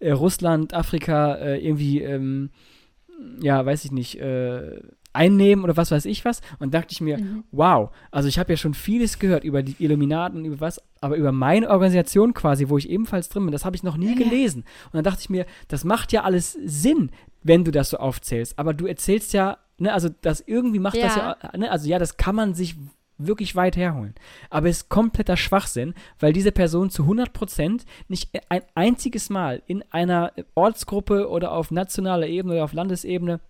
Russland, 0.02 0.74
Afrika 0.74 1.56
irgendwie 1.56 2.02
ähm, 2.02 2.50
ja, 3.40 3.64
weiß 3.64 3.84
ich 3.84 3.92
nicht, 3.92 4.20
äh, 4.20 4.80
einnehmen 5.12 5.64
oder 5.64 5.76
was 5.76 5.90
weiß 5.90 6.04
ich 6.04 6.24
was. 6.24 6.40
Und 6.58 6.74
dachte 6.74 6.92
ich 6.92 7.00
mir, 7.00 7.18
mhm. 7.18 7.44
wow, 7.50 7.90
also 8.10 8.28
ich 8.28 8.38
habe 8.38 8.52
ja 8.52 8.56
schon 8.56 8.74
vieles 8.74 9.18
gehört 9.18 9.44
über 9.44 9.62
die 9.62 9.76
Illuminaten, 9.78 10.44
über 10.44 10.60
was, 10.60 10.80
aber 11.00 11.16
über 11.16 11.32
meine 11.32 11.68
Organisation 11.70 12.34
quasi, 12.34 12.68
wo 12.68 12.78
ich 12.78 12.88
ebenfalls 12.88 13.28
drin 13.28 13.44
bin, 13.44 13.52
das 13.52 13.64
habe 13.64 13.76
ich 13.76 13.82
noch 13.82 13.96
nie 13.96 14.10
ja. 14.10 14.14
gelesen. 14.14 14.64
Und 14.86 14.94
dann 14.94 15.04
dachte 15.04 15.20
ich 15.20 15.30
mir, 15.30 15.46
das 15.68 15.84
macht 15.84 16.12
ja 16.12 16.22
alles 16.22 16.52
Sinn, 16.64 17.10
wenn 17.42 17.64
du 17.64 17.70
das 17.70 17.90
so 17.90 17.98
aufzählst. 17.98 18.58
Aber 18.58 18.74
du 18.74 18.86
erzählst 18.86 19.32
ja, 19.32 19.58
ne, 19.78 19.92
also 19.92 20.08
das 20.20 20.42
irgendwie 20.46 20.78
macht 20.78 20.96
ja. 20.96 21.06
das 21.06 21.16
ja, 21.16 21.56
ne, 21.56 21.70
also 21.70 21.88
ja, 21.88 21.98
das 21.98 22.16
kann 22.16 22.34
man 22.34 22.54
sich 22.54 22.76
wirklich 23.18 23.56
weit 23.56 23.76
herholen. 23.76 24.14
Aber 24.48 24.68
es 24.68 24.78
ist 24.78 24.88
kompletter 24.88 25.36
Schwachsinn, 25.36 25.94
weil 26.20 26.32
diese 26.32 26.52
Person 26.52 26.88
zu 26.90 27.02
100% 27.02 27.82
nicht 28.06 28.30
ein 28.48 28.62
einziges 28.74 29.28
Mal 29.28 29.62
in 29.66 29.84
einer 29.90 30.32
Ortsgruppe 30.54 31.28
oder 31.28 31.52
auf 31.52 31.70
nationaler 31.70 32.28
Ebene 32.28 32.54
oder 32.54 32.64
auf 32.64 32.72
Landesebene 32.72 33.40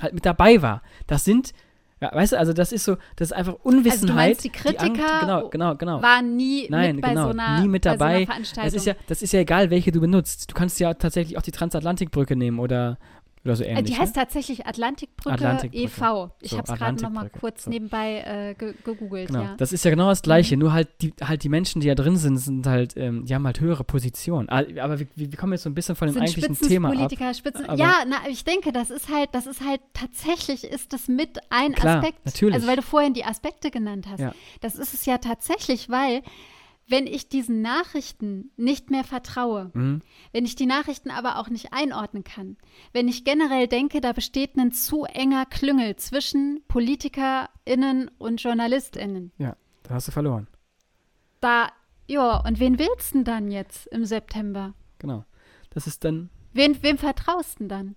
halt 0.00 0.14
mit 0.14 0.24
dabei 0.24 0.62
war. 0.62 0.82
Das 1.06 1.24
sind 1.24 1.52
ja, 2.00 2.12
weißt 2.12 2.32
du, 2.32 2.38
also 2.38 2.52
das 2.52 2.72
ist 2.72 2.84
so, 2.84 2.96
das 3.16 3.28
ist 3.30 3.32
einfach 3.32 3.54
Unwissenheit. 3.62 3.92
Also 3.92 4.06
du 4.08 4.12
meinst, 4.12 4.44
die 4.44 4.50
Kritiker 4.50 4.84
die 4.84 5.00
Angst, 5.00 5.20
genau, 5.20 5.48
genau, 5.48 5.74
genau. 5.74 6.02
waren 6.02 6.36
nie 6.36 6.66
Nein, 6.68 6.96
mit 6.96 7.02
bei 7.02 7.10
genau, 7.10 7.24
so 7.24 7.30
einer 7.30 7.60
nie 7.62 7.68
mit 7.68 7.86
dabei. 7.86 8.26
So. 8.42 8.60
Das 8.60 8.74
ist 8.74 8.84
ja, 8.84 8.94
das 9.06 9.22
ist 9.22 9.32
ja 9.32 9.40
egal, 9.40 9.70
welche 9.70 9.90
du 9.90 10.00
benutzt. 10.00 10.50
Du 10.50 10.54
kannst 10.54 10.78
ja 10.80 10.92
tatsächlich 10.92 11.38
auch 11.38 11.42
die 11.42 11.52
Transatlantikbrücke 11.52 12.36
nehmen 12.36 12.58
oder 12.58 12.98
oder 13.44 13.56
so 13.56 13.64
äh, 13.64 13.68
ähnlich. 13.68 13.86
Die 13.86 13.98
heißt 13.98 14.16
ne? 14.16 14.22
tatsächlich 14.22 14.66
Atlantikbrücke, 14.66 15.34
Atlantikbrücke, 15.34 15.84
e.V. 15.84 16.30
Ich 16.40 16.50
so, 16.50 16.58
habe 16.58 16.72
es 16.72 16.78
gerade 16.78 17.02
noch 17.02 17.10
mal 17.10 17.28
kurz 17.28 17.64
so. 17.64 17.70
nebenbei 17.70 18.20
äh, 18.20 18.54
ge 18.54 18.74
gegoogelt. 18.84 19.28
Genau. 19.28 19.42
Ja. 19.42 19.54
Das 19.56 19.72
ist 19.72 19.84
ja 19.84 19.90
genau 19.90 20.08
das 20.08 20.22
Gleiche, 20.22 20.56
mhm. 20.56 20.60
nur 20.60 20.72
halt 20.72 20.88
die, 21.00 21.12
halt 21.22 21.42
die 21.44 21.48
Menschen, 21.48 21.80
die 21.80 21.88
da 21.88 21.94
drin 21.94 22.16
sind, 22.16 22.38
sind 22.38 22.66
halt, 22.66 22.96
ähm, 22.96 23.26
die 23.26 23.34
haben 23.34 23.44
halt 23.44 23.60
höhere 23.60 23.84
Positionen. 23.84 24.48
Ah, 24.48 24.64
aber 24.80 24.98
wir, 24.98 25.06
wir, 25.14 25.36
kommen 25.36 25.52
jetzt 25.52 25.62
so 25.62 25.70
ein 25.70 25.74
bisschen 25.74 25.96
von 25.96 26.08
dem 26.08 26.14
sind 26.14 26.22
eigentlichen 26.22 26.56
Thema 26.56 26.90
ab. 26.90 27.10
Spitzen, 27.34 27.66
ja, 27.76 28.04
na, 28.06 28.16
ich 28.28 28.44
denke, 28.44 28.72
das 28.72 28.90
ist 28.90 29.08
halt, 29.12 29.30
das 29.32 29.46
ist 29.46 29.64
halt 29.64 29.80
tatsächlich, 29.92 30.64
ist 30.64 30.92
das 30.92 31.08
mit 31.08 31.38
ein 31.50 31.72
Klar, 31.72 31.98
Aspekt. 31.98 32.24
Natürlich. 32.24 32.54
Also 32.54 32.66
weil 32.66 32.76
du 32.76 32.82
vorhin 32.82 33.14
die 33.14 33.24
Aspekte 33.24 33.70
genannt 33.70 34.06
hast. 34.10 34.20
Ja. 34.20 34.34
Das 34.60 34.76
ist 34.76 34.94
es 34.94 35.06
ja 35.06 35.18
tatsächlich, 35.18 35.90
weil 35.90 36.22
wenn 36.88 37.06
ich 37.06 37.28
diesen 37.28 37.62
Nachrichten 37.62 38.50
nicht 38.56 38.90
mehr 38.90 39.04
vertraue, 39.04 39.70
mhm. 39.74 40.02
wenn 40.32 40.44
ich 40.44 40.56
die 40.56 40.66
Nachrichten 40.66 41.10
aber 41.10 41.38
auch 41.38 41.48
nicht 41.48 41.72
einordnen 41.72 42.24
kann, 42.24 42.56
wenn 42.92 43.08
ich 43.08 43.24
generell 43.24 43.68
denke, 43.68 44.00
da 44.00 44.12
besteht 44.12 44.56
ein 44.56 44.72
zu 44.72 45.04
enger 45.04 45.46
Klüngel 45.46 45.96
zwischen 45.96 46.62
PolitikerInnen 46.68 48.10
und 48.18 48.42
JournalistInnen. 48.42 49.32
Ja, 49.38 49.56
da 49.82 49.94
hast 49.94 50.08
du 50.08 50.12
verloren. 50.12 50.46
Da, 51.40 51.68
ja, 52.06 52.38
und 52.46 52.60
wen 52.60 52.78
willst 52.78 53.12
du 53.12 53.18
denn 53.18 53.24
dann 53.24 53.50
jetzt 53.50 53.86
im 53.88 54.04
September? 54.04 54.74
Genau. 54.98 55.24
Das 55.70 55.86
ist 55.86 56.04
dann. 56.04 56.30
Wen, 56.52 56.82
wem 56.82 56.98
vertraust 56.98 57.54
du 57.54 57.64
denn 57.64 57.68
dann? 57.68 57.96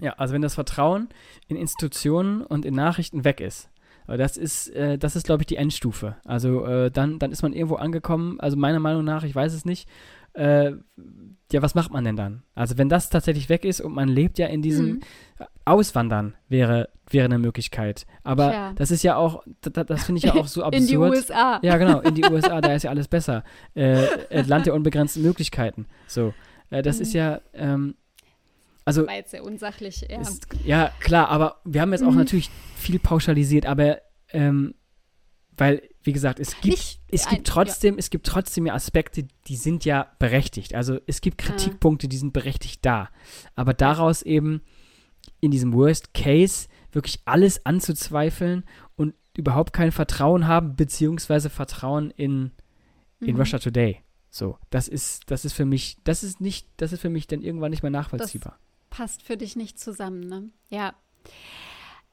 Ja, 0.00 0.12
also 0.12 0.32
wenn 0.32 0.42
das 0.42 0.54
Vertrauen 0.54 1.08
in 1.48 1.56
Institutionen 1.56 2.42
und 2.42 2.64
in 2.64 2.74
Nachrichten 2.74 3.24
weg 3.24 3.40
ist, 3.40 3.68
das 4.16 4.36
ist, 4.36 4.68
äh, 4.70 4.98
das 4.98 5.16
ist, 5.16 5.26
glaube 5.26 5.42
ich, 5.42 5.46
die 5.46 5.56
Endstufe. 5.56 6.16
Also 6.24 6.64
äh, 6.64 6.90
dann, 6.90 7.18
dann 7.18 7.32
ist 7.32 7.42
man 7.42 7.52
irgendwo 7.52 7.76
angekommen, 7.76 8.40
also 8.40 8.56
meiner 8.56 8.80
Meinung 8.80 9.04
nach, 9.04 9.24
ich 9.24 9.34
weiß 9.34 9.52
es 9.52 9.64
nicht, 9.64 9.88
äh, 10.32 10.72
ja, 11.50 11.62
was 11.62 11.74
macht 11.74 11.90
man 11.90 12.04
denn 12.04 12.16
dann? 12.16 12.42
Also 12.54 12.78
wenn 12.78 12.88
das 12.88 13.10
tatsächlich 13.10 13.48
weg 13.48 13.64
ist 13.64 13.80
und 13.80 13.94
man 13.94 14.08
lebt 14.08 14.38
ja 14.38 14.46
in 14.46 14.62
diesem 14.62 14.86
mhm. 14.86 15.00
Auswandern 15.64 16.34
wäre, 16.48 16.90
wäre 17.10 17.24
eine 17.24 17.38
Möglichkeit. 17.38 18.06
Aber 18.22 18.50
Tja. 18.50 18.72
das 18.76 18.90
ist 18.90 19.02
ja 19.02 19.16
auch, 19.16 19.42
das, 19.62 19.86
das 19.86 20.04
finde 20.04 20.18
ich 20.18 20.24
ja 20.24 20.34
auch 20.34 20.46
so 20.46 20.62
absurd. 20.62 20.74
In 20.82 20.86
die 20.86 20.96
USA. 20.96 21.58
Ja, 21.62 21.76
genau, 21.78 22.00
in 22.00 22.14
die 22.14 22.24
USA, 22.24 22.60
da 22.60 22.74
ist 22.74 22.82
ja 22.82 22.90
alles 22.90 23.08
besser. 23.08 23.44
Äh, 23.74 24.06
Land 24.42 24.66
der 24.66 24.74
unbegrenzten 24.74 25.22
Möglichkeiten. 25.22 25.86
So. 26.06 26.34
Äh, 26.70 26.82
das 26.82 26.96
mhm. 26.96 27.02
ist 27.02 27.12
ja, 27.14 27.40
ähm, 27.54 27.94
also, 28.88 29.06
war 29.06 29.14
jetzt 29.14 29.30
sehr 29.30 29.44
unsachlich, 29.44 30.06
ja. 30.08 30.20
Ist, 30.20 30.46
ja, 30.64 30.90
klar, 31.00 31.28
aber 31.28 31.60
wir 31.64 31.80
haben 31.80 31.92
jetzt 31.92 32.02
auch 32.02 32.10
mhm. 32.10 32.18
natürlich 32.18 32.50
viel 32.76 32.98
pauschalisiert, 32.98 33.66
aber 33.66 34.00
ähm, 34.30 34.74
weil, 35.58 35.82
wie 36.02 36.12
gesagt, 36.12 36.38
es 36.38 36.52
gibt, 36.60 36.66
Nicht 36.66 37.00
es 37.10 37.28
gibt 37.28 37.40
ein, 37.40 37.44
trotzdem, 37.44 37.94
ja. 37.94 37.98
es 37.98 38.10
gibt 38.10 38.26
trotzdem 38.26 38.66
ja 38.66 38.74
Aspekte, 38.74 39.26
die 39.46 39.56
sind 39.56 39.84
ja 39.84 40.06
berechtigt. 40.18 40.74
Also 40.74 40.98
es 41.06 41.20
gibt 41.20 41.42
ah. 41.42 41.46
Kritikpunkte, 41.46 42.08
die 42.08 42.16
sind 42.16 42.32
berechtigt 42.32 42.86
da. 42.86 43.10
Aber 43.56 43.74
daraus 43.74 44.22
eben 44.22 44.62
in 45.40 45.50
diesem 45.50 45.72
Worst 45.72 46.14
Case 46.14 46.68
wirklich 46.92 47.20
alles 47.24 47.66
anzuzweifeln 47.66 48.64
und 48.96 49.14
überhaupt 49.36 49.72
kein 49.72 49.92
Vertrauen 49.92 50.46
haben, 50.46 50.76
beziehungsweise 50.76 51.50
Vertrauen 51.50 52.10
in, 52.12 52.52
in 53.20 53.34
mhm. 53.34 53.40
Russia 53.40 53.58
Today. 53.58 54.02
So, 54.30 54.58
das 54.70 54.88
ist, 54.88 55.30
das 55.30 55.44
ist 55.44 55.54
für 55.54 55.64
mich, 55.64 55.96
das 56.04 56.22
ist 56.22 56.40
nicht, 56.40 56.68
das 56.76 56.92
ist 56.92 57.00
für 57.00 57.08
mich 57.08 57.26
dann 57.26 57.42
irgendwann 57.42 57.70
nicht 57.70 57.82
mehr 57.82 57.90
nachvollziehbar. 57.90 58.58
Das 58.58 58.67
passt 58.90 59.22
für 59.22 59.36
dich 59.36 59.56
nicht 59.56 59.78
zusammen, 59.78 60.20
ne? 60.20 60.50
Ja. 60.68 60.94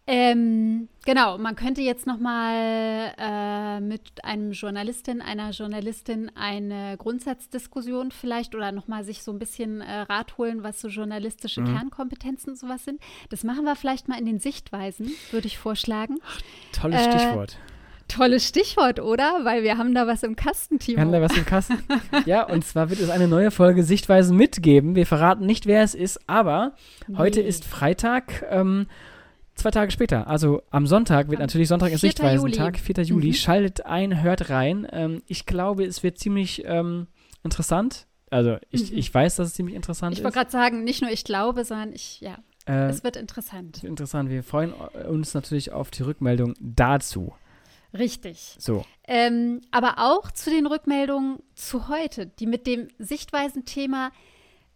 Ähm, 0.07 0.87
genau, 1.03 1.39
man 1.39 1.55
könnte 1.55 1.81
jetzt 1.81 2.05
noch 2.05 2.19
mal 2.19 3.11
äh, 3.17 3.79
mit 3.79 4.23
einem 4.23 4.51
Journalistin, 4.51 5.19
einer 5.19 5.49
Journalistin 5.49 6.31
eine 6.35 6.95
Grundsatzdiskussion 6.97 8.11
vielleicht 8.11 8.53
oder 8.53 8.71
noch 8.71 8.87
mal 8.87 9.03
sich 9.03 9.23
so 9.23 9.31
ein 9.31 9.39
bisschen 9.39 9.81
äh, 9.81 10.01
Rat 10.01 10.37
holen, 10.37 10.61
was 10.61 10.79
so 10.79 10.89
journalistische 10.89 11.61
mhm. 11.61 11.73
Kernkompetenzen 11.73 12.51
und 12.51 12.55
sowas 12.59 12.85
sind. 12.85 13.01
Das 13.29 13.43
machen 13.43 13.63
wir 13.63 13.75
vielleicht 13.75 14.07
mal 14.07 14.19
in 14.19 14.27
den 14.27 14.39
Sichtweisen, 14.39 15.11
würde 15.31 15.47
ich 15.47 15.57
vorschlagen. 15.57 16.19
Ach, 16.23 16.41
tolles 16.71 17.01
äh, 17.01 17.11
Stichwort. 17.11 17.57
Tolles 18.07 18.47
Stichwort, 18.47 18.99
oder? 18.99 19.41
Weil 19.43 19.63
wir 19.63 19.77
haben 19.77 19.93
da 19.93 20.07
was 20.07 20.23
im 20.23 20.35
Kasten, 20.35 20.79
Timo. 20.79 20.97
Wir 20.97 21.01
haben 21.01 21.11
da 21.11 21.21
was 21.21 21.35
im 21.35 21.45
Kasten. 21.45 21.77
ja, 22.25 22.43
und 22.43 22.65
zwar 22.65 22.89
wird 22.89 22.99
es 22.99 23.09
eine 23.09 23.27
neue 23.27 23.51
Folge 23.51 23.83
Sichtweisen 23.83 24.37
mitgeben. 24.37 24.95
Wir 24.95 25.05
verraten 25.05 25.45
nicht, 25.45 25.65
wer 25.65 25.83
es 25.83 25.95
ist, 25.95 26.19
aber 26.27 26.73
nee. 27.07 27.17
heute 27.17 27.41
ist 27.41 27.65
Freitag. 27.65 28.45
Ähm, 28.49 28.87
zwei 29.55 29.71
Tage 29.71 29.91
später, 29.91 30.27
also 30.27 30.61
am 30.69 30.85
Sonntag, 30.85 31.29
wird 31.29 31.39
am 31.39 31.47
natürlich 31.47 31.67
Sonntag 31.67 31.91
ist 31.91 32.01
Sichtweisentag, 32.01 32.77
4. 32.77 33.03
Juli. 33.03 33.29
Mhm. 33.29 33.33
Schaltet 33.33 33.85
ein, 33.85 34.21
hört 34.21 34.49
rein. 34.49 34.87
Ähm, 34.91 35.23
ich 35.27 35.45
glaube, 35.45 35.85
es 35.85 36.03
wird 36.03 36.19
ziemlich 36.19 36.63
ähm, 36.65 37.07
interessant. 37.43 38.05
Also 38.29 38.57
ich, 38.69 38.91
mhm. 38.91 38.97
ich 38.97 39.13
weiß, 39.13 39.37
dass 39.37 39.49
es 39.49 39.53
ziemlich 39.53 39.75
interessant 39.75 40.13
ich 40.13 40.19
ist. 40.19 40.21
Ich 40.21 40.25
wollte 40.25 40.37
gerade 40.37 40.51
sagen, 40.51 40.83
nicht 40.83 41.01
nur 41.01 41.11
ich 41.11 41.23
glaube, 41.23 41.63
sondern 41.63 41.93
ich, 41.93 42.21
ja. 42.21 42.37
Äh, 42.67 42.89
es 42.89 43.03
wird 43.03 43.15
interessant. 43.15 43.83
Interessant. 43.83 44.29
Wir 44.29 44.43
freuen 44.43 44.73
uns 44.73 45.33
natürlich 45.33 45.71
auf 45.71 45.91
die 45.91 46.03
Rückmeldung 46.03 46.55
dazu. 46.59 47.33
Richtig. 47.97 48.55
So. 48.59 48.85
Ähm, 49.07 49.61
aber 49.71 49.95
auch 49.97 50.31
zu 50.31 50.49
den 50.49 50.67
Rückmeldungen 50.67 51.39
zu 51.53 51.87
heute, 51.87 52.27
die 52.27 52.47
mit 52.47 52.67
dem 52.67 52.87
Sichtweisen-Thema, 52.97 54.11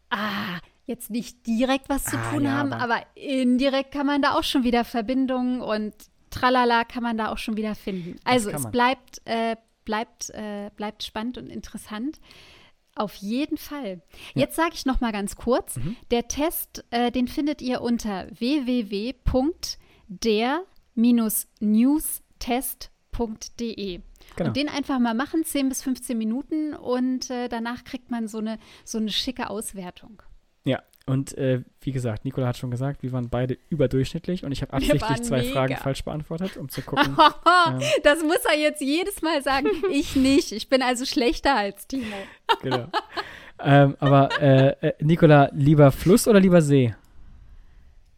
ah, 0.09 0.59
jetzt 0.85 1.09
nicht 1.09 1.45
direkt 1.45 1.89
was 1.89 2.05
zu 2.05 2.17
ah, 2.17 2.31
tun 2.31 2.45
ja, 2.45 2.51
haben, 2.51 2.73
aber, 2.73 2.95
aber 2.95 3.05
indirekt 3.15 3.91
kann 3.91 4.07
man 4.07 4.21
da 4.21 4.33
auch 4.33 4.43
schon 4.43 4.63
wieder 4.63 4.83
Verbindungen 4.85 5.61
und 5.61 5.93
tralala 6.29 6.83
kann 6.83 7.03
man 7.03 7.17
da 7.17 7.31
auch 7.31 7.37
schon 7.37 7.57
wieder 7.57 7.75
finden. 7.75 8.19
Also 8.23 8.49
es 8.49 8.69
bleibt 8.69 9.21
äh, 9.25 9.55
bleibt, 9.89 10.29
äh, 10.29 10.69
bleibt 10.75 11.01
spannend 11.03 11.39
und 11.39 11.49
interessant. 11.49 12.19
Auf 12.93 13.15
jeden 13.15 13.57
Fall. 13.57 14.01
Ja. 14.35 14.41
Jetzt 14.41 14.55
sage 14.55 14.71
ich 14.75 14.85
noch 14.85 15.01
mal 15.01 15.11
ganz 15.11 15.35
kurz: 15.35 15.77
mhm. 15.77 15.95
Der 16.11 16.27
Test, 16.27 16.85
äh, 16.91 17.11
den 17.11 17.27
findet 17.27 17.61
ihr 17.61 17.81
unter 17.81 18.27
www.der-newstest.de. 23.19 24.01
Genau. 24.35 24.49
Und 24.49 24.57
den 24.57 24.69
einfach 24.69 24.99
mal 24.99 25.13
machen, 25.13 25.43
10 25.43 25.69
bis 25.69 25.81
15 25.81 26.17
Minuten 26.17 26.73
und 26.73 27.29
äh, 27.29 27.49
danach 27.49 27.83
kriegt 27.83 28.11
man 28.11 28.27
so 28.27 28.37
eine, 28.37 28.59
so 28.85 28.97
eine 28.97 29.09
schicke 29.09 29.49
Auswertung. 29.49 30.21
Ja, 30.65 30.83
und 31.05 31.37
äh, 31.37 31.63
wie 31.81 31.91
gesagt, 31.91 32.25
Nicola 32.25 32.47
hat 32.47 32.57
schon 32.57 32.69
gesagt, 32.69 33.01
wir 33.01 33.11
waren 33.11 33.29
beide 33.29 33.57
überdurchschnittlich 33.69 34.43
und 34.43 34.51
ich 34.51 34.61
habe 34.61 34.73
absichtlich 34.73 35.21
zwei 35.23 35.39
mega. 35.39 35.53
Fragen 35.53 35.75
falsch 35.77 36.03
beantwortet, 36.03 36.57
um 36.57 36.69
zu 36.69 36.81
gucken. 36.81 37.17
ähm, 37.67 37.79
das 38.03 38.21
muss 38.23 38.45
er 38.45 38.57
jetzt 38.57 38.81
jedes 38.81 39.21
Mal 39.21 39.41
sagen. 39.41 39.67
Ich 39.91 40.15
nicht. 40.15 40.51
Ich 40.51 40.69
bin 40.69 40.81
also 40.83 41.05
schlechter 41.05 41.55
als 41.55 41.87
Timo. 41.87 42.15
genau. 42.61 42.87
ähm, 43.59 43.95
aber 43.99 44.29
äh, 44.39 44.87
äh, 44.87 44.93
Nicola, 44.99 45.49
lieber 45.53 45.91
Fluss 45.91 46.27
oder 46.27 46.39
lieber 46.39 46.61
See? 46.61 46.93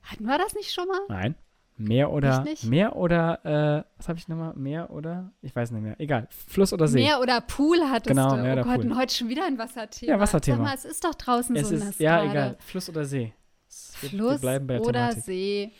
Hatten 0.03 0.25
wir 0.25 0.37
das 0.37 0.53
nicht 0.55 0.73
schon 0.73 0.87
mal? 0.87 0.99
Nein. 1.07 1.35
Meer 1.77 2.11
oder 2.11 2.45
Meer 2.63 2.95
oder 2.95 3.45
äh, 3.45 3.83
was 3.97 4.07
habe 4.07 4.19
ich 4.19 4.27
nochmal? 4.27 4.53
Meer 4.55 4.91
oder 4.91 5.31
ich 5.41 5.55
weiß 5.55 5.71
nicht 5.71 5.81
mehr. 5.81 5.99
Egal. 5.99 6.27
Fluss 6.29 6.73
oder 6.73 6.87
See. 6.87 6.99
Meer 6.99 7.19
oder 7.19 7.41
Pool 7.41 7.79
hattest 7.89 8.07
genau, 8.07 8.35
du. 8.35 8.41
Meer 8.41 8.59
oh 8.59 8.63
Gott, 8.63 8.81
Pool. 8.81 8.95
heute 8.95 9.13
schon 9.13 9.29
wieder 9.29 9.45
ein 9.45 9.57
Wasserthema. 9.57 10.11
Ja, 10.11 10.19
Wasserthema. 10.19 10.57
Sag 10.57 10.65
mal, 10.65 10.75
es 10.75 10.85
ist 10.85 11.03
doch 11.03 11.15
draußen 11.15 11.55
es 11.55 11.69
so 11.69 11.75
ist, 11.75 11.99
Ja, 11.99 12.17
grade. 12.17 12.29
egal. 12.29 12.57
Fluss 12.59 12.89
oder 12.89 13.05
See. 13.05 13.33
Fluss 13.67 14.43
oder 14.43 15.13
See. 15.13 15.71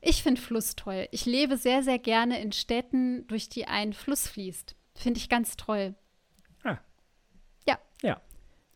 Ich 0.00 0.22
finde 0.22 0.40
Fluss 0.40 0.76
toll. 0.76 1.08
Ich 1.10 1.26
lebe 1.26 1.56
sehr, 1.56 1.82
sehr 1.82 1.98
gerne 1.98 2.40
in 2.40 2.52
Städten, 2.52 3.26
durch 3.26 3.48
die 3.48 3.66
ein 3.66 3.92
Fluss 3.92 4.28
fließt. 4.28 4.76
Finde 4.94 5.18
ich 5.18 5.28
ganz 5.28 5.56
toll. 5.56 5.94
Ah. 6.64 6.78
Ja. 7.66 7.78
Ja. 8.02 8.20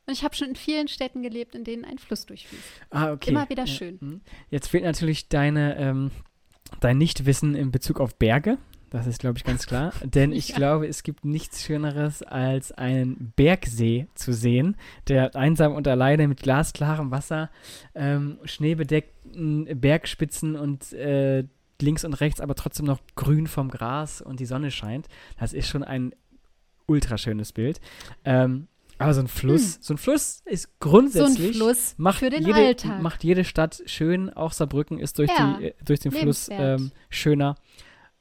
Und 0.06 0.12
ich 0.12 0.24
habe 0.24 0.34
schon 0.34 0.48
in 0.48 0.56
vielen 0.56 0.88
Städten 0.88 1.22
gelebt, 1.22 1.54
in 1.54 1.64
denen 1.64 1.84
ein 1.84 1.98
Fluss 1.98 2.26
durchfließt. 2.26 2.64
Ah, 2.90 3.12
okay. 3.12 3.30
Immer 3.30 3.48
wieder 3.48 3.66
schön. 3.66 3.98
Mhm. 4.00 4.20
Jetzt 4.50 4.68
fehlt 4.68 4.84
natürlich 4.84 5.28
deine 5.28 5.76
ähm, 5.76 6.10
dein 6.80 6.98
Nichtwissen 6.98 7.54
in 7.54 7.70
Bezug 7.70 8.00
auf 8.00 8.14
Berge. 8.16 8.58
Das 8.90 9.06
ist, 9.06 9.20
glaube 9.20 9.38
ich, 9.38 9.44
ganz 9.44 9.66
klar. 9.66 9.92
Denn 10.04 10.32
ich 10.32 10.48
ja. 10.50 10.56
glaube, 10.56 10.86
es 10.86 11.02
gibt 11.02 11.24
nichts 11.24 11.64
Schöneres, 11.64 12.22
als 12.22 12.72
einen 12.72 13.32
Bergsee 13.36 14.08
zu 14.14 14.32
sehen, 14.32 14.76
der 15.08 15.36
einsam 15.36 15.74
und 15.74 15.86
alleine 15.86 16.26
mit 16.26 16.42
glasklarem 16.42 17.10
Wasser, 17.12 17.50
ähm, 17.94 18.38
schneebedeckten 18.44 19.80
Bergspitzen 19.80 20.56
und 20.56 20.92
äh, 20.92 21.44
links 21.80 22.04
und 22.04 22.14
rechts 22.14 22.40
aber 22.40 22.54
trotzdem 22.54 22.86
noch 22.86 23.00
grün 23.14 23.46
vom 23.46 23.70
Gras 23.70 24.20
und 24.20 24.40
die 24.40 24.46
Sonne 24.46 24.70
scheint. 24.70 25.08
Das 25.38 25.52
ist 25.52 25.68
schon 25.68 25.84
ein 25.84 26.12
ultraschönes 26.86 27.52
Bild. 27.52 27.80
Ähm, 28.24 28.66
aber 29.00 29.14
so 29.14 29.20
ein 29.20 29.28
Fluss, 29.28 29.76
hm. 29.76 29.82
so 29.82 29.94
ein 29.94 29.98
Fluss 29.98 30.42
ist 30.44 30.78
grundsätzlich 30.78 31.56
so 31.56 31.64
ein 31.64 31.74
Fluss 31.74 31.94
macht, 31.96 32.18
für 32.18 32.30
den 32.30 32.46
jede, 32.46 32.88
macht 33.00 33.24
jede 33.24 33.44
Stadt 33.44 33.82
schön. 33.86 34.30
Auch 34.30 34.52
Saarbrücken 34.52 34.98
ist 34.98 35.18
durch, 35.18 35.30
ja, 35.30 35.56
die, 35.58 35.66
äh, 35.66 35.74
durch 35.84 36.00
den 36.00 36.12
Fluss 36.12 36.48
ähm, 36.50 36.92
schöner. 37.08 37.56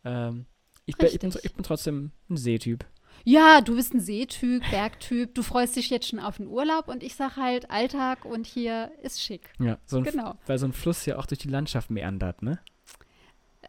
Ähm, 0.06 0.46
ich, 0.86 0.96
bin, 0.96 1.10
ich, 1.12 1.20
bin, 1.20 1.34
ich 1.44 1.54
bin 1.54 1.64
trotzdem 1.64 2.12
ein 2.30 2.38
Seetyp. 2.38 2.86
Ja, 3.26 3.62
du 3.62 3.76
bist 3.76 3.94
ein 3.94 4.00
Seetyp, 4.00 4.64
Bergtyp. 4.72 5.36
Du 5.36 5.44
freust 5.44 5.76
dich 5.76 5.90
jetzt 5.90 6.08
schon 6.08 6.20
auf 6.20 6.38
den 6.38 6.48
Urlaub 6.48 6.88
und 6.88 7.04
ich 7.04 7.16
sage 7.16 7.36
halt 7.36 7.70
Alltag 7.70 8.24
und 8.24 8.48
hier 8.48 8.92
ist 9.04 9.22
schick. 9.22 9.52
Ja, 9.60 9.78
so 9.86 9.98
ein, 9.98 10.04
genau. 10.04 10.36
weil 10.46 10.58
so 10.58 10.66
ein 10.66 10.74
Fluss 10.74 11.06
ja 11.06 11.18
auch 11.18 11.26
durch 11.26 11.40
die 11.40 11.50
Landschaft 11.50 11.90
meandert, 11.90 12.42
ne? 12.42 12.60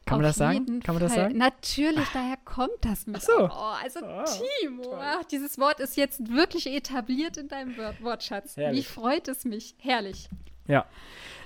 Kann 0.07 0.19
man 0.19 0.27
das 0.27 0.37
sagen? 0.37 0.81
Kann 0.81 0.95
man 0.95 1.03
das 1.03 1.15
sagen? 1.15 1.39
Natürlich, 1.39 2.09
daher 2.13 2.37
kommt 2.45 2.71
das 2.81 3.07
mit. 3.07 3.17
Ach 3.17 3.21
so. 3.21 3.45
Oh, 3.45 3.75
also 3.83 4.01
oh, 4.03 4.25
Timo, 4.61 4.95
ach, 5.01 5.25
dieses 5.25 5.59
Wort 5.59 5.79
ist 5.79 5.97
jetzt 5.97 6.33
wirklich 6.33 6.67
etabliert 6.67 7.37
in 7.37 7.49
deinem 7.49 7.77
Wort 7.77 8.03
Wortschatz. 8.03 8.57
Herrlich. 8.57 8.89
Wie 8.89 8.93
freut 8.93 9.29
es 9.29 9.45
mich. 9.45 9.77
Herrlich. 9.79 10.29
Ja. 10.67 10.87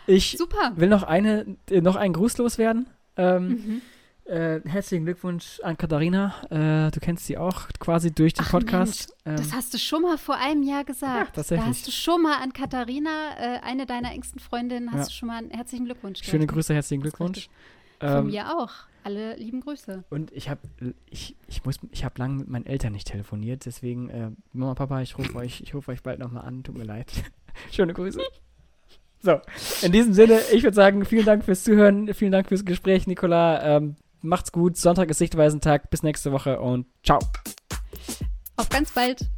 Ich 0.07 0.37
Super. 0.37 0.73
will 0.77 0.89
noch 0.89 1.03
eine, 1.03 1.57
äh, 1.71 1.81
noch 1.81 1.97
einen 1.97 2.15
Gruß 2.15 2.39
loswerden. 2.39 2.89
Ähm, 3.17 3.49
mhm. 3.49 3.83
Äh, 4.27 4.61
herzlichen 4.65 5.05
Glückwunsch 5.05 5.61
an 5.63 5.77
Katharina. 5.77 6.35
Äh, 6.51 6.91
du 6.91 6.99
kennst 7.01 7.27
sie 7.27 7.37
auch 7.37 7.69
quasi 7.79 8.11
durch 8.11 8.33
den 8.33 8.47
Ach, 8.47 8.53
Podcast. 8.53 9.15
Ähm, 9.27 9.37
das 9.37 9.53
hast 9.53 9.75
du 9.75 9.79
schon 9.79 10.01
mal 10.01 10.17
vor 10.17 10.37
einem 10.37 10.63
Jahr 10.63 10.85
gesagt. 10.85 11.29
Ja, 11.29 11.33
tatsächlich. 11.35 11.65
Da 11.65 11.71
hast 11.71 11.87
du 11.87 11.91
schon 11.91 12.23
mal 12.23 12.39
an 12.43 12.55
Katharina, 12.55 13.11
äh, 13.39 13.61
eine 13.63 13.85
deiner 13.85 14.13
engsten 14.13 14.41
Freundinnen, 14.41 14.91
hast 14.93 14.99
ja. 14.99 15.05
du 15.07 15.13
schon 15.13 15.29
mal 15.29 15.39
einen 15.39 15.51
herzlichen 15.51 15.85
Glückwunsch 15.85 16.21
gesagt. 16.21 16.31
Schöne 16.31 16.47
Grüße, 16.47 16.73
herzlichen 16.73 17.03
Glückwunsch. 17.03 17.51
Von 18.01 18.09
ähm, 18.09 18.27
mir 18.27 18.57
auch. 18.57 18.71
Alle 19.03 19.37
lieben 19.37 19.61
Grüße. 19.61 20.05
Und 20.11 20.33
ich 20.33 20.49
habe 20.49 20.61
ich, 21.11 21.37
ich 21.47 21.61
ich 21.91 22.05
habe 22.05 22.19
lange 22.19 22.37
mit 22.37 22.49
meinen 22.49 22.67
Eltern 22.67 22.93
nicht 22.93 23.07
telefoniert, 23.07 23.67
deswegen 23.67 24.09
äh, 24.09 24.31
Mama, 24.53 24.75
Papa, 24.75 25.03
ich 25.03 25.19
rufe 25.19 25.37
euch, 25.37 25.61
ich 25.61 25.75
rufe 25.75 25.93
euch 25.93 26.03
bald 26.03 26.19
nochmal 26.19 26.45
an. 26.45 26.65
Tut 26.65 26.77
mir 26.77 26.85
leid. 26.85 27.13
Schöne 27.71 27.93
Grüße. 27.93 28.21
So, 29.21 29.41
in 29.83 29.93
diesem 29.93 30.13
Sinne, 30.13 30.41
ich 30.53 30.63
würde 30.63 30.75
sagen, 30.75 31.05
vielen 31.05 31.25
Dank 31.25 31.45
fürs 31.45 31.65
Zuhören, 31.65 32.13
vielen 32.13 32.33
Dank 32.33 32.49
fürs 32.49 32.65
Gespräch, 32.65 33.07
Nicola. 33.07 33.77
Ähm, 33.77 33.97
macht's 34.21 34.53
gut. 34.53 34.77
Sonntag 34.77 35.11
ist 35.11 35.19
Sichtweisentag. 35.19 35.91
Bis 35.91 36.03
nächste 36.03 36.33
Woche 36.33 36.61
und 36.61 36.87
ciao. 37.03 37.19
Auf 38.57 38.69
ganz 38.69 38.93
bald. 38.93 39.31